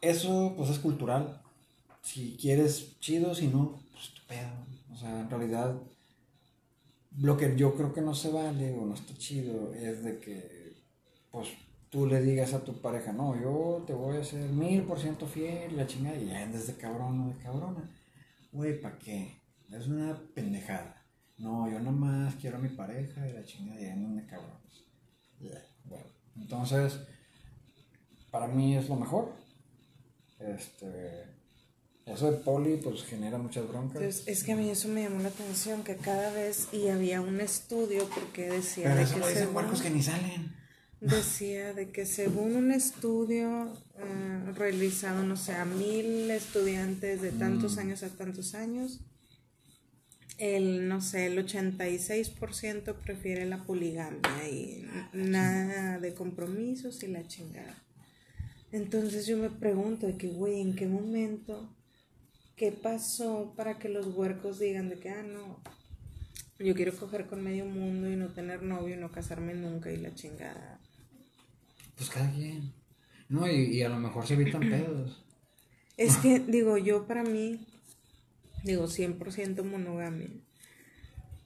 Eso 0.00 0.54
pues 0.56 0.70
es 0.70 0.78
cultural. 0.78 1.42
Si 2.00 2.36
quieres, 2.40 3.00
chido, 3.00 3.34
si 3.34 3.48
no, 3.48 3.80
pues 3.90 4.14
tu 4.14 4.24
pedo. 4.28 4.50
O 4.92 4.96
sea, 4.96 5.20
en 5.20 5.28
realidad, 5.28 5.74
lo 7.18 7.36
que 7.36 7.56
yo 7.56 7.74
creo 7.74 7.92
que 7.92 8.02
no 8.02 8.14
se 8.14 8.30
vale 8.30 8.72
o 8.72 8.86
no 8.86 8.94
está 8.94 9.14
chido 9.14 9.74
es 9.74 10.04
de 10.04 10.20
que, 10.20 10.76
pues, 11.32 11.48
tú 11.90 12.06
le 12.06 12.22
digas 12.22 12.54
a 12.54 12.62
tu 12.62 12.80
pareja, 12.80 13.12
no, 13.12 13.34
yo 13.34 13.82
te 13.84 13.94
voy 13.94 14.18
a 14.18 14.24
ser 14.24 14.48
mil 14.50 14.82
por 14.82 15.00
ciento 15.00 15.26
fiel, 15.26 15.76
la 15.76 15.88
chingada, 15.88 16.16
y 16.16 16.26
ya 16.26 16.44
andes 16.44 16.68
de 16.68 16.76
cabrón 16.76 17.22
o 17.22 17.28
de 17.34 17.42
cabrona. 17.42 17.90
Güey, 18.56 18.80
¿para 18.80 18.98
qué? 18.98 19.42
Es 19.70 19.86
una 19.86 20.18
pendejada. 20.34 21.02
No, 21.38 21.70
yo 21.70 21.78
nomás 21.80 22.34
quiero 22.36 22.56
a 22.56 22.60
mi 22.60 22.70
pareja 22.70 23.28
y 23.28 23.32
la 23.34 23.44
chingada, 23.44 23.80
y 23.80 23.86
andan 23.86 24.16
de 24.16 24.26
cabrones. 24.26 24.84
Bueno, 25.84 26.06
entonces, 26.36 26.98
para 28.30 28.46
mí 28.46 28.76
es 28.76 28.88
lo 28.88 28.96
mejor. 28.96 29.32
Este. 30.38 31.24
Eso 32.06 32.30
de 32.30 32.38
poli, 32.38 32.76
pues 32.76 33.02
genera 33.04 33.36
muchas 33.36 33.66
broncas. 33.68 33.96
Entonces, 34.00 34.28
es 34.28 34.44
que 34.44 34.52
a 34.52 34.56
mí 34.56 34.70
eso 34.70 34.86
me 34.88 35.02
llamó 35.02 35.20
la 35.20 35.28
atención, 35.28 35.82
que 35.82 35.96
cada 35.96 36.32
vez, 36.32 36.68
y 36.72 36.88
había 36.88 37.20
un 37.20 37.40
estudio 37.40 38.08
porque 38.14 38.48
decía 38.48 38.84
Pero 38.84 38.96
de 38.96 39.02
eso 39.02 39.14
que 39.14 39.20
lo 39.20 39.26
dicen 39.28 39.48
según- 39.48 39.82
que 39.82 39.90
ni 39.90 40.02
salen. 40.02 40.54
decía 41.00 41.74
de 41.74 41.90
que 41.90 42.06
según 42.06 42.54
un 42.56 42.70
estudio 42.70 43.72
eh, 43.98 44.52
realizado, 44.54 45.22
no 45.24 45.36
sé, 45.36 45.54
a 45.54 45.64
mil 45.64 46.30
estudiantes 46.30 47.22
de 47.22 47.32
tantos 47.32 47.76
Mm. 47.76 47.78
años 47.78 48.02
a 48.02 48.10
tantos 48.10 48.54
años, 48.54 49.00
el, 50.38 50.88
no 50.88 51.00
sé, 51.00 51.26
el 51.26 51.38
86% 51.38 52.94
prefiere 53.00 53.46
la 53.46 53.64
poligamia 53.64 54.48
y 54.48 54.86
nada 55.12 55.98
de 55.98 56.14
compromisos 56.14 57.02
y 57.02 57.08
la 57.08 57.26
chingada. 57.26 57.82
Entonces 58.72 59.26
yo 59.26 59.38
me 59.38 59.50
pregunto 59.50 60.06
de 60.06 60.16
que, 60.18 60.28
güey, 60.28 60.60
¿en 60.60 60.74
qué 60.76 60.86
momento, 60.86 61.74
qué 62.56 62.72
pasó 62.72 63.54
para 63.56 63.78
que 63.78 63.88
los 63.88 64.06
huercos 64.08 64.58
digan 64.58 64.88
de 64.90 64.98
que, 64.98 65.10
ah, 65.10 65.22
no, 65.22 65.62
yo 66.58 66.74
quiero 66.74 66.96
coger 66.96 67.26
con 67.26 67.42
medio 67.42 67.66
mundo 67.66 68.10
y 68.10 68.16
no 68.16 68.28
tener 68.28 68.62
novio 68.62 68.94
y 68.96 68.98
no 68.98 69.12
casarme 69.12 69.54
nunca 69.54 69.90
y 69.92 69.96
la 69.98 70.14
chingada? 70.14 70.80
Pues 71.96 72.10
cada 72.10 72.30
quien. 72.32 72.72
No, 73.28 73.50
y, 73.50 73.76
y 73.76 73.82
a 73.82 73.88
lo 73.88 73.96
mejor 73.98 74.26
se 74.26 74.34
evitan 74.34 74.60
pedos. 74.70 75.24
Es 75.96 76.16
que, 76.18 76.40
digo, 76.40 76.76
yo 76.78 77.06
para 77.06 77.22
mí, 77.22 77.66
digo, 78.64 78.84
100% 78.86 79.62
monogamia. 79.64 80.28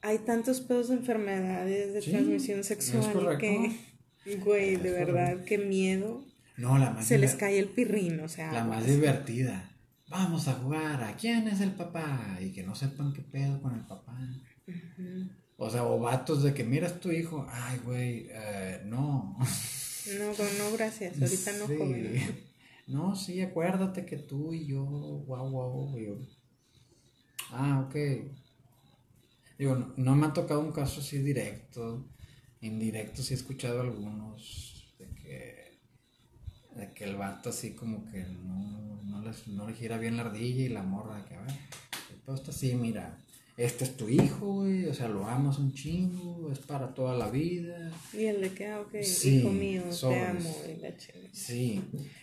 Hay 0.01 0.17
tantos 0.19 0.61
pedos 0.61 0.89
de 0.89 0.95
enfermedades 0.95 1.93
de 1.93 2.01
Sí, 2.01 2.11
transmisión 2.11 2.63
sexual 2.63 3.37
que, 3.37 3.77
güey, 4.43 4.75
de 4.77 4.91
verdad, 4.91 5.29
correcto. 5.31 5.45
qué 5.45 5.57
miedo. 5.59 6.23
No, 6.57 6.77
la 6.77 6.89
más 6.91 7.05
Se 7.05 7.17
les 7.17 7.35
cae 7.35 7.59
el 7.59 7.69
pirrín, 7.69 8.19
o 8.19 8.27
sea. 8.27 8.51
La 8.51 8.63
más 8.63 8.85
divertida. 8.85 9.71
vamos 10.09 10.47
a 10.47 10.53
jugar 10.53 11.03
a 11.03 11.15
quién 11.15 11.47
es 11.47 11.61
el 11.61 11.71
papá 11.71 12.37
y 12.41 12.51
que 12.51 12.63
no 12.63 12.75
sepan 12.75 13.13
qué 13.13 13.21
pedo 13.21 13.61
con 13.61 13.73
el 13.75 13.81
papá. 13.87 14.17
O 15.57 15.69
sea, 15.69 15.85
o 15.85 15.99
vatos 15.99 16.41
de 16.43 16.53
que 16.53 16.63
miras 16.63 16.99
tu 16.99 17.11
hijo, 17.11 17.47
ay, 17.49 17.79
güey, 17.85 18.27
eh, 18.31 18.81
no. 18.85 19.37
No, 20.07 20.33
no, 20.57 20.71
gracias, 20.73 21.21
ahorita 21.21 21.51
no, 21.53 21.67
sí. 21.67 22.47
No, 22.87 23.15
sí, 23.15 23.41
acuérdate 23.41 24.05
que 24.05 24.17
tú 24.17 24.53
y 24.53 24.65
yo, 24.67 24.83
guau, 24.83 25.49
guau, 25.49 25.97
yo. 25.97 26.17
Ah, 27.51 27.85
ok. 27.87 27.95
Digo, 29.57 29.93
no, 29.95 30.15
me 30.15 30.27
ha 30.27 30.33
tocado 30.33 30.59
un 30.59 30.71
caso 30.71 30.99
así 30.99 31.19
directo. 31.19 32.09
Indirecto 32.61 33.21
sí 33.23 33.33
he 33.33 33.37
escuchado 33.37 33.81
algunos 33.81 34.93
de 34.99 35.07
que, 35.13 35.79
de 36.75 36.93
que 36.93 37.03
el 37.05 37.15
vato 37.15 37.49
así 37.49 37.73
como 37.73 38.05
que 38.11 38.23
no, 38.23 39.01
no, 39.03 39.21
les, 39.21 39.47
no 39.47 39.67
le 39.67 39.75
gira 39.75 39.97
bien 39.97 40.17
la 40.17 40.23
ardilla 40.23 40.63
y 40.63 40.69
la 40.69 40.83
morra, 40.83 41.25
que 41.27 41.35
a 41.35 41.41
ver, 41.41 41.53
todo 42.25 42.35
está 42.35 42.51
así, 42.51 42.75
mira, 42.75 43.17
este 43.65 43.83
es 43.83 43.95
tu 43.95 44.09
hijo, 44.09 44.45
güey, 44.45 44.85
o 44.87 44.93
sea, 44.93 45.07
lo 45.07 45.27
amas 45.27 45.59
un 45.59 45.71
chingo, 45.73 46.51
es 46.51 46.59
para 46.59 46.93
toda 46.93 47.15
la 47.15 47.29
vida. 47.29 47.91
Y 48.11 48.25
el 48.25 48.41
de 48.41 48.53
que, 48.53 48.67
ah, 48.67 48.81
ok, 48.81 48.95
hijo 48.95 49.51
mío, 49.51 49.83
te 49.83 50.19
amo, 50.19 50.55
y 50.67 50.81
la 50.81 50.93
Sí, 51.31 51.81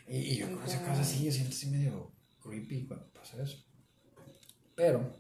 y, 0.09 0.37
yo 0.37 0.51
con 0.53 0.65
esa 0.65 0.81
cosa 0.81 1.01
así, 1.01 1.25
yo 1.25 1.31
siento 1.31 1.51
así 1.51 1.69
medio 1.69 2.13
creepy 2.43 2.87
cuando 2.87 3.07
pasa 3.13 3.41
eso. 3.43 3.65
Pero, 4.75 5.13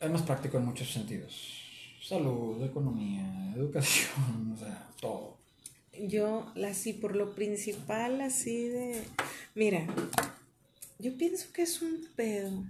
es 0.00 0.10
más 0.10 0.22
práctico 0.22 0.56
en 0.56 0.64
muchos 0.64 0.90
sentidos. 0.90 1.62
Salud, 2.02 2.64
economía, 2.64 3.52
educación, 3.56 4.52
o 4.52 4.56
sea, 4.56 4.88
todo. 5.00 5.38
Yo, 5.98 6.52
así, 6.66 6.94
por 6.94 7.14
lo 7.14 7.34
principal, 7.34 8.20
así 8.22 8.68
de... 8.68 9.02
Mira, 9.54 9.86
yo 10.98 11.16
pienso 11.16 11.52
que 11.52 11.62
es 11.62 11.82
un 11.82 12.06
pedo 12.14 12.64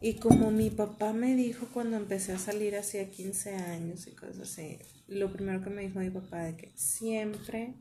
y 0.00 0.14
como 0.14 0.50
mi 0.50 0.70
papá 0.70 1.12
me 1.12 1.34
dijo 1.34 1.66
cuando 1.72 1.96
empecé 1.96 2.32
a 2.32 2.38
salir 2.38 2.76
hacía 2.76 3.10
15 3.10 3.54
años 3.54 4.06
y 4.06 4.12
cosas 4.12 4.40
así, 4.40 4.78
lo 5.08 5.32
primero 5.32 5.62
que 5.62 5.70
me 5.70 5.82
dijo 5.82 5.98
mi 6.00 6.10
papá 6.10 6.44
de 6.44 6.56
que 6.56 6.72
siempre, 6.74 7.74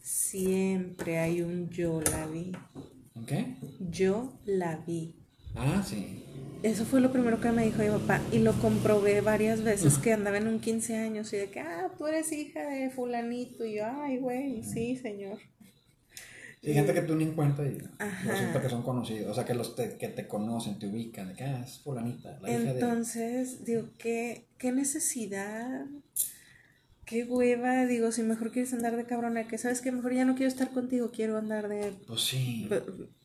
siempre 0.00 1.18
hay 1.18 1.42
un 1.42 1.70
yo 1.70 2.00
la 2.00 2.26
vi. 2.26 2.52
¿Qué? 3.26 3.56
Yo 3.90 4.32
la 4.44 4.76
vi. 4.76 5.14
Ah, 5.54 5.82
sí. 5.86 6.24
Eso 6.62 6.84
fue 6.84 7.00
lo 7.00 7.12
primero 7.12 7.40
que 7.40 7.50
me 7.50 7.64
dijo 7.64 7.82
mi 7.82 7.88
papá 7.88 8.20
y 8.30 8.38
lo 8.38 8.52
comprobé 8.60 9.20
varias 9.20 9.64
veces 9.64 9.98
que 9.98 10.12
andaba 10.12 10.38
en 10.38 10.46
un 10.46 10.60
15 10.60 10.96
años 10.96 11.32
y 11.32 11.36
de 11.36 11.50
que, 11.50 11.60
ah, 11.60 11.90
tú 11.98 12.06
eres 12.06 12.30
hija 12.32 12.64
de 12.68 12.90
fulanito 12.90 13.64
y 13.64 13.76
yo, 13.76 13.84
ay, 13.84 14.18
güey, 14.18 14.62
sí, 14.62 14.96
señor. 14.96 15.38
Sí, 16.62 16.72
gente 16.72 16.94
que 16.94 17.02
tú 17.02 17.16
ni 17.16 17.24
en 17.24 17.34
cuenta 17.34 17.64
y 17.64 17.76
resulta 18.24 18.62
que 18.62 18.68
son 18.68 18.84
conocidos, 18.84 19.32
o 19.32 19.34
sea, 19.34 19.44
que 19.44 19.52
los 19.54 19.70
que 19.70 20.08
te 20.08 20.28
conocen, 20.28 20.78
te 20.78 20.86
ubican, 20.86 21.28
de 21.28 21.34
que 21.34 21.42
ah, 21.42 21.64
es 21.66 21.80
fulanita, 21.80 22.38
la 22.40 22.50
Entonces, 22.50 23.64
digo, 23.64 23.88
¿qué, 23.98 24.46
qué 24.58 24.70
necesidad, 24.70 25.86
qué 27.04 27.24
hueva, 27.24 27.84
digo, 27.86 28.12
si 28.12 28.22
mejor 28.22 28.52
quieres 28.52 28.72
andar 28.74 28.96
de 28.96 29.06
cabrona, 29.06 29.48
que 29.48 29.58
sabes 29.58 29.80
que 29.80 29.90
mejor 29.90 30.14
ya 30.14 30.24
no 30.24 30.36
quiero 30.36 30.48
estar 30.48 30.70
contigo, 30.70 31.10
quiero 31.10 31.36
andar 31.36 31.68
de... 31.68 31.94
Pues 32.06 32.20
sí. 32.20 32.68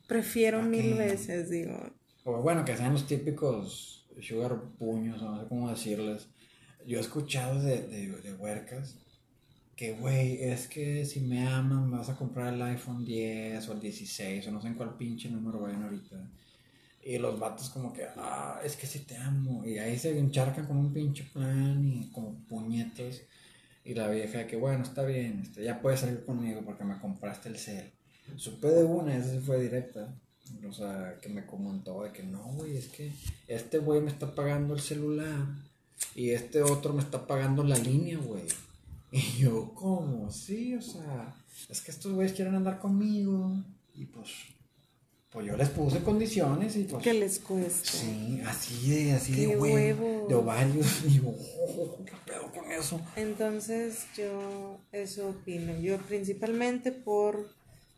Prefiero 0.07 0.63
mil 0.63 0.95
veces, 0.95 1.51
digo. 1.51 1.77
O 2.23 2.41
bueno, 2.41 2.65
que 2.65 2.75
sean 2.75 2.93
los 2.93 3.05
típicos 3.05 4.07
sugar 4.19 4.59
puños, 4.79 5.21
no 5.21 5.39
sé 5.39 5.47
cómo 5.47 5.69
decirles. 5.69 6.27
Yo 6.87 6.97
he 6.97 7.01
escuchado 7.01 7.61
de, 7.61 7.83
de, 7.83 8.07
de 8.07 8.33
huercas 8.33 8.97
que, 9.77 9.93
güey, 9.93 10.43
es 10.43 10.67
que 10.67 11.05
si 11.05 11.21
me 11.21 11.47
aman 11.47 11.91
vas 11.91 12.09
a 12.09 12.15
comprar 12.15 12.51
el 12.51 12.61
iPhone 12.63 13.05
10 13.05 13.69
o 13.69 13.73
el 13.73 13.79
16 13.79 14.47
o 14.47 14.51
no 14.51 14.59
sé 14.59 14.69
en 14.69 14.73
cuál 14.73 14.97
pinche 14.97 15.29
número 15.29 15.59
vayan 15.61 15.83
ahorita. 15.83 16.17
Y 17.03 17.19
los 17.19 17.39
vatos 17.39 17.69
como 17.69 17.93
que, 17.93 18.05
ah, 18.17 18.59
es 18.65 18.75
que 18.75 18.87
si 18.87 18.99
te 18.99 19.15
amo. 19.15 19.63
Y 19.63 19.77
ahí 19.77 19.97
se 19.97 20.17
encharcan 20.17 20.65
con 20.65 20.77
un 20.77 20.91
pinche 20.91 21.23
plan 21.31 21.87
y 21.87 22.09
como 22.11 22.33
puñetos. 22.49 23.21
Y 23.85 23.93
la 23.93 24.09
vieja 24.09 24.47
que, 24.47 24.57
bueno, 24.57 24.83
está 24.83 25.03
bien, 25.05 25.41
este, 25.43 25.63
ya 25.63 25.79
puedes 25.79 26.01
salir 26.01 26.25
conmigo 26.25 26.61
porque 26.65 26.83
me 26.83 26.99
compraste 26.99 27.49
el 27.49 27.57
cel. 27.57 27.91
Supe 28.35 28.67
de 28.67 28.83
una, 28.83 29.15
esa 29.15 29.31
sí 29.31 29.39
fue 29.39 29.61
directa. 29.61 30.13
O 30.67 30.73
sea, 30.73 31.17
que 31.21 31.29
me 31.29 31.45
comentó 31.45 32.03
de 32.03 32.11
que 32.11 32.23
no, 32.23 32.43
güey, 32.53 32.77
es 32.77 32.87
que 32.87 33.11
este 33.47 33.77
güey 33.77 34.01
me 34.01 34.09
está 34.09 34.33
pagando 34.33 34.73
el 34.73 34.79
celular 34.79 35.45
y 36.15 36.31
este 36.31 36.63
otro 36.63 36.93
me 36.93 37.01
está 37.01 37.27
pagando 37.27 37.63
la 37.63 37.77
línea, 37.77 38.17
güey. 38.17 38.43
Y 39.11 39.21
yo, 39.37 39.73
¿cómo? 39.73 40.29
Sí, 40.31 40.75
o 40.75 40.81
sea, 40.81 41.33
es 41.69 41.81
que 41.81 41.91
estos 41.91 42.11
güeyes 42.13 42.33
quieren 42.33 42.55
andar 42.55 42.79
conmigo. 42.79 43.63
Y 43.93 44.05
pues, 44.05 44.29
pues 45.31 45.47
yo 45.47 45.55
les 45.55 45.69
puse 45.69 46.01
condiciones 46.03 46.75
y 46.75 46.83
pues. 46.83 47.03
¿Qué 47.03 47.13
les 47.13 47.39
cuesta? 47.39 47.89
Sí, 47.89 48.41
así 48.45 48.89
de, 48.89 49.13
así 49.13 49.33
de 49.33 49.47
huevo, 49.55 50.25
de 50.27 50.35
ovarios. 50.35 51.03
Y 51.07 51.15
yo, 51.15 51.29
oh, 51.29 52.03
¿qué 52.05 52.13
pedo 52.25 52.51
con 52.51 52.71
eso? 52.71 53.01
Entonces, 53.15 54.05
yo 54.15 54.79
eso 54.91 55.29
opino. 55.29 55.79
Yo 55.79 55.97
principalmente 55.99 56.91
por. 56.91 57.55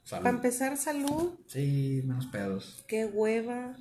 Para 0.09 0.29
empezar, 0.29 0.75
salud. 0.77 1.33
Sí, 1.45 2.01
menos 2.03 2.25
pedos. 2.27 2.83
Qué 2.87 3.05
hueva 3.05 3.75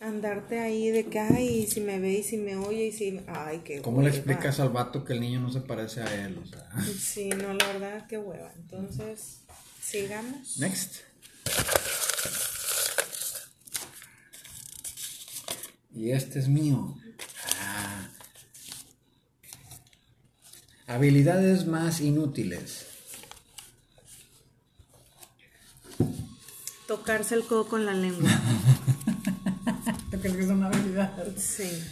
andarte 0.00 0.58
ahí 0.58 0.90
de 0.90 1.06
que, 1.06 1.20
ay, 1.20 1.66
si 1.66 1.80
me 1.80 1.98
ve 1.98 2.14
y 2.14 2.22
si 2.22 2.38
me 2.38 2.56
oye 2.56 2.86
y 2.86 2.92
si, 2.92 3.20
ay, 3.28 3.60
qué 3.64 3.82
¿Cómo 3.82 4.00
le 4.00 4.08
explicas 4.08 4.58
al 4.58 4.70
vato 4.70 5.04
que 5.04 5.12
el 5.12 5.20
niño 5.20 5.40
no 5.40 5.52
se 5.52 5.60
parece 5.60 6.02
a 6.02 6.24
él? 6.24 6.38
O 6.42 6.46
sea. 6.46 6.68
Sí, 6.98 7.28
no, 7.28 7.52
la 7.52 7.66
verdad, 7.66 8.06
qué 8.08 8.18
hueva. 8.18 8.50
Entonces, 8.56 9.42
sigamos. 9.80 10.58
Next. 10.58 11.02
Y 15.94 16.12
este 16.12 16.38
es 16.38 16.48
mío. 16.48 16.96
Ah. 17.60 18.08
Habilidades 20.86 21.66
más 21.66 22.00
inútiles. 22.00 22.86
Tocarse 26.86 27.34
el 27.34 27.44
codo 27.44 27.68
con 27.68 27.84
la 27.84 27.92
lengua. 27.92 28.30
que 30.20 30.28
es 30.28 30.48
una 30.48 30.66
habilidad? 30.66 31.26
Sí. 31.36 31.82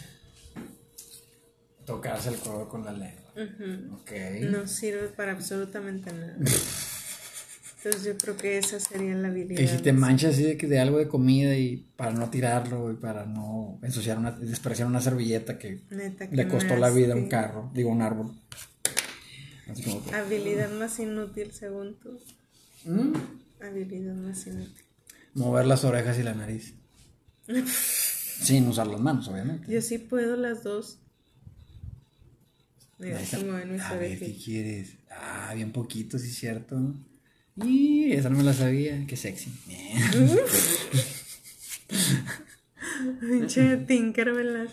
Tocarse 1.85 2.29
el 2.29 2.37
codo 2.37 2.69
con 2.69 2.85
la 2.85 2.91
lengua. 2.91 3.33
No 4.49 4.67
sirve 4.67 5.07
para 5.07 5.31
absolutamente 5.31 6.11
nada. 6.11 6.35
Entonces 7.77 8.03
yo 8.03 8.17
creo 8.17 8.35
que 8.35 8.57
esa 8.57 8.77
sería 8.77 9.15
la 9.15 9.29
habilidad. 9.29 9.61
Y 9.61 9.67
si 9.67 9.77
te 9.77 9.93
manchas 9.93 10.33
así 10.33 10.43
de, 10.43 10.55
de 10.55 10.79
algo 10.79 10.97
de 10.97 11.07
comida 11.07 11.55
y 11.55 11.77
para 11.95 12.11
no 12.11 12.29
tirarlo 12.29 12.91
y 12.91 12.95
para 12.95 13.25
no 13.25 13.79
ensuciar 13.81 14.17
una, 14.17 14.31
despreciar 14.31 14.87
una 14.87 14.99
servilleta 14.99 15.57
que, 15.57 15.83
le 16.31 16.47
costó 16.49 16.75
la 16.75 16.89
vida 16.89 17.13
a 17.13 17.15
un 17.17 17.29
carro, 17.29 17.71
digo 17.73 17.89
un 17.89 18.01
árbol. 18.01 18.35
Habilidad 20.13 20.71
más 20.71 20.99
inútil 20.99 21.51
según 21.53 21.97
tú. 21.99 22.19
¿Mm? 22.83 23.13
Habilidad 23.61 24.15
más 24.15 24.45
inútil. 24.47 24.85
Mover 25.35 25.65
las 25.65 25.85
orejas 25.85 26.19
y 26.19 26.23
la 26.23 26.33
nariz. 26.33 26.73
Sin 28.41 28.67
usar 28.67 28.87
las 28.87 28.99
manos, 29.01 29.27
obviamente. 29.27 29.71
Yo 29.71 29.81
sí 29.81 29.97
puedo 29.97 30.35
las 30.35 30.63
dos. 30.63 30.99
Mira, 32.97 33.19
a 33.19 33.93
ver, 33.93 34.19
¿qué 34.19 34.35
quieres? 34.35 34.97
Ah, 35.09 35.53
bien 35.55 35.71
poquito, 35.71 36.19
sí 36.19 36.29
cierto. 36.31 36.93
Y 37.63 38.11
esa 38.11 38.29
no 38.29 38.37
me 38.37 38.43
la 38.43 38.53
sabía. 38.53 39.05
Qué 39.07 39.15
sexy. 39.15 39.51
Pinche 43.21 43.77
Tinkerbell 43.77 44.69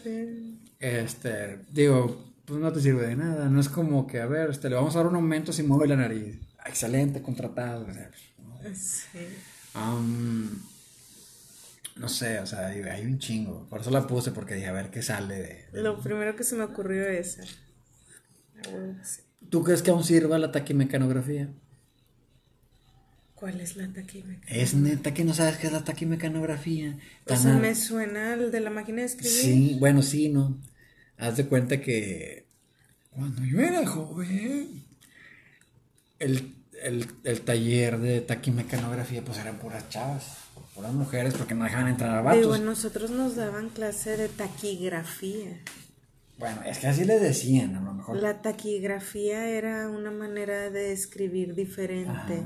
Este, 0.80 1.60
digo, 1.72 2.24
pues 2.44 2.60
no 2.60 2.72
te 2.72 2.80
sirve 2.80 3.06
de 3.06 3.16
nada. 3.16 3.48
No 3.48 3.60
es 3.60 3.68
como 3.68 4.06
que, 4.06 4.20
a 4.20 4.26
ver, 4.26 4.50
este, 4.50 4.68
le 4.68 4.76
vamos 4.76 4.94
a 4.94 4.98
dar 4.98 5.06
un 5.06 5.16
aumento 5.16 5.52
si 5.52 5.62
mueve 5.62 5.86
la 5.86 5.96
nariz. 5.96 6.36
Excelente, 6.64 7.22
contratado. 7.22 7.86
Sí. 8.74 9.18
Um, 9.74 10.48
no 11.96 12.08
sé, 12.08 12.40
o 12.40 12.46
sea, 12.46 12.68
hay 12.68 13.04
un 13.06 13.18
chingo. 13.18 13.66
Por 13.68 13.80
eso 13.80 13.90
la 13.90 14.06
puse, 14.06 14.30
porque 14.30 14.54
dije, 14.54 14.66
a 14.66 14.72
ver 14.72 14.90
qué 14.90 15.02
sale 15.02 15.36
de. 15.36 15.64
Lo 15.72 15.98
primero 16.00 16.36
que 16.36 16.44
se 16.44 16.54
me 16.54 16.64
ocurrió 16.64 17.08
es 17.08 17.38
esa. 17.38 17.54
¿Tú 19.50 19.62
crees 19.62 19.82
que 19.82 19.90
aún 19.90 20.04
sirva 20.04 20.38
la 20.38 20.52
taquimecanografía? 20.52 21.48
¿Cuál 23.34 23.60
es 23.60 23.76
la 23.76 23.86
taquimecanografía? 23.88 24.62
Es 24.62 24.74
neta 24.74 25.14
que 25.14 25.24
no 25.24 25.34
sabes 25.34 25.58
qué 25.58 25.66
es 25.68 25.72
la 25.72 25.84
taquimecanografía. 25.84 26.98
O 27.26 27.36
sea, 27.36 27.54
me 27.54 27.74
suena 27.74 28.34
el 28.34 28.50
de 28.50 28.60
la 28.60 28.70
máquina 28.70 29.00
de 29.00 29.06
escribir. 29.06 29.40
Sí, 29.40 29.76
bueno, 29.78 30.02
sí, 30.02 30.28
¿no? 30.28 30.58
Haz 31.18 31.36
de 31.36 31.46
cuenta 31.46 31.80
que 31.80 32.46
cuando 33.10 33.44
yo 33.44 33.60
era 33.60 33.86
joven, 33.86 34.84
el, 36.18 36.54
el, 36.82 37.06
el 37.24 37.40
taller 37.42 37.98
de 37.98 38.20
taquimecanografía, 38.20 39.22
pues 39.22 39.38
eran 39.38 39.58
puras 39.58 39.88
chavas 39.88 40.46
puras 40.76 40.92
mujeres 40.92 41.34
porque 41.34 41.54
no 41.54 41.64
dejaban 41.64 41.88
entrar 41.88 42.14
a 42.14 42.20
vatos. 42.20 42.40
Digo, 42.40 42.58
nosotros 42.58 43.10
nos 43.10 43.34
daban 43.34 43.70
clase 43.70 44.16
de 44.16 44.28
taquigrafía. 44.28 45.58
Bueno, 46.38 46.60
es 46.66 46.78
que 46.78 46.86
así 46.86 47.04
le 47.04 47.18
decían, 47.18 47.74
a 47.76 47.80
lo 47.80 47.94
mejor. 47.94 48.16
La 48.16 48.42
taquigrafía 48.42 49.48
era 49.48 49.88
una 49.88 50.10
manera 50.10 50.70
de 50.70 50.92
escribir 50.92 51.54
diferente. 51.54 52.42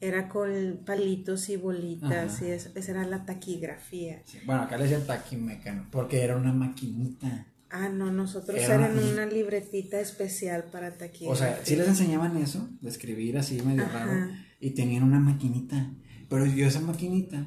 Era 0.00 0.28
con 0.28 0.80
palitos 0.86 1.48
y 1.48 1.56
bolitas 1.56 2.40
y 2.40 2.46
eso, 2.46 2.70
esa 2.74 2.90
era 2.92 3.04
la 3.04 3.26
taquigrafía. 3.26 4.22
Bueno, 4.46 4.62
acá 4.62 4.78
le 4.78 4.84
decían 4.84 5.06
taquimecano, 5.06 5.88
porque 5.90 6.22
era 6.22 6.36
una 6.36 6.52
maquinita. 6.52 7.46
Ah, 7.68 7.90
no, 7.90 8.10
nosotros 8.10 8.58
eran 8.60 8.96
una 8.96 9.26
libretita 9.26 10.00
especial 10.00 10.64
para 10.72 10.92
taquigrafía. 10.96 11.30
O 11.30 11.36
sea, 11.36 11.60
sí 11.64 11.76
les 11.76 11.88
enseñaban 11.88 12.36
eso, 12.38 12.70
de 12.80 12.88
escribir 12.88 13.36
así 13.36 13.60
medio 13.60 13.86
raro, 13.88 14.30
y 14.60 14.70
tenían 14.70 15.02
una 15.02 15.18
maquinita. 15.18 15.90
Pero 16.30 16.46
yo 16.46 16.66
esa 16.66 16.80
maquinita, 16.80 17.46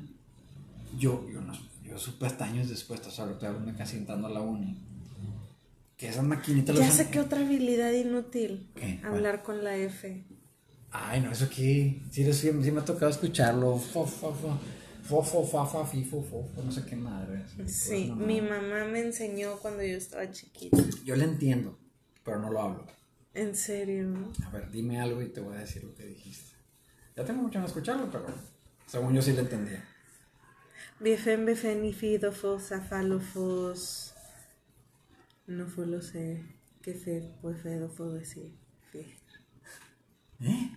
yo, 0.97 1.27
yo, 1.29 1.41
no, 1.41 1.53
yo 1.83 1.97
supe 1.97 2.25
hasta 2.25 2.45
años 2.45 2.69
después, 2.69 3.05
o 3.05 3.11
sea, 3.11 3.25
hablando 3.25 3.77
casi 3.77 3.97
entrando 3.97 4.27
a 4.27 4.31
la 4.31 4.41
uni, 4.41 4.77
que 5.97 6.07
esa 6.09 6.21
maquinita... 6.21 6.73
Ya 6.73 6.91
sé 6.91 7.09
qué 7.09 7.19
otra 7.19 7.39
habilidad 7.39 7.91
inútil. 7.91 8.69
¿Qué? 8.75 8.99
Hablar 9.03 9.43
con 9.43 9.63
la 9.63 9.77
F. 9.77 10.25
Ay, 10.91 11.21
no, 11.21 11.31
eso 11.31 11.45
aquí, 11.45 12.01
sí, 12.11 12.33
sí, 12.33 12.51
me 12.51 12.81
ha 12.81 12.85
tocado 12.85 13.09
escucharlo. 13.09 13.77
Fofo, 13.77 14.35
fofo, 15.03 15.45
fafa, 15.45 15.85
fifo, 15.85 16.21
fofo, 16.21 16.63
no 16.63 16.71
sé 16.71 16.85
qué 16.85 16.95
madre. 16.95 17.43
Sí, 17.67 18.11
mi 18.15 18.41
mamá 18.41 18.83
me 18.85 18.99
enseñó 18.99 19.57
cuando 19.57 19.83
yo 19.83 19.95
estaba 19.95 20.29
chiquita. 20.31 20.77
Yo 21.05 21.15
le 21.15 21.23
entiendo, 21.23 21.77
pero 22.23 22.39
no 22.39 22.51
lo 22.51 22.61
hablo. 22.61 22.85
¿En 23.33 23.55
serio? 23.55 24.13
A 24.45 24.49
ver, 24.49 24.69
dime 24.69 24.99
algo 24.99 25.21
y 25.21 25.29
te 25.29 25.39
voy 25.39 25.55
a 25.55 25.59
decir 25.59 25.83
lo 25.83 25.95
que 25.95 26.05
dijiste. 26.05 26.51
Ya 27.15 27.23
tengo 27.23 27.41
mucho 27.41 27.59
en 27.59 27.65
escucharlo, 27.65 28.09
pero 28.11 28.25
según 28.87 29.13
yo 29.13 29.21
sí 29.21 29.31
le 29.31 29.41
entendía. 29.41 29.85
Bifen, 31.01 31.47
bifen, 31.47 31.83
ifidofos, 31.83 32.71
afalofos. 32.71 34.13
No 35.47 35.65
fue 35.65 35.87
lo 35.87 35.99
sé. 35.99 36.43
Que 36.83 36.93
fe, 36.93 37.27
pues 37.41 37.59
fe, 37.61 37.79
decir. 37.79 38.53
¿Eh? 40.41 40.71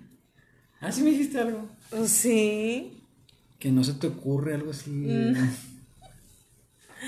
¿Ah, 0.80 0.90
sí 0.90 1.02
me 1.02 1.10
dijiste 1.10 1.38
algo? 1.38 1.68
Oh, 1.92 2.06
sí. 2.06 3.02
Que 3.58 3.70
no 3.70 3.84
se 3.84 3.92
te 3.94 4.06
ocurre 4.06 4.54
algo 4.54 4.70
así. 4.70 4.90
Mm. 4.90 5.34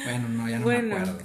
Bueno, 0.04 0.28
no, 0.28 0.48
ya 0.50 0.58
no 0.58 0.66
me 0.66 0.76
acuerdo. 0.76 1.18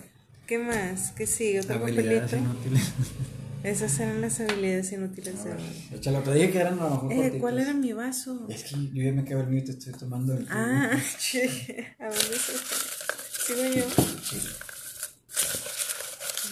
¿Qué 0.47 0.59
más? 0.59 1.11
¿Qué 1.11 1.27
sigue? 1.27 1.59
¿Otro 1.59 1.87
inútiles. 1.89 2.93
Esas 3.64 3.99
eran 3.99 4.22
las 4.22 4.39
habilidades 4.39 4.91
inútiles 4.91 5.43
de. 5.43 5.53
Échalo, 5.95 6.20
te 6.22 6.34
dije 6.34 6.51
que 6.51 6.59
eran 6.59 6.80
a 6.80 6.84
lo 6.86 6.89
mejor 6.89 7.14
eh, 7.14 7.38
¿Cuál 7.39 7.59
era 7.59 7.74
mi 7.74 7.93
vaso? 7.93 8.47
Es 8.49 8.64
que 8.64 8.76
yo 8.93 9.03
ya 9.03 9.12
me 9.12 9.24
quedo 9.24 9.41
el 9.41 9.47
mío 9.47 9.59
y 9.59 9.66
te 9.66 9.72
estoy 9.72 9.93
tomando 9.93 10.34
el 10.34 10.47
Ah, 10.49 10.89
¿a 11.99 12.05
dónde 12.05 12.38
se 12.38 12.57
¿Sigo 13.45 13.64
yo? 13.76 13.86
Sí. 14.24 14.39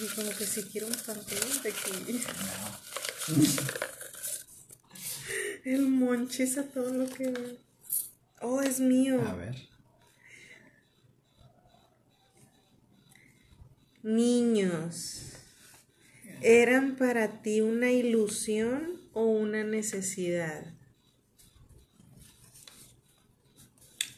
Y 0.03 0.15
como 0.15 0.29
que 0.37 0.45
si 0.45 0.63
quiero 0.63 0.87
un 0.87 0.93
pantalón 0.93 1.63
de 1.63 1.69
aquí. 1.69 1.91
No. 3.27 3.35
El 5.65 5.87
monchis 5.87 6.57
a 6.57 6.63
todo 6.63 6.91
lo 6.93 7.07
que 7.09 7.57
Oh, 8.41 8.61
es 8.61 8.79
mío. 8.79 9.21
A 9.27 9.33
ver. 9.33 9.55
Niños, 14.01 15.21
¿eran 16.41 16.95
para 16.95 17.41
ti 17.41 17.61
una 17.61 17.91
ilusión 17.91 19.01
o 19.13 19.25
una 19.25 19.63
necesidad? 19.63 20.73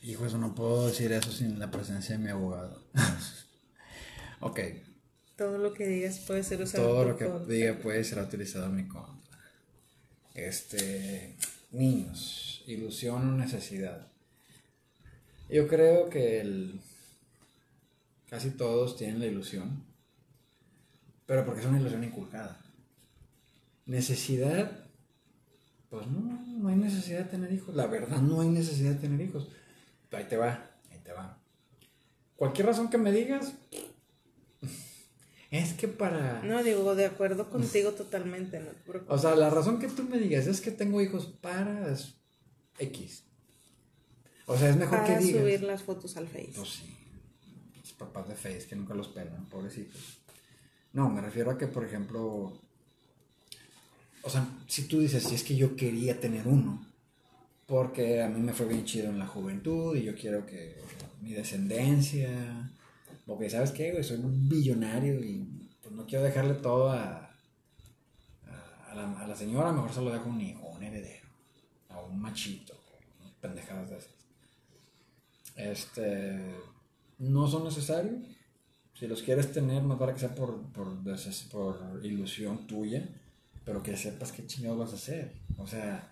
Hijo, 0.03 0.25
eso 0.25 0.37
no 0.37 0.55
puedo 0.55 0.87
decir 0.87 1.11
eso 1.11 1.31
sin 1.31 1.59
la 1.59 1.69
presencia 1.69 2.17
de 2.17 2.23
mi 2.23 2.29
abogado. 2.29 2.83
ok. 4.39 4.59
Todo 5.35 5.57
lo 5.57 5.73
que 5.73 5.87
digas 5.87 6.19
puede 6.19 6.43
ser 6.43 6.61
usado. 6.61 6.87
Todo 6.87 7.05
lo 7.05 7.17
que 7.17 7.29
diga 7.47 7.77
puede 7.79 8.03
ser 8.03 8.19
utilizado 8.19 8.65
en 8.65 8.75
mi 8.75 8.87
contra. 8.87 9.39
Este, 10.33 11.35
niños, 11.71 12.63
ilusión 12.65 13.29
o 13.29 13.37
necesidad. 13.37 14.07
Yo 15.49 15.67
creo 15.67 16.09
que 16.09 16.39
el, 16.39 16.79
casi 18.29 18.51
todos 18.51 18.97
tienen 18.97 19.19
la 19.19 19.25
ilusión, 19.27 19.83
pero 21.31 21.45
porque 21.45 21.61
es 21.61 21.65
una 21.65 21.79
ilusión 21.79 22.03
inculcada. 22.03 22.59
Necesidad, 23.85 24.69
pues 25.89 26.05
no, 26.07 26.45
no 26.45 26.67
hay 26.67 26.75
necesidad 26.75 27.19
de 27.19 27.29
tener 27.31 27.53
hijos. 27.53 27.73
La 27.73 27.87
verdad, 27.87 28.17
no 28.17 28.41
hay 28.41 28.49
necesidad 28.49 28.91
de 28.91 28.97
tener 28.97 29.21
hijos. 29.25 29.47
Ahí 30.11 30.25
te 30.25 30.35
va, 30.35 30.71
ahí 30.91 30.99
te 31.01 31.13
va. 31.13 31.41
Cualquier 32.35 32.67
razón 32.67 32.89
que 32.89 32.97
me 32.97 33.13
digas, 33.13 33.53
es 35.51 35.71
que 35.71 35.87
para... 35.87 36.43
No, 36.43 36.61
digo, 36.65 36.95
de 36.95 37.05
acuerdo 37.05 37.49
contigo 37.49 37.93
totalmente. 37.93 38.59
No 38.59 38.67
o 39.07 39.17
sea, 39.17 39.33
la 39.33 39.49
razón 39.49 39.79
que 39.79 39.87
tú 39.87 40.03
me 40.03 40.19
digas 40.19 40.47
es 40.47 40.59
que 40.59 40.71
tengo 40.71 40.99
hijos 40.99 41.27
para 41.39 41.95
X. 42.77 43.23
O 44.47 44.57
sea, 44.57 44.69
es 44.69 44.75
mejor 44.75 45.05
que 45.05 45.17
digas... 45.19 45.43
subir 45.43 45.63
las 45.63 45.81
fotos 45.81 46.17
al 46.17 46.27
Face. 46.27 46.51
Pues 46.57 46.69
sí. 46.71 46.97
Los 47.79 47.93
papás 47.93 48.27
de 48.27 48.35
Face 48.35 48.67
que 48.67 48.75
nunca 48.75 48.95
los 48.95 49.07
pelan, 49.07 49.47
pobrecitos. 49.47 50.20
No, 50.93 51.09
me 51.09 51.21
refiero 51.21 51.51
a 51.51 51.57
que, 51.57 51.67
por 51.67 51.85
ejemplo... 51.85 52.53
O 54.23 54.29
sea, 54.29 54.47
si 54.67 54.87
tú 54.87 54.99
dices, 54.99 55.23
si 55.23 55.35
es 55.35 55.43
que 55.43 55.55
yo 55.55 55.75
quería 55.75 56.19
tener 56.19 56.47
uno, 56.47 56.85
porque 57.65 58.21
a 58.21 58.29
mí 58.29 58.39
me 58.39 58.53
fue 58.53 58.67
bien 58.67 58.85
chido 58.85 59.09
en 59.09 59.17
la 59.17 59.25
juventud 59.25 59.95
y 59.95 60.03
yo 60.03 60.15
quiero 60.15 60.45
que 60.45 60.75
mi 61.21 61.33
descendencia 61.33 62.71
porque, 63.25 63.49
¿sabes 63.49 63.71
qué, 63.71 63.91
güey? 63.91 64.03
Soy 64.03 64.17
un 64.17 64.49
billonario 64.49 65.23
y 65.23 65.69
pues 65.81 65.95
no 65.95 66.05
quiero 66.05 66.23
dejarle 66.23 66.55
todo 66.55 66.89
a, 66.89 67.33
a, 68.89 68.95
la, 68.95 69.19
a 69.19 69.27
la 69.27 69.35
señora, 69.35 69.71
mejor 69.71 69.93
se 69.93 70.01
lo 70.01 70.11
dejo 70.11 70.25
a 70.25 70.33
un 70.33 70.41
hijo, 70.41 70.67
un 70.67 70.83
heredero, 70.83 71.27
a 71.89 72.01
un 72.01 72.19
machito, 72.19 72.73
pendejadas 73.39 73.89
de 73.89 73.97
esas. 73.97 74.11
Este, 75.55 76.55
no 77.19 77.47
son 77.47 77.63
necesarios. 77.63 78.21
Si 79.01 79.07
los 79.07 79.23
quieres 79.23 79.51
tener, 79.51 79.81
más 79.81 79.97
para 79.97 80.13
que 80.13 80.19
sea 80.19 80.35
por, 80.35 80.61
por, 80.73 80.93
por 81.49 82.05
ilusión 82.05 82.67
tuya, 82.67 83.03
pero 83.65 83.81
que 83.81 83.97
sepas 83.97 84.31
qué 84.31 84.45
chingados 84.45 84.77
vas 84.77 84.91
a 84.91 84.95
hacer. 84.97 85.33
O 85.57 85.65
sea, 85.65 86.07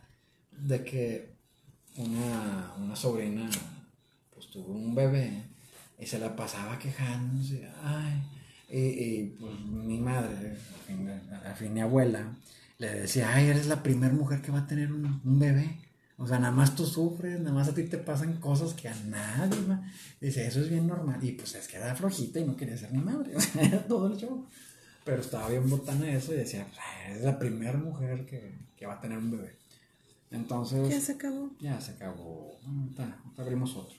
de 0.50 0.84
que 0.84 1.36
una, 1.98 2.74
una 2.80 2.96
sobrina 2.96 3.48
pues 4.34 4.48
tuvo 4.48 4.74
un 4.74 4.96
bebé 4.96 5.44
y 6.00 6.08
se 6.08 6.18
la 6.18 6.36
pasaba 6.36 6.80
quejándose, 6.80 7.70
ay, 7.84 8.24
y, 8.72 9.24
pues 9.40 9.60
mi 9.60 10.00
madre, 10.00 10.58
al 11.46 11.56
fin, 11.56 11.72
mi 11.72 11.82
abuela, 11.82 12.36
le 12.80 13.02
decía, 13.02 13.32
ay, 13.32 13.50
eres 13.50 13.68
la 13.68 13.84
primera 13.84 14.16
mujer 14.16 14.42
que 14.42 14.52
va 14.52 14.62
a 14.62 14.68
tener 14.68 14.92
un, 14.92 15.22
bebé. 15.24 15.78
O 16.22 16.28
sea, 16.28 16.38
nada 16.38 16.52
más 16.52 16.76
tú 16.76 16.86
sufres, 16.86 17.40
nada 17.40 17.54
más 17.54 17.70
a 17.70 17.74
ti 17.74 17.84
te 17.84 17.98
pasan 17.98 18.42
cosas 18.42 18.74
que 18.74 18.90
a 18.90 18.96
nadie 19.06 19.62
va. 19.62 19.82
Dice, 20.20 20.46
eso 20.46 20.60
es 20.60 20.70
bien 20.70 20.86
normal. 20.86 21.24
Y 21.24 21.32
pues 21.32 21.56
es 21.56 21.66
que 21.66 21.78
era 21.78 21.96
flojita 21.96 22.42
y 22.42 22.44
no 22.44 22.58
quería 22.58 22.78
ser 22.78 22.92
mi 22.92 23.00
madre. 23.00 23.34
O 23.38 23.40
sea, 23.40 23.64
era 23.64 23.88
todo 23.88 24.08
el 24.08 24.18
show. 24.18 24.46
Pero 25.06 25.22
estaba 25.22 25.48
bien 25.48 25.70
botana 25.70 26.12
eso 26.12 26.34
y 26.34 26.38
decía, 26.38 26.68
es 27.10 27.22
la 27.22 27.40
primera 27.40 27.78
mujer 27.78 28.26
que, 28.26 28.54
que, 28.76 28.86
va 28.86 28.96
a 28.96 29.00
tener 29.00 29.18
un 29.18 29.32
bebé. 29.32 29.56
Entonces. 30.30 30.90
Ya 30.90 31.00
se 31.00 31.14
acabó. 31.14 31.52
Ya 31.62 31.80
se 31.80 31.92
acabó. 31.92 32.60
Abrimos 33.38 33.78
otro. 33.78 33.98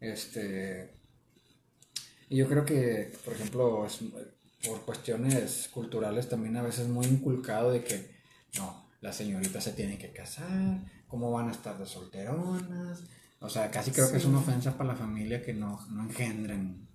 Este, 0.00 0.90
y 2.28 2.36
yo 2.36 2.48
creo 2.48 2.64
que, 2.64 3.12
por 3.24 3.34
ejemplo, 3.34 3.86
por 4.66 4.84
cuestiones 4.84 5.70
culturales 5.72 6.28
también 6.28 6.56
a 6.56 6.62
veces 6.62 6.88
muy 6.88 7.06
inculcado 7.06 7.70
de 7.70 7.84
que, 7.84 8.10
no, 8.58 8.88
las 9.00 9.16
señoritas 9.16 9.62
se 9.62 9.72
tienen 9.72 9.98
que 9.98 10.12
casar, 10.12 10.80
¿cómo 11.12 11.30
van 11.30 11.50
a 11.50 11.52
estar 11.52 11.78
de 11.78 11.84
solteronas? 11.84 13.02
O 13.38 13.50
sea, 13.50 13.70
casi 13.70 13.90
creo 13.90 14.10
que 14.10 14.16
es 14.16 14.24
una 14.24 14.38
ofensa 14.38 14.78
para 14.78 14.94
la 14.94 14.96
familia 14.96 15.42
que 15.42 15.52
no, 15.52 15.78
no 15.90 16.04
engendren 16.04 16.88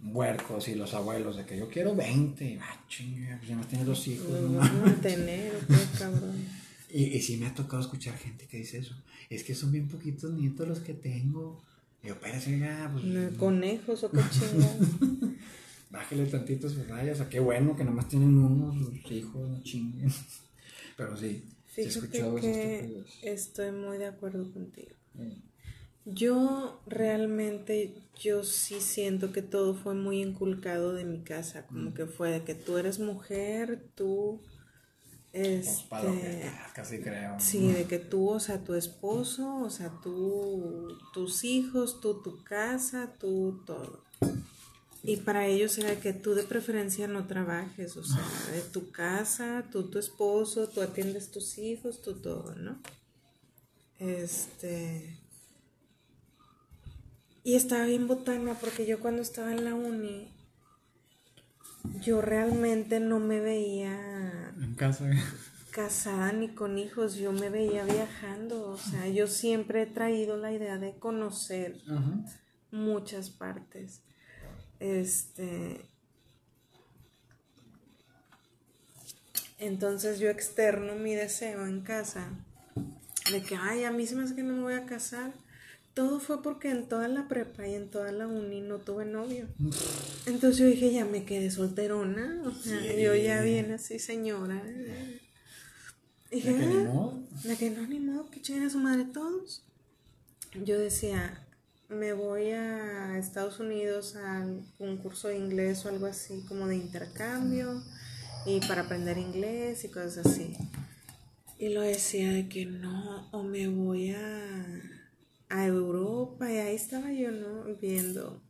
huercos 0.00 0.66
y 0.68 0.74
los 0.74 0.94
abuelos 0.94 1.36
de 1.36 1.44
que 1.44 1.58
yo 1.58 1.68
quiero 1.68 1.94
20, 1.94 2.58
ah, 2.62 2.84
chinga, 2.88 3.36
pues 3.36 3.50
ya 3.50 3.56
más 3.56 3.68
tienes 3.68 3.86
dos 3.86 4.08
hijos. 4.08 4.30
No, 4.30 4.62
no, 4.62 4.92
tener, 4.94 5.52
cabrón. 5.98 6.34
Y, 6.90 7.16
y 7.16 7.20
sí 7.22 7.36
me 7.38 7.46
ha 7.46 7.54
tocado 7.54 7.82
escuchar 7.82 8.16
gente 8.16 8.46
que 8.46 8.58
dice 8.58 8.78
eso. 8.78 8.94
Es 9.28 9.42
que 9.42 9.52
son 9.52 9.72
bien 9.72 9.88
poquitos 9.88 10.32
nietos 10.32 10.68
los 10.68 10.78
que 10.78 10.94
tengo. 10.94 11.60
Y 12.04 12.06
yo, 12.06 12.14
espérese 12.14 12.56
ya, 12.56 12.88
pues. 12.92 13.36
conejos 13.36 14.04
o 14.04 14.10
qué 14.12 14.20
chingados. 14.30 14.88
Bájale 15.90 16.26
tantito 16.26 16.68
sus 16.68 16.86
rayas. 16.86 17.20
O 17.20 17.28
qué 17.28 17.40
bueno 17.40 17.74
que 17.74 17.82
nada 17.82 17.96
más 17.96 18.06
tienen 18.06 18.38
unos 18.38 19.10
hijos, 19.10 19.50
no 19.50 19.60
chinguen. 19.64 20.08
Pero 20.96 21.16
sí, 21.16 21.42
Fíjate 21.74 22.08
que 22.40 23.04
estoy 23.22 23.72
muy 23.72 23.98
de 23.98 24.06
acuerdo 24.06 24.52
contigo. 24.52 24.94
Mm. 25.14 25.32
Yo 26.06 26.80
realmente, 26.86 27.94
yo 28.20 28.44
sí 28.44 28.80
siento 28.80 29.32
que 29.32 29.42
todo 29.42 29.74
fue 29.74 29.94
muy 29.94 30.20
inculcado 30.20 30.92
de 30.92 31.04
mi 31.04 31.22
casa, 31.22 31.66
como 31.66 31.90
mm. 31.90 31.94
que 31.94 32.06
fue 32.06 32.30
de 32.30 32.44
que 32.44 32.54
tú 32.54 32.76
eres 32.76 32.98
mujer, 32.98 33.82
tú 33.94 34.40
este, 35.34 36.48
casi 36.74 37.00
creo. 37.00 37.40
Sí, 37.40 37.72
de 37.72 37.86
que 37.86 37.98
tú, 37.98 38.28
o 38.28 38.38
sea, 38.38 38.62
tu 38.62 38.74
esposo, 38.74 39.62
o 39.62 39.68
sea, 39.68 39.90
tú, 40.00 40.96
tus 41.12 41.42
hijos, 41.42 42.00
tú, 42.00 42.22
tu 42.22 42.44
casa, 42.44 43.12
tú, 43.18 43.60
todo. 43.66 44.04
Y 45.06 45.18
para 45.18 45.46
ellos 45.46 45.76
era 45.76 45.96
que 46.00 46.14
tú 46.14 46.34
de 46.34 46.44
preferencia 46.44 47.06
no 47.06 47.26
trabajes, 47.26 47.94
o 47.98 48.04
sea, 48.04 48.24
de 48.52 48.62
tu 48.62 48.90
casa, 48.90 49.64
tú, 49.70 49.90
tu 49.90 49.98
esposo, 49.98 50.66
tú 50.68 50.80
atiendes 50.80 51.30
tus 51.30 51.58
hijos, 51.58 52.00
tú 52.00 52.14
todo, 52.14 52.54
¿no? 52.54 52.78
Este. 53.98 55.18
Y 57.42 57.56
estaba 57.56 57.84
bien 57.84 58.06
botana 58.08 58.54
porque 58.54 58.86
yo 58.86 58.98
cuando 59.00 59.20
estaba 59.20 59.52
en 59.52 59.64
la 59.64 59.74
uni, 59.74 60.32
yo 62.00 62.22
realmente 62.22 62.98
no 63.00 63.20
me 63.20 63.40
veía 63.40 64.54
En 64.58 64.74
casa. 64.74 65.10
casada 65.70 66.32
ni 66.32 66.48
con 66.48 66.78
hijos, 66.78 67.16
yo 67.16 67.32
me 67.32 67.50
veía 67.50 67.84
viajando, 67.84 68.70
o 68.70 68.78
sea, 68.78 69.06
yo 69.08 69.26
siempre 69.26 69.82
he 69.82 69.86
traído 69.86 70.38
la 70.38 70.52
idea 70.52 70.78
de 70.78 70.94
conocer 70.98 71.76
Ajá. 71.90 72.24
muchas 72.70 73.28
partes. 73.28 74.00
Este. 74.84 75.80
Entonces 79.58 80.18
yo 80.18 80.28
externo 80.28 80.94
mi 80.96 81.14
deseo 81.14 81.66
en 81.66 81.80
casa 81.80 82.28
de 83.32 83.40
que, 83.42 83.56
ay, 83.56 83.84
a 83.84 83.90
mí 83.90 84.06
se 84.06 84.14
me 84.14 84.24
hace 84.24 84.34
que 84.34 84.42
no 84.42 84.52
me 84.54 84.62
voy 84.62 84.74
a 84.74 84.84
casar. 84.84 85.32
Todo 85.94 86.20
fue 86.20 86.42
porque 86.42 86.70
en 86.70 86.86
toda 86.88 87.08
la 87.08 87.28
prepa 87.28 87.66
y 87.66 87.74
en 87.74 87.88
toda 87.88 88.12
la 88.12 88.26
uni 88.26 88.60
no 88.60 88.78
tuve 88.78 89.06
novio. 89.06 89.46
Entonces 90.26 90.58
yo 90.58 90.66
dije, 90.66 90.92
ya 90.92 91.06
me 91.06 91.24
quedé 91.24 91.50
solterona. 91.50 92.42
O 92.44 92.50
sea, 92.52 92.78
Sí. 92.82 93.00
yo 93.02 93.14
ya 93.14 93.40
viene 93.40 93.74
así, 93.74 93.98
señora. 93.98 94.62
Y 96.30 96.40
De 96.40 96.42
que 96.42 96.52
ni 96.66 96.74
"Ah". 96.76 96.84
modo. 96.92 97.22
De 97.44 97.56
que 97.56 97.70
no, 97.70 97.86
ni 97.86 98.00
modo, 98.00 98.28
que 98.30 98.42
chinguen 98.42 98.64
a 98.66 98.70
su 98.70 98.78
madre 98.80 99.04
todos. 99.06 99.64
Yo 100.64 100.78
decía, 100.78 101.43
me 101.94 102.12
voy 102.12 102.50
a 102.50 103.18
Estados 103.18 103.60
Unidos 103.60 104.16
a 104.16 104.46
un 104.78 104.96
curso 104.98 105.28
de 105.28 105.38
inglés 105.38 105.84
o 105.84 105.88
algo 105.88 106.06
así, 106.06 106.44
como 106.48 106.66
de 106.66 106.76
intercambio, 106.76 107.82
y 108.46 108.60
para 108.60 108.82
aprender 108.82 109.16
inglés 109.18 109.84
y 109.84 109.88
cosas 109.88 110.26
así. 110.26 110.56
Y 111.58 111.70
lo 111.70 111.80
decía 111.80 112.32
de 112.32 112.48
que 112.48 112.66
no, 112.66 113.28
o 113.30 113.42
me 113.42 113.68
voy 113.68 114.10
a, 114.10 114.82
a 115.48 115.66
Europa, 115.66 116.52
y 116.52 116.58
ahí 116.58 116.74
estaba 116.74 117.12
yo, 117.12 117.30
¿no? 117.30 117.64
Viendo 117.80 118.42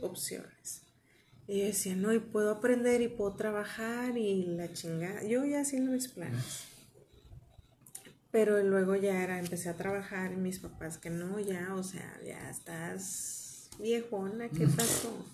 opciones. 0.00 0.82
Y 1.46 1.60
decía, 1.60 1.96
no, 1.96 2.12
y 2.12 2.20
puedo 2.20 2.50
aprender 2.50 3.02
y 3.02 3.08
puedo 3.08 3.34
trabajar 3.34 4.16
y 4.16 4.44
la 4.44 4.72
chingada. 4.72 5.22
Yo 5.24 5.44
ya 5.44 5.60
haciendo 5.60 5.92
mis 5.92 6.08
planes. 6.08 6.73
Pero 8.34 8.60
luego 8.64 8.96
ya 8.96 9.22
era, 9.22 9.38
empecé 9.38 9.68
a 9.68 9.76
trabajar 9.76 10.32
y 10.32 10.36
mis 10.36 10.58
papás 10.58 10.98
que 10.98 11.08
no, 11.08 11.38
ya, 11.38 11.72
o 11.76 11.84
sea, 11.84 12.18
ya 12.26 12.50
estás 12.50 13.70
viejona, 13.78 14.48
¿qué 14.48 14.66
pasó? 14.66 15.24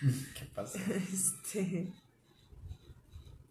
¿Qué 0.38 0.44
pasa? 0.54 0.78
Este, 1.12 1.92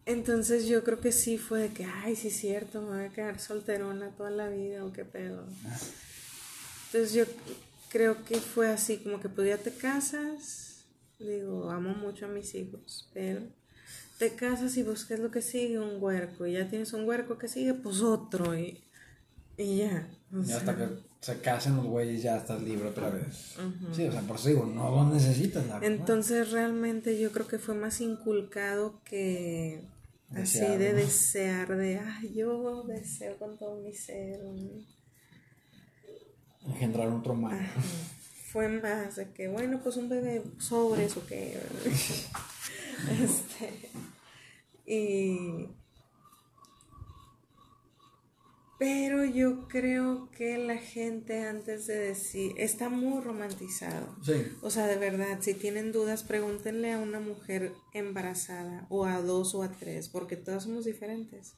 entonces 0.05 0.65
yo 0.65 0.81
creo 0.85 1.01
que 1.01 1.11
sí 1.11 1.37
fue 1.37 1.63
de 1.63 1.73
que, 1.73 1.83
ay, 1.83 2.15
sí 2.15 2.29
es 2.29 2.37
cierto, 2.37 2.81
me 2.81 2.99
voy 2.99 3.05
a 3.07 3.09
quedar 3.09 3.37
solterona 3.37 4.11
toda 4.11 4.29
la 4.29 4.47
vida 4.47 4.85
o 4.85 4.93
qué 4.93 5.03
pedo. 5.03 5.45
Entonces 6.85 7.11
yo 7.11 7.25
creo 7.89 8.23
que 8.23 8.37
fue 8.39 8.69
así, 8.69 8.95
como 8.99 9.19
que 9.19 9.27
pues 9.27 9.49
ya 9.49 9.57
te 9.57 9.73
casas, 9.73 10.85
digo, 11.19 11.69
amo 11.69 11.95
mucho 11.95 12.27
a 12.27 12.29
mis 12.29 12.55
hijos, 12.55 13.09
pero 13.13 13.41
te 14.23 14.35
casas 14.35 14.77
y 14.77 14.83
buscas 14.83 15.19
lo 15.19 15.31
que 15.31 15.41
sigue, 15.41 15.77
un 15.77 16.01
huerco, 16.01 16.45
y 16.45 16.53
ya 16.53 16.69
tienes 16.69 16.93
un 16.93 17.05
huerco 17.05 17.37
que 17.37 17.49
sigue, 17.49 17.73
pues 17.73 18.01
otro, 18.01 18.57
y, 18.57 18.81
y 19.57 19.79
ya. 19.79 20.07
o 20.33 20.39
hasta 20.41 20.77
que 20.77 20.87
se 21.19 21.41
casen 21.41 21.75
los 21.75 21.85
güeyes 21.85 22.23
ya 22.23 22.37
estás 22.37 22.61
libre 22.61 22.87
otra 22.87 23.09
vez. 23.09 23.55
Sí, 23.93 24.07
o 24.07 24.11
sea, 24.11 24.21
por 24.21 24.37
eso 24.37 24.47
digo, 24.47 24.65
no 24.65 24.89
lo 24.91 25.13
necesitas, 25.13 25.67
la 25.67 25.79
verdad. 25.79 25.91
Entonces 25.91 26.51
realmente 26.51 27.19
yo 27.19 27.33
creo 27.33 27.47
que 27.47 27.59
fue 27.59 27.75
más 27.75 27.99
inculcado 27.99 29.01
que 29.03 29.81
así 30.33 30.59
de 30.59 30.91
¿no? 30.91 30.97
desear, 30.99 31.75
de, 31.75 31.99
ay, 31.99 32.33
yo 32.33 32.83
deseo 32.83 33.37
con 33.37 33.57
todo 33.57 33.81
mi 33.81 33.93
ser. 33.93 34.41
un-". 34.41 34.85
Engendrar 36.65 37.09
otro 37.09 37.35
mal. 37.35 37.59
Ajá. 37.59 37.81
Fue 38.51 38.69
más 38.69 39.17
de 39.17 39.31
que, 39.31 39.49
bueno, 39.49 39.81
pues 39.83 39.97
un 39.97 40.07
bebé 40.07 40.43
sobres 40.59 41.17
o 41.17 41.25
qué. 41.25 41.59
este, 43.09 43.89
y... 44.85 45.69
Pero 48.79 49.23
yo 49.23 49.67
creo 49.69 50.29
que 50.31 50.57
la 50.57 50.75
gente 50.75 51.47
antes 51.47 51.87
de 51.87 51.97
decir, 51.97 52.51
está 52.57 52.89
muy 52.89 53.21
romantizado. 53.21 54.13
Sí. 54.21 54.45
O 54.61 54.69
sea, 54.69 54.87
de 54.87 54.97
verdad, 54.97 55.37
si 55.39 55.53
tienen 55.53 55.93
dudas, 55.93 56.23
pregúntenle 56.23 56.91
a 56.91 56.97
una 56.97 57.21
mujer 57.21 57.71
embarazada, 57.93 58.85
o 58.89 59.05
a 59.05 59.21
dos 59.21 59.55
o 59.55 59.63
a 59.63 59.71
tres, 59.71 60.09
porque 60.09 60.35
todas 60.35 60.63
somos 60.63 60.83
diferentes. 60.83 61.55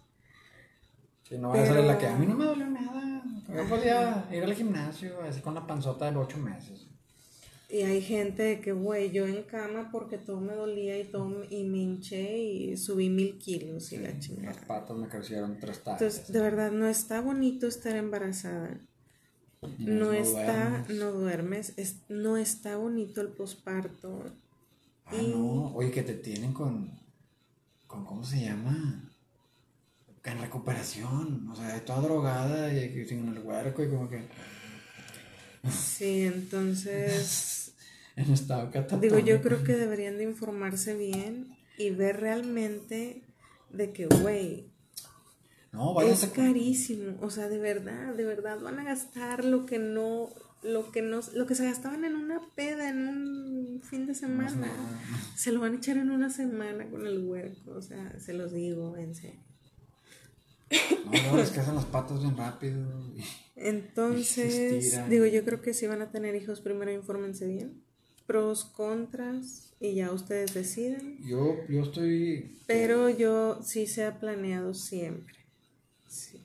Sí, 1.27 1.39
no 1.39 1.49
va 1.49 1.63
a 1.63 1.65
salir 1.65 1.85
la 1.85 1.97
que 1.97 2.05
a 2.05 2.15
mí 2.15 2.27
no 2.27 2.35
me 2.35 2.45
dolió 2.45 2.67
nada. 2.67 3.23
Yo 3.47 3.67
podía 3.67 4.27
ir 4.31 4.43
al 4.43 4.53
gimnasio 4.53 5.19
así 5.21 5.41
con 5.41 5.55
la 5.55 5.65
panzota 5.65 6.11
de 6.11 6.17
ocho 6.17 6.37
meses. 6.37 6.87
Y 7.69 7.81
hay 7.81 8.01
gente 8.01 8.43
de 8.43 8.59
que, 8.61 8.71
güey, 8.73 9.11
yo 9.11 9.25
en 9.25 9.41
cama 9.43 9.89
porque 9.91 10.17
todo 10.19 10.39
me 10.39 10.53
dolía 10.53 10.99
y 10.99 11.05
todo 11.05 11.25
me- 11.25 11.47
y 11.49 11.63
me 11.63 11.79
hinché 11.79 12.37
y 12.37 12.77
subí 12.77 13.09
mil 13.09 13.37
kilos 13.39 13.91
y 13.91 13.97
la 13.97 14.09
Las 14.11 14.19
chingada. 14.19 14.61
patas 14.67 14.95
me 14.97 15.07
crecieron 15.07 15.57
tres 15.59 15.81
tallas. 15.83 16.01
Entonces, 16.01 16.31
de 16.31 16.41
verdad, 16.41 16.71
no 16.71 16.87
está 16.87 17.21
bonito 17.21 17.67
estar 17.67 17.95
embarazada. 17.95 18.79
No 19.79 20.13
está, 20.13 20.69
duermes. 20.85 20.89
no 20.99 21.11
duermes, 21.11 21.73
es- 21.77 22.01
no 22.07 22.37
está 22.37 22.77
bonito 22.77 23.21
el 23.21 23.29
posparto. 23.29 24.23
Ah, 25.07 25.15
no. 25.27 25.73
Oye, 25.73 25.89
que 25.91 26.03
te 26.03 26.13
tienen 26.13 26.53
con. 26.53 26.91
con 27.87 28.05
¿Cómo 28.05 28.23
se 28.23 28.41
llama? 28.41 29.09
En 30.23 30.39
recuperación. 30.39 31.47
O 31.49 31.55
sea, 31.55 31.83
toda 31.85 32.01
drogada 32.01 32.71
y 32.73 32.77
y 32.99 33.05
sin 33.05 33.27
el 33.27 33.39
huerco 33.39 33.83
y 33.83 33.89
como 33.89 34.07
que. 34.09 34.27
Sí, 35.71 36.21
entonces, 36.21 37.73
En 38.15 38.31
estado 38.31 38.71
catatónico. 38.71 39.15
digo, 39.15 39.27
yo 39.27 39.41
creo 39.41 39.63
que 39.63 39.73
deberían 39.75 40.17
de 40.17 40.23
informarse 40.23 40.95
bien 40.95 41.55
y 41.77 41.89
ver 41.89 42.19
realmente 42.21 43.23
de 43.71 43.91
que, 43.91 44.05
güey, 44.07 44.69
No, 45.73 45.89
es 45.89 45.95
váyanse. 45.95 46.31
carísimo, 46.31 47.17
o 47.21 47.29
sea, 47.29 47.49
de 47.49 47.57
verdad, 47.59 48.13
de 48.15 48.23
verdad 48.23 48.59
van 48.61 48.79
a 48.79 48.83
gastar 48.85 49.43
lo 49.43 49.65
que 49.65 49.79
no, 49.79 50.29
lo 50.63 50.91
que 50.91 51.01
no, 51.01 51.19
lo 51.33 51.45
que 51.45 51.55
se 51.55 51.65
gastaban 51.65 52.05
en 52.05 52.15
una 52.15 52.39
peda, 52.55 52.87
en 52.89 53.07
un 53.07 53.81
fin 53.83 54.05
de 54.07 54.15
semana, 54.15 54.71
se 55.35 55.51
lo 55.51 55.59
van 55.59 55.73
a 55.73 55.77
echar 55.77 55.97
en 55.97 56.11
una 56.11 56.29
semana 56.29 56.85
con 56.89 57.05
el 57.05 57.19
huerco, 57.25 57.71
o 57.71 57.81
sea, 57.81 58.17
se 58.19 58.31
los 58.33 58.53
digo, 58.53 58.95
en 58.95 59.13
serio. 59.13 59.41
No, 61.05 61.31
no, 61.31 61.37
les 61.37 61.51
crecen 61.51 61.75
las 61.75 61.85
patas 61.85 62.19
bien 62.21 62.35
rápido. 62.37 62.79
y- 63.15 63.23
Entonces, 63.55 65.09
digo, 65.09 65.25
yo 65.25 65.43
creo 65.45 65.61
que 65.61 65.73
si 65.73 65.87
van 65.87 66.01
a 66.01 66.11
tener 66.11 66.35
hijos, 66.35 66.61
primero 66.61 66.91
infórmense 66.91 67.47
bien, 67.47 67.81
pros, 68.25 68.65
contras, 68.65 69.73
y 69.79 69.95
ya 69.95 70.11
ustedes 70.11 70.53
deciden. 70.53 71.19
Yo, 71.25 71.57
yo 71.69 71.83
estoy. 71.83 72.57
Pero 72.67 73.09
yo 73.09 73.61
sí 73.63 73.87
se 73.87 74.05
ha 74.05 74.19
planeado 74.19 74.73
siempre. 74.73 75.35
Sí. 76.07 76.43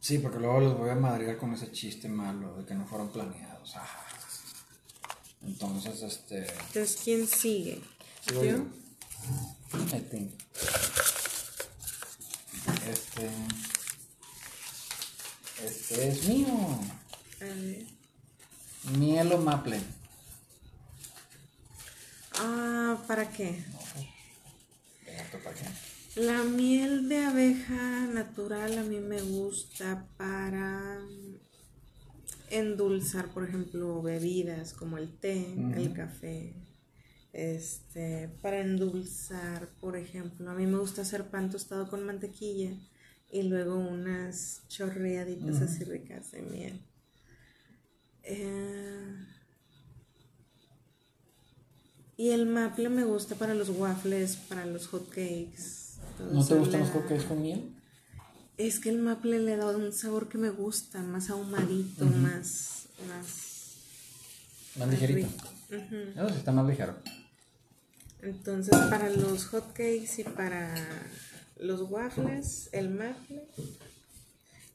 Sí, 0.00 0.18
porque 0.18 0.38
luego 0.38 0.60
les 0.60 0.76
voy 0.76 0.90
a 0.90 0.94
madrear 0.94 1.36
con 1.38 1.52
ese 1.54 1.70
chiste 1.70 2.08
malo 2.08 2.56
de 2.56 2.64
que 2.64 2.74
no 2.74 2.86
fueron 2.86 3.10
planeados. 3.10 3.76
Ajá. 3.76 4.06
Entonces, 5.42 6.02
este. 6.02 6.40
Entonces, 6.40 7.00
¿quién 7.02 7.26
sigue? 7.26 7.80
Sigo 8.26 8.44
¿Yo? 8.44 8.50
yo. 8.50 9.96
I 9.96 10.00
think. 10.00 10.32
Este. 12.88 13.30
Este 15.64 16.08
es 16.08 16.28
mío. 16.28 16.46
A 17.40 17.44
ver. 17.44 17.86
Miel 18.96 19.32
o 19.32 19.38
maple. 19.38 19.80
Ah, 22.34 23.02
¿para 23.08 23.28
qué? 23.30 23.64
Esto 25.06 25.38
para 25.42 25.56
qué. 25.56 25.64
La 26.20 26.44
miel 26.44 27.08
de 27.08 27.24
abeja 27.24 28.06
natural 28.06 28.78
a 28.78 28.82
mí 28.82 29.00
me 29.00 29.20
gusta 29.20 30.06
para 30.16 31.00
endulzar, 32.50 33.28
por 33.28 33.44
ejemplo, 33.44 34.00
bebidas 34.00 34.72
como 34.72 34.96
el 34.96 35.18
té, 35.18 35.52
el 35.76 35.92
café. 35.92 36.54
Este, 37.32 38.28
para 38.42 38.60
endulzar, 38.60 39.68
por 39.80 39.96
ejemplo, 39.96 40.50
a 40.50 40.54
mí 40.54 40.66
me 40.66 40.78
gusta 40.78 41.02
hacer 41.02 41.30
pan 41.30 41.50
tostado 41.50 41.88
con 41.88 42.06
mantequilla 42.06 42.72
y 43.30 43.42
luego 43.42 43.76
unas 43.76 44.62
chorreaditas 44.68 45.60
así 45.60 45.84
ricas 45.84 46.30
de 46.32 46.42
miel. 46.42 46.80
Eh, 48.22 49.26
y 52.16 52.30
el 52.30 52.46
maple 52.46 52.88
me 52.88 53.04
gusta 53.04 53.34
para 53.34 53.54
los 53.54 53.68
waffles, 53.68 54.36
para 54.36 54.66
los 54.66 54.86
hotcakes. 54.88 55.98
¿No 56.32 56.44
te 56.44 56.54
gustan 56.54 56.80
le 56.80 56.86
los 56.86 56.90
cookies 56.90 57.24
con 57.24 57.42
miel? 57.42 57.74
Es 58.56 58.80
que 58.80 58.88
el 58.88 58.98
maple 58.98 59.38
le 59.38 59.56
da 59.56 59.76
un 59.76 59.92
sabor 59.92 60.28
que 60.28 60.36
me 60.36 60.50
gusta, 60.50 61.02
más 61.02 61.30
ahumadito, 61.30 62.04
más, 62.06 62.88
más 63.06 63.76
Más 64.76 64.88
ligerito. 64.88 65.28
Eso 65.70 66.28
sí 66.30 66.34
está 66.38 66.50
más 66.50 66.66
ligero. 66.66 66.96
Entonces, 68.20 68.76
para 68.90 69.10
los 69.10 69.46
hotcakes 69.46 70.18
y 70.18 70.24
para 70.24 70.74
los 71.60 71.82
waffles, 71.90 72.68
el 72.72 72.90
maple. 72.90 73.42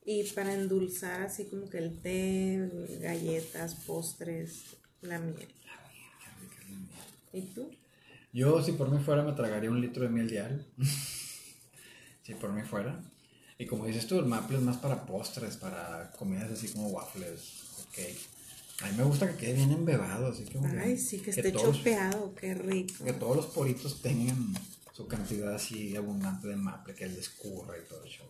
Y 0.06 0.24
para 0.32 0.54
endulzar 0.54 1.22
así 1.22 1.46
como 1.46 1.70
que 1.70 1.78
el 1.78 1.98
té, 2.02 2.70
galletas, 3.02 3.76
postres, 3.76 4.64
la 5.02 5.20
miel. 5.20 5.48
La 5.66 5.88
miel, 5.88 6.10
qué 6.20 6.42
rica 6.42 6.62
es 6.64 6.70
la 6.72 6.78
miel. 6.78 6.90
¿Y 7.34 7.42
tú? 7.54 7.70
Yo, 8.34 8.62
si 8.64 8.74
por 8.74 8.90
mí 8.92 9.02
fuera, 9.04 9.24
me 9.24 9.32
tragaría 9.34 9.70
un 9.70 9.80
litro 9.80 10.04
de 10.04 10.10
miel 10.10 10.30
diario. 10.30 10.60
si 12.24 12.34
por 12.36 12.52
mí 12.52 12.62
fuera. 12.64 13.00
Y 13.58 13.66
como 13.66 13.86
dices 13.86 14.08
tú, 14.08 14.20
el 14.20 14.26
maple 14.26 14.58
es 14.58 14.64
más 14.64 14.78
para 14.78 15.06
postres, 15.06 15.56
para 15.58 16.12
comidas 16.18 16.52
así 16.52 16.68
como 16.70 16.88
waffles 16.90 17.62
o 17.80 17.86
cake. 17.96 18.20
A 18.82 18.90
mí 18.92 18.98
me 18.98 19.04
gusta 19.04 19.30
que 19.32 19.38
quede 19.38 19.54
bien 19.54 19.72
embebado, 19.72 20.28
así 20.28 20.44
que- 20.44 20.58
Ay, 20.60 20.98
sí, 20.98 21.20
que 21.20 21.30
esté 21.30 21.52
todos- 21.52 21.78
chopeado, 21.78 22.34
qué 22.36 22.56
rico. 22.56 23.06
Que 23.06 23.14
todos 23.14 23.36
los 23.38 23.46
poritos 23.46 24.02
tengan 24.02 24.54
su 24.94 25.08
cantidad 25.08 25.54
así 25.56 25.96
abundante 25.98 26.48
de 26.48 26.56
maple, 26.56 26.96
que 26.96 27.04
él 27.06 27.18
escurra 27.18 27.78
y 27.78 27.88
todo 27.90 28.04
eso. 28.06 28.24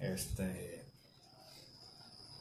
Este. 0.00 0.82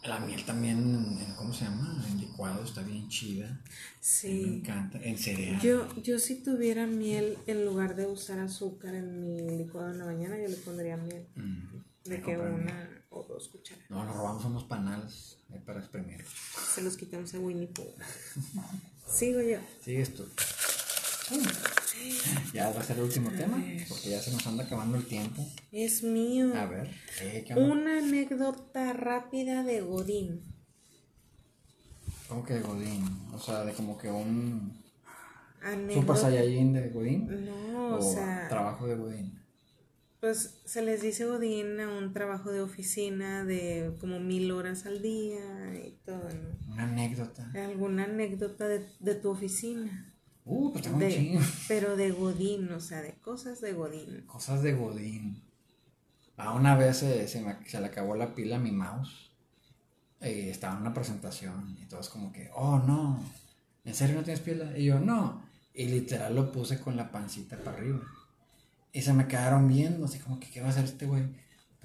La 0.03 0.19
miel 0.19 0.43
también, 0.43 0.79
en- 0.79 1.33
¿cómo 1.37 1.53
se 1.53 1.63
llama? 1.63 2.03
En 2.11 2.19
licuado 2.19 2.61
está 2.65 2.81
bien 2.81 3.07
chida. 3.07 3.47
Me 3.47 3.61
Sí. 4.01 4.43
encanta. 4.43 4.99
En 5.01 5.17
cereal. 5.17 5.61
Yo, 5.61 5.95
yo 6.01 6.19
si 6.19 6.43
tuviera 6.43 6.85
miel, 6.85 7.37
en 7.47 7.63
lugar 7.63 7.95
de 7.95 8.05
usar 8.07 8.39
azúcar 8.39 8.93
en 8.95 9.21
mi 9.21 9.57
licuado 9.57 9.91
en 9.91 9.99
la 9.99 10.05
mañana, 10.05 10.37
yo 10.37 10.49
le 10.49 10.57
pondría 10.57 10.97
miel. 10.97 11.25
Mm, 11.37 11.77
De 12.03 12.17
me 12.17 12.21
que 12.21 12.35
una 12.37 13.01
o 13.11 13.23
dos 13.23 13.47
cucharadas. 13.47 13.89
No, 13.89 14.03
nos 14.03 14.13
robamos 14.17 14.43
unos 14.43 14.65
panales 14.65 15.37
ahí 15.53 15.59
para 15.59 15.79
exprimir. 15.79 16.25
Se 16.73 16.81
los 16.81 16.97
quitamos 16.97 17.33
a 17.33 17.39
Winnie 17.39 17.67
Pooh. 17.67 17.93
Sigo 19.07 19.39
yo. 19.41 19.59
Sigues 19.81 20.13
tú. 20.13 20.27
Ya 22.53 22.69
va 22.71 22.79
a 22.79 22.83
ser 22.83 22.97
el 22.97 23.03
último 23.03 23.29
tema, 23.31 23.63
porque 23.89 24.09
ya 24.09 24.19
se 24.21 24.31
nos 24.31 24.45
anda 24.47 24.63
acabando 24.63 24.97
el 24.97 25.05
tiempo. 25.05 25.45
Es 25.71 26.03
mío. 26.03 26.53
A 26.55 26.65
ver, 26.65 26.89
eh. 27.21 27.45
Una 27.55 27.99
anécdota 27.99 28.93
rápida 28.93 29.63
de 29.63 29.81
Godín. 29.81 30.43
¿Cómo 32.27 32.43
que 32.45 32.55
de 32.55 32.61
Godín? 32.61 33.03
O 33.33 33.39
sea, 33.39 33.63
de 33.65 33.73
como 33.73 33.97
que 33.97 34.09
un 34.09 34.81
Anécdota. 35.61 36.15
Saiyajin 36.15 36.73
de 36.73 36.89
Godín. 36.89 37.45
No, 37.45 37.95
o, 37.95 37.99
o 37.99 38.01
sea, 38.01 38.47
trabajo 38.49 38.85
de 38.87 38.95
Godín. 38.95 39.39
pues 40.19 40.61
se 40.65 40.81
les 40.81 41.01
dice 41.01 41.25
Godín 41.25 41.79
a 41.79 41.89
un 41.89 42.13
trabajo 42.13 42.51
de 42.51 42.61
oficina 42.61 43.43
de 43.45 43.95
como 43.99 44.19
mil 44.19 44.51
horas 44.51 44.85
al 44.85 45.01
día 45.01 45.75
y 45.75 45.97
todo, 46.05 46.29
¿no? 46.29 46.73
Una 46.73 46.83
anécdota. 46.83 47.51
¿Alguna 47.55 48.05
anécdota 48.05 48.67
de, 48.67 48.85
de 48.99 49.15
tu 49.15 49.29
oficina? 49.29 50.12
Uh, 50.45 50.71
pues 50.71 50.83
tengo 50.83 50.97
un 50.97 51.03
De- 51.03 51.13
chingo. 51.15 51.41
pero 51.67 51.95
de 51.95 52.11
Godín, 52.11 52.71
o 52.71 52.79
sea, 52.79 53.01
de 53.01 53.13
cosas 53.15 53.61
de 53.61 53.73
Godín. 53.73 54.21
Cosas 54.27 54.61
de 54.61 54.73
Godín. 54.73 55.41
Ah, 56.37 56.53
una 56.53 56.75
vez 56.75 56.97
se, 56.97 57.27
se, 57.27 57.41
me- 57.41 57.57
se 57.67 57.79
le 57.79 57.85
acabó 57.87 58.15
la 58.15 58.33
pila 58.35 58.57
a 58.57 58.59
mi 58.59 58.71
mouse. 58.71 59.31
Y 60.21 60.49
estaba 60.49 60.75
en 60.75 60.81
una 60.81 60.93
presentación. 60.93 61.77
Y 61.81 61.85
todos 61.85 62.09
como 62.09 62.31
que, 62.31 62.49
oh 62.55 62.79
no, 62.79 63.23
¿en 63.85 63.93
serio 63.95 64.15
no 64.15 64.23
tienes 64.23 64.41
pila? 64.41 64.77
Y 64.77 64.85
yo, 64.85 64.99
no. 64.99 65.43
Y 65.73 65.85
literal 65.85 66.35
lo 66.35 66.51
puse 66.51 66.79
con 66.79 66.95
la 66.95 67.11
pancita 67.11 67.57
para 67.57 67.77
arriba. 67.77 68.01
Y 68.91 69.01
se 69.01 69.11
me 69.13 69.27
quedaron 69.27 69.67
viendo, 69.67 70.05
así 70.05 70.19
como 70.19 70.39
que, 70.39 70.49
¿qué 70.49 70.61
va 70.61 70.67
a 70.67 70.69
hacer 70.69 70.85
este 70.85 71.05
güey? 71.07 71.23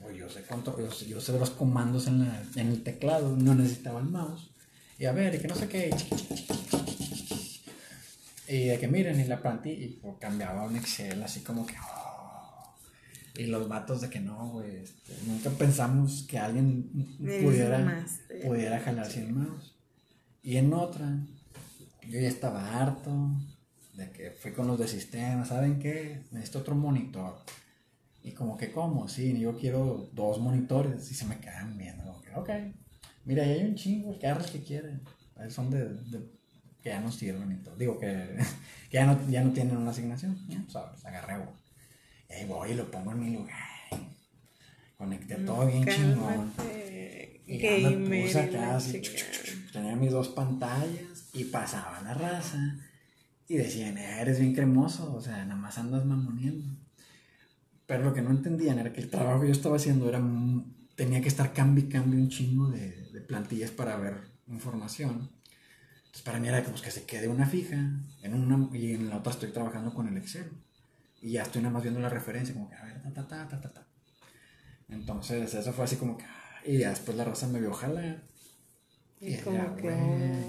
Pues 0.00 0.16
yo 0.16 0.28
sé 0.28 0.42
cuánto, 0.42 0.78
yo, 0.78 0.88
yo 1.06 1.20
sé 1.20 1.32
los 1.38 1.50
comandos 1.50 2.06
en, 2.06 2.20
la, 2.20 2.42
en 2.56 2.68
el 2.68 2.82
teclado, 2.84 3.34
no 3.36 3.54
necesitaba 3.54 3.98
el 4.00 4.06
mouse. 4.06 4.50
Y 4.98 5.06
a 5.06 5.12
ver, 5.12 5.34
y 5.34 5.38
que 5.40 5.48
no 5.48 5.54
sé 5.54 5.68
qué. 5.68 5.90
Y 5.90 6.57
de 8.68 8.78
que 8.78 8.88
miren, 8.88 9.20
y 9.20 9.24
la 9.24 9.40
plantilla, 9.40 9.84
y 9.84 9.88
pues, 10.00 10.16
cambiaba 10.18 10.64
un 10.64 10.76
Excel, 10.76 11.22
así 11.22 11.40
como 11.40 11.66
que. 11.66 11.74
oh. 11.78 12.74
Y 13.36 13.44
los 13.46 13.68
vatos 13.68 14.00
de 14.00 14.10
que 14.10 14.20
no, 14.20 14.48
güey. 14.50 14.76
este, 14.76 15.12
nunca 15.26 15.50
pensamos 15.50 16.26
que 16.28 16.38
alguien 16.38 16.90
pudiera, 17.18 18.04
pudiera 18.44 18.80
jalar 18.80 19.06
sin 19.10 19.32
mouse. 19.38 19.76
Y 20.42 20.56
en 20.56 20.72
otra, 20.72 21.06
yo 22.02 22.18
ya 22.20 22.28
estaba 22.28 22.80
harto 22.80 23.30
de 23.94 24.10
que 24.10 24.30
fui 24.30 24.52
con 24.52 24.66
los 24.66 24.78
de 24.78 24.88
sistema, 24.88 25.44
¿saben 25.44 25.78
qué? 25.78 26.22
Necesito 26.32 26.60
otro 26.60 26.74
monitor. 26.74 27.36
Y 28.22 28.32
como 28.32 28.56
que, 28.56 28.72
¿cómo? 28.72 29.08
Sí, 29.08 29.38
yo 29.38 29.56
quiero 29.56 30.10
dos 30.14 30.40
monitores. 30.40 31.10
Y 31.10 31.14
se 31.14 31.26
me 31.26 31.38
quedan 31.38 31.76
viendo. 31.78 32.04
como 32.04 32.20
que, 32.22 32.34
ok. 32.34 32.50
Mira, 33.24 33.44
ahí 33.44 33.50
hay 33.50 33.64
un 33.64 33.74
chingo, 33.74 34.12
el 34.12 34.18
que 34.18 34.62
quieren. 34.62 35.02
Son 35.50 35.70
de, 35.70 35.84
de- 35.88 36.37
que 36.82 36.90
ya 36.90 37.00
no 37.00 37.10
sirven 37.10 37.52
y 37.52 37.56
todo. 37.56 37.76
Digo 37.76 37.98
que, 37.98 38.06
que 38.90 38.94
ya, 38.96 39.06
no, 39.06 39.18
ya 39.28 39.42
no 39.42 39.52
tienen 39.52 39.76
una 39.76 39.90
asignación. 39.90 40.38
Ya, 40.48 40.62
sabes, 40.68 41.04
agarré 41.04 41.34
uno. 41.34 41.52
Y 42.28 42.32
ahí 42.34 42.44
voy 42.46 42.70
y 42.70 42.74
lo 42.74 42.90
pongo 42.90 43.12
en 43.12 43.20
mi 43.20 43.30
lugar. 43.32 43.56
Conecté 44.96 45.36
todo 45.36 45.66
bien 45.66 45.86
chingón. 45.86 46.52
Y 47.46 47.58
ya 47.58 47.70
me 47.78 47.90
gamer 47.94 48.26
puse 48.26 48.40
acá 48.40 48.76
así, 48.76 49.00
tenía 49.72 49.96
mis 49.96 50.10
dos 50.10 50.28
pantallas 50.28 51.30
y 51.32 51.44
pasaba 51.44 52.02
la 52.02 52.12
raza 52.12 52.76
y 53.46 53.56
decían, 53.56 53.96
"Eh, 53.96 54.20
eres 54.20 54.38
bien 54.38 54.54
cremoso, 54.54 55.14
o 55.14 55.20
sea, 55.22 55.44
nada 55.44 55.56
más 55.58 55.78
andas 55.78 56.04
mamoneando. 56.04 56.66
Pero 57.86 58.04
lo 58.04 58.12
que 58.12 58.20
no 58.20 58.30
entendían 58.30 58.78
era 58.78 58.92
que 58.92 59.00
el 59.00 59.08
trabajo 59.08 59.40
que 59.40 59.46
yo 59.46 59.52
estaba 59.52 59.76
haciendo 59.76 60.08
era, 60.10 60.20
tenía 60.94 61.22
que 61.22 61.28
estar 61.28 61.54
cambio 61.54 61.84
y 61.84 61.88
cambio 61.88 62.20
un 62.20 62.28
chingo 62.28 62.68
de, 62.68 62.90
de 63.12 63.20
plantillas 63.22 63.70
para 63.70 63.96
ver 63.96 64.14
información. 64.48 65.30
Entonces 66.18 66.24
para 66.24 66.40
mí 66.40 66.48
era 66.48 66.64
como 66.64 66.80
que 66.80 66.90
se 66.90 67.04
quede 67.04 67.28
una 67.28 67.46
fija 67.46 67.76
en 68.22 68.34
una, 68.34 68.76
y 68.76 68.94
en 68.94 69.08
la 69.08 69.18
otra 69.18 69.32
estoy 69.32 69.52
trabajando 69.52 69.94
con 69.94 70.08
el 70.08 70.16
Excel. 70.16 70.50
Y 71.22 71.32
ya 71.32 71.42
estoy 71.42 71.62
nada 71.62 71.74
más 71.74 71.82
viendo 71.82 72.00
la 72.00 72.08
referencia, 72.08 72.54
como 72.54 72.68
que, 72.68 72.76
a 72.76 72.84
ver, 72.84 73.02
ta, 73.02 73.12
ta, 73.12 73.28
ta, 73.28 73.48
ta, 73.48 73.60
ta, 73.60 73.72
ta. 73.72 73.86
Entonces 74.88 75.54
eso 75.54 75.72
fue 75.72 75.84
así 75.84 75.96
como 75.96 76.16
que, 76.16 76.24
y 76.66 76.78
ya 76.78 76.90
después 76.90 77.16
la 77.16 77.24
raza 77.24 77.46
me 77.46 77.60
vio 77.60 77.72
jalar. 77.72 78.22
Y 79.20 79.30
Ya, 79.30 79.76
que, 79.76 80.44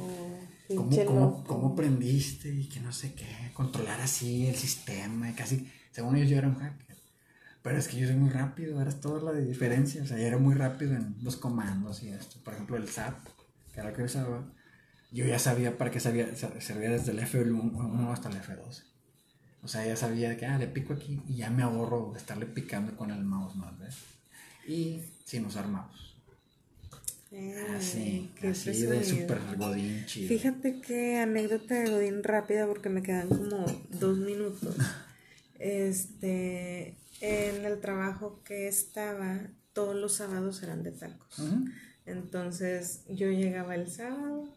oh, 0.70 0.76
¿Cómo, 0.76 1.06
cómo, 1.06 1.44
cómo 1.44 1.68
aprendiste? 1.74 2.50
Y 2.50 2.68
que 2.68 2.80
no 2.80 2.92
sé 2.92 3.14
qué, 3.14 3.52
controlar 3.54 4.00
así 4.02 4.48
el 4.48 4.56
sistema, 4.56 5.30
y 5.30 5.34
casi, 5.34 5.72
según 5.92 6.16
ellos 6.16 6.30
yo 6.30 6.38
era 6.38 6.48
un 6.48 6.56
hacker. 6.56 6.98
Pero 7.62 7.78
es 7.78 7.88
que 7.88 7.98
yo 7.98 8.08
soy 8.08 8.16
muy 8.16 8.30
rápido, 8.30 8.82
era 8.82 8.92
toda 8.92 9.34
la 9.34 9.40
diferencia, 9.40 10.02
o 10.02 10.06
sea, 10.08 10.18
yo 10.18 10.26
era 10.26 10.38
muy 10.38 10.56
rápido 10.56 10.96
en 10.96 11.16
los 11.22 11.36
comandos 11.36 12.02
y 12.02 12.10
esto. 12.10 12.40
Por 12.44 12.54
ejemplo, 12.54 12.78
el 12.78 12.88
SAP, 12.88 13.18
que 13.74 13.80
era 13.80 13.90
lo 13.90 13.96
que 13.96 14.04
usaba, 14.04 14.52
yo 15.12 15.26
ya 15.26 15.40
sabía 15.40 15.78
para 15.78 15.92
qué 15.92 16.00
sa- 16.00 16.12
servía 16.62 16.90
desde 16.92 17.12
el 17.12 17.20
F1 17.20 18.12
hasta 18.12 18.30
el 18.30 18.36
F12. 18.38 18.84
O 19.62 19.68
sea, 19.68 19.86
ya 19.86 19.96
sabía 19.96 20.38
que, 20.38 20.46
ah, 20.46 20.58
le 20.58 20.68
pico 20.68 20.94
aquí 20.94 21.22
y 21.28 21.36
ya 21.38 21.50
me 21.50 21.64
ahorro 21.64 22.12
de 22.14 22.20
estarle 22.20 22.46
picando 22.46 22.96
con 22.96 23.12
el 23.12 23.24
mouse 23.24 23.56
más 23.56 23.78
veces. 23.78 24.04
Y 24.68 25.02
sin 25.26 25.46
usar 25.46 25.68
mouse. 25.68 26.16
Eh, 27.32 27.64
Así, 27.78 28.32
qué 28.40 28.48
así 28.50 28.72
de 28.72 29.04
super 29.04 29.40
godín 29.58 30.04
chido. 30.08 30.28
Fíjate 30.30 30.82
que 30.82 31.18
anécdota 31.20 31.76
de 31.76 31.90
Godín 31.92 32.24
rápida 32.24 32.66
porque 32.66 32.90
me 32.90 33.04
quedan 33.04 33.28
como 33.30 33.66
dos 33.92 34.18
minutos. 34.18 34.76
Este, 35.62 36.96
en 37.20 37.66
el 37.66 37.82
trabajo 37.82 38.42
que 38.46 38.70
estaba, 38.70 39.42
todos 39.74 39.94
los 39.94 40.16
sábados 40.16 40.64
eran 40.64 40.84
de 40.84 40.92
tacos. 40.94 41.36
Entonces 42.06 43.04
yo 43.10 43.30
llegaba 43.30 43.76
el 43.76 43.90
sábado, 43.92 44.56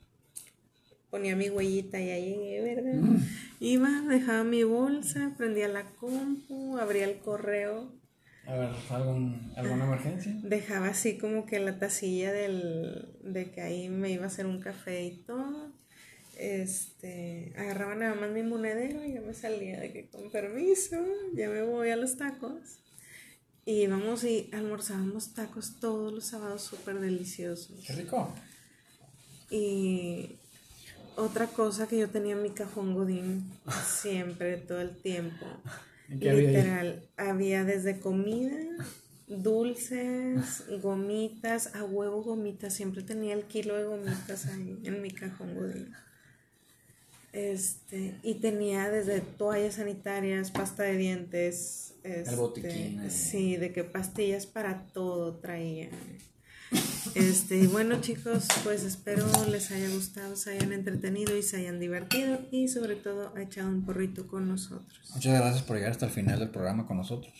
ponía 1.13 1.37
mi 1.37 1.51
huellita, 1.51 2.01
ya 2.01 2.17
llegué, 2.19 2.63
¿verdad? 2.63 2.95
Mm. 2.95 3.19
Iba, 3.61 3.91
dejaba 4.09 4.45
mi 4.45 4.65
bolsa, 4.65 5.35
prendía 5.37 5.69
la 5.69 5.85
compu, 5.85 6.79
abría 6.79 7.05
el 7.05 7.19
correo, 7.19 7.93
A 8.47 8.55
ver, 8.57 8.71
¿algún, 8.91 9.53
¿alguna 9.55 9.85
emergencia? 9.85 10.35
dejaba 10.43 10.89
así 10.89 11.19
como 11.19 11.45
que 11.45 11.61
la 11.61 11.79
tacilla 11.79 12.33
del, 12.33 13.15
de 13.23 13.51
que 13.53 13.61
ahí 13.61 13.91
me 13.91 14.11
iba 14.11 14.25
a 14.25 14.29
hacer 14.29 14.47
un 14.47 14.61
café 14.61 15.05
y 15.05 15.19
todo. 15.19 15.71
Este, 16.39 17.53
agarraba 17.59 17.95
nada 17.95 18.15
más 18.15 18.31
mi 18.31 18.43
monedero 18.43 19.05
y 19.05 19.13
ya 19.13 19.21
me 19.21 19.35
salía 19.35 19.79
de 19.81 19.93
que 19.93 20.09
con 20.09 20.31
permiso, 20.31 20.97
ya 21.35 21.51
me 21.51 21.63
voy 21.63 21.91
a 21.91 21.97
los 21.97 22.17
tacos. 22.17 22.79
Y 23.67 23.83
íbamos 23.83 24.25
y 24.25 24.49
almorzábamos 24.53 25.35
tacos 25.35 25.79
todos 25.79 26.11
los 26.13 26.25
sábados 26.25 26.63
súper 26.63 26.99
deliciosos. 27.01 27.85
Qué 27.87 27.93
rico. 27.93 28.35
Y 29.51 30.39
otra 31.17 31.47
cosa 31.47 31.87
que 31.87 31.99
yo 31.99 32.09
tenía 32.09 32.33
en 32.33 32.43
mi 32.43 32.51
cajón 32.51 32.95
Godín 32.95 33.45
siempre, 33.87 34.57
todo 34.57 34.81
el 34.81 34.97
tiempo. 34.97 35.47
¿Y 36.09 36.19
qué 36.19 36.31
había? 36.31 36.49
Literal, 36.49 37.09
había 37.17 37.65
desde 37.65 38.01
comida, 38.01 38.57
dulces, 39.27 40.65
gomitas, 40.83 41.75
a 41.75 41.85
huevo 41.85 42.23
gomitas. 42.23 42.75
Siempre 42.75 43.03
tenía 43.03 43.35
el 43.35 43.45
kilo 43.45 43.77
de 43.77 43.85
gomitas 43.85 44.47
ahí 44.47 44.79
en 44.85 45.03
mi 45.03 45.11
cajón 45.11 45.55
Godín. 45.55 45.93
Este, 47.33 48.15
y 48.23 48.35
tenía 48.35 48.91
desde 48.91 49.21
toallas 49.23 49.77
sanitarias, 49.77 50.51
pasta 50.51 50.83
de 50.83 50.97
dientes. 50.97 51.95
Este, 52.03 52.37
botiquín 52.37 53.01
ahí. 53.01 53.11
Sí, 53.11 53.57
de 53.57 53.73
que 53.73 53.85
pastillas 53.85 54.47
para 54.47 54.87
todo 54.89 55.37
traía. 55.37 55.89
Este, 57.15 57.59
y 57.59 57.67
bueno 57.67 58.01
chicos, 58.01 58.47
pues 58.65 58.85
espero 58.85 59.27
les 59.51 59.71
haya 59.71 59.89
gustado, 59.91 60.35
se 60.37 60.53
hayan 60.53 60.73
entretenido 60.73 61.37
y 61.37 61.43
se 61.43 61.59
hayan 61.59 61.79
divertido 61.79 62.41
y 62.51 62.69
sobre 62.69 62.97
todo 62.97 63.37
echado 63.37 63.69
un 63.69 63.85
porrito 63.85 64.27
con 64.27 64.49
nosotros. 64.49 65.11
Muchas 65.15 65.39
gracias 65.41 65.63
por 65.63 65.77
llegar 65.77 65.91
hasta 65.93 66.07
el 66.07 66.13
final 66.13 66.39
del 66.39 66.51
programa 66.51 66.87
con 66.87 66.97
nosotros. 66.97 67.33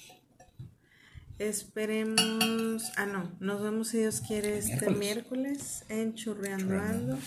Esperemos. 1.39 2.93
Ah, 2.97 3.07
no. 3.07 3.31
Nos 3.41 3.63
vemos 3.63 3.89
si 3.89 3.99
Dios 3.99 4.21
quiere 4.21 4.59
este 4.59 4.73
Miércoles. 4.91 4.99
miércoles 4.99 5.85
en 5.89 6.15
Churreando. 6.15 6.79
Ando. 6.79 7.19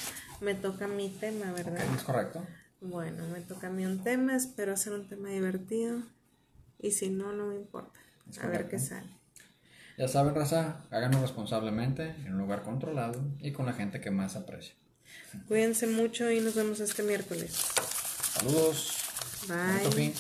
Me 0.42 0.54
toca 0.54 0.88
mi 0.88 1.10
tema, 1.10 1.52
¿verdad? 1.52 1.84
¿Es 1.96 2.04
correcto? 2.04 2.46
Bueno, 2.80 3.28
me 3.28 3.42
toca 3.42 3.68
a 3.68 3.70
mí 3.72 3.86
un 3.86 4.04
tema. 4.04 4.36
Espero 4.36 4.74
hacer 4.74 4.94
un 4.94 5.08
tema 5.10 5.30
divertido. 5.30 6.02
Y 6.80 6.92
si 6.92 7.10
no, 7.10 7.34
no 7.34 7.48
me 7.48 7.56
importa. 7.56 8.00
A 8.42 8.48
ver 8.48 8.70
qué 8.70 8.80
sale. 8.80 9.10
Ya 9.98 10.08
saben, 10.08 10.36
raza, 10.36 10.82
háganlo 10.92 11.22
responsablemente, 11.22 12.16
en 12.26 12.34
un 12.34 12.40
lugar 12.40 12.64
controlado 12.64 13.22
y 13.40 13.52
con 13.52 13.66
la 13.66 13.74
gente 13.74 14.02
que 14.02 14.12
más 14.12 14.36
aprecia. 14.36 14.76
Cuídense 15.48 15.88
mucho 15.88 16.30
y 16.32 16.42
nos 16.42 16.56
vemos 16.56 16.80
este 16.80 17.04
miércoles. 17.04 17.56
Saludos. 18.34 18.94
Bye. 19.48 20.14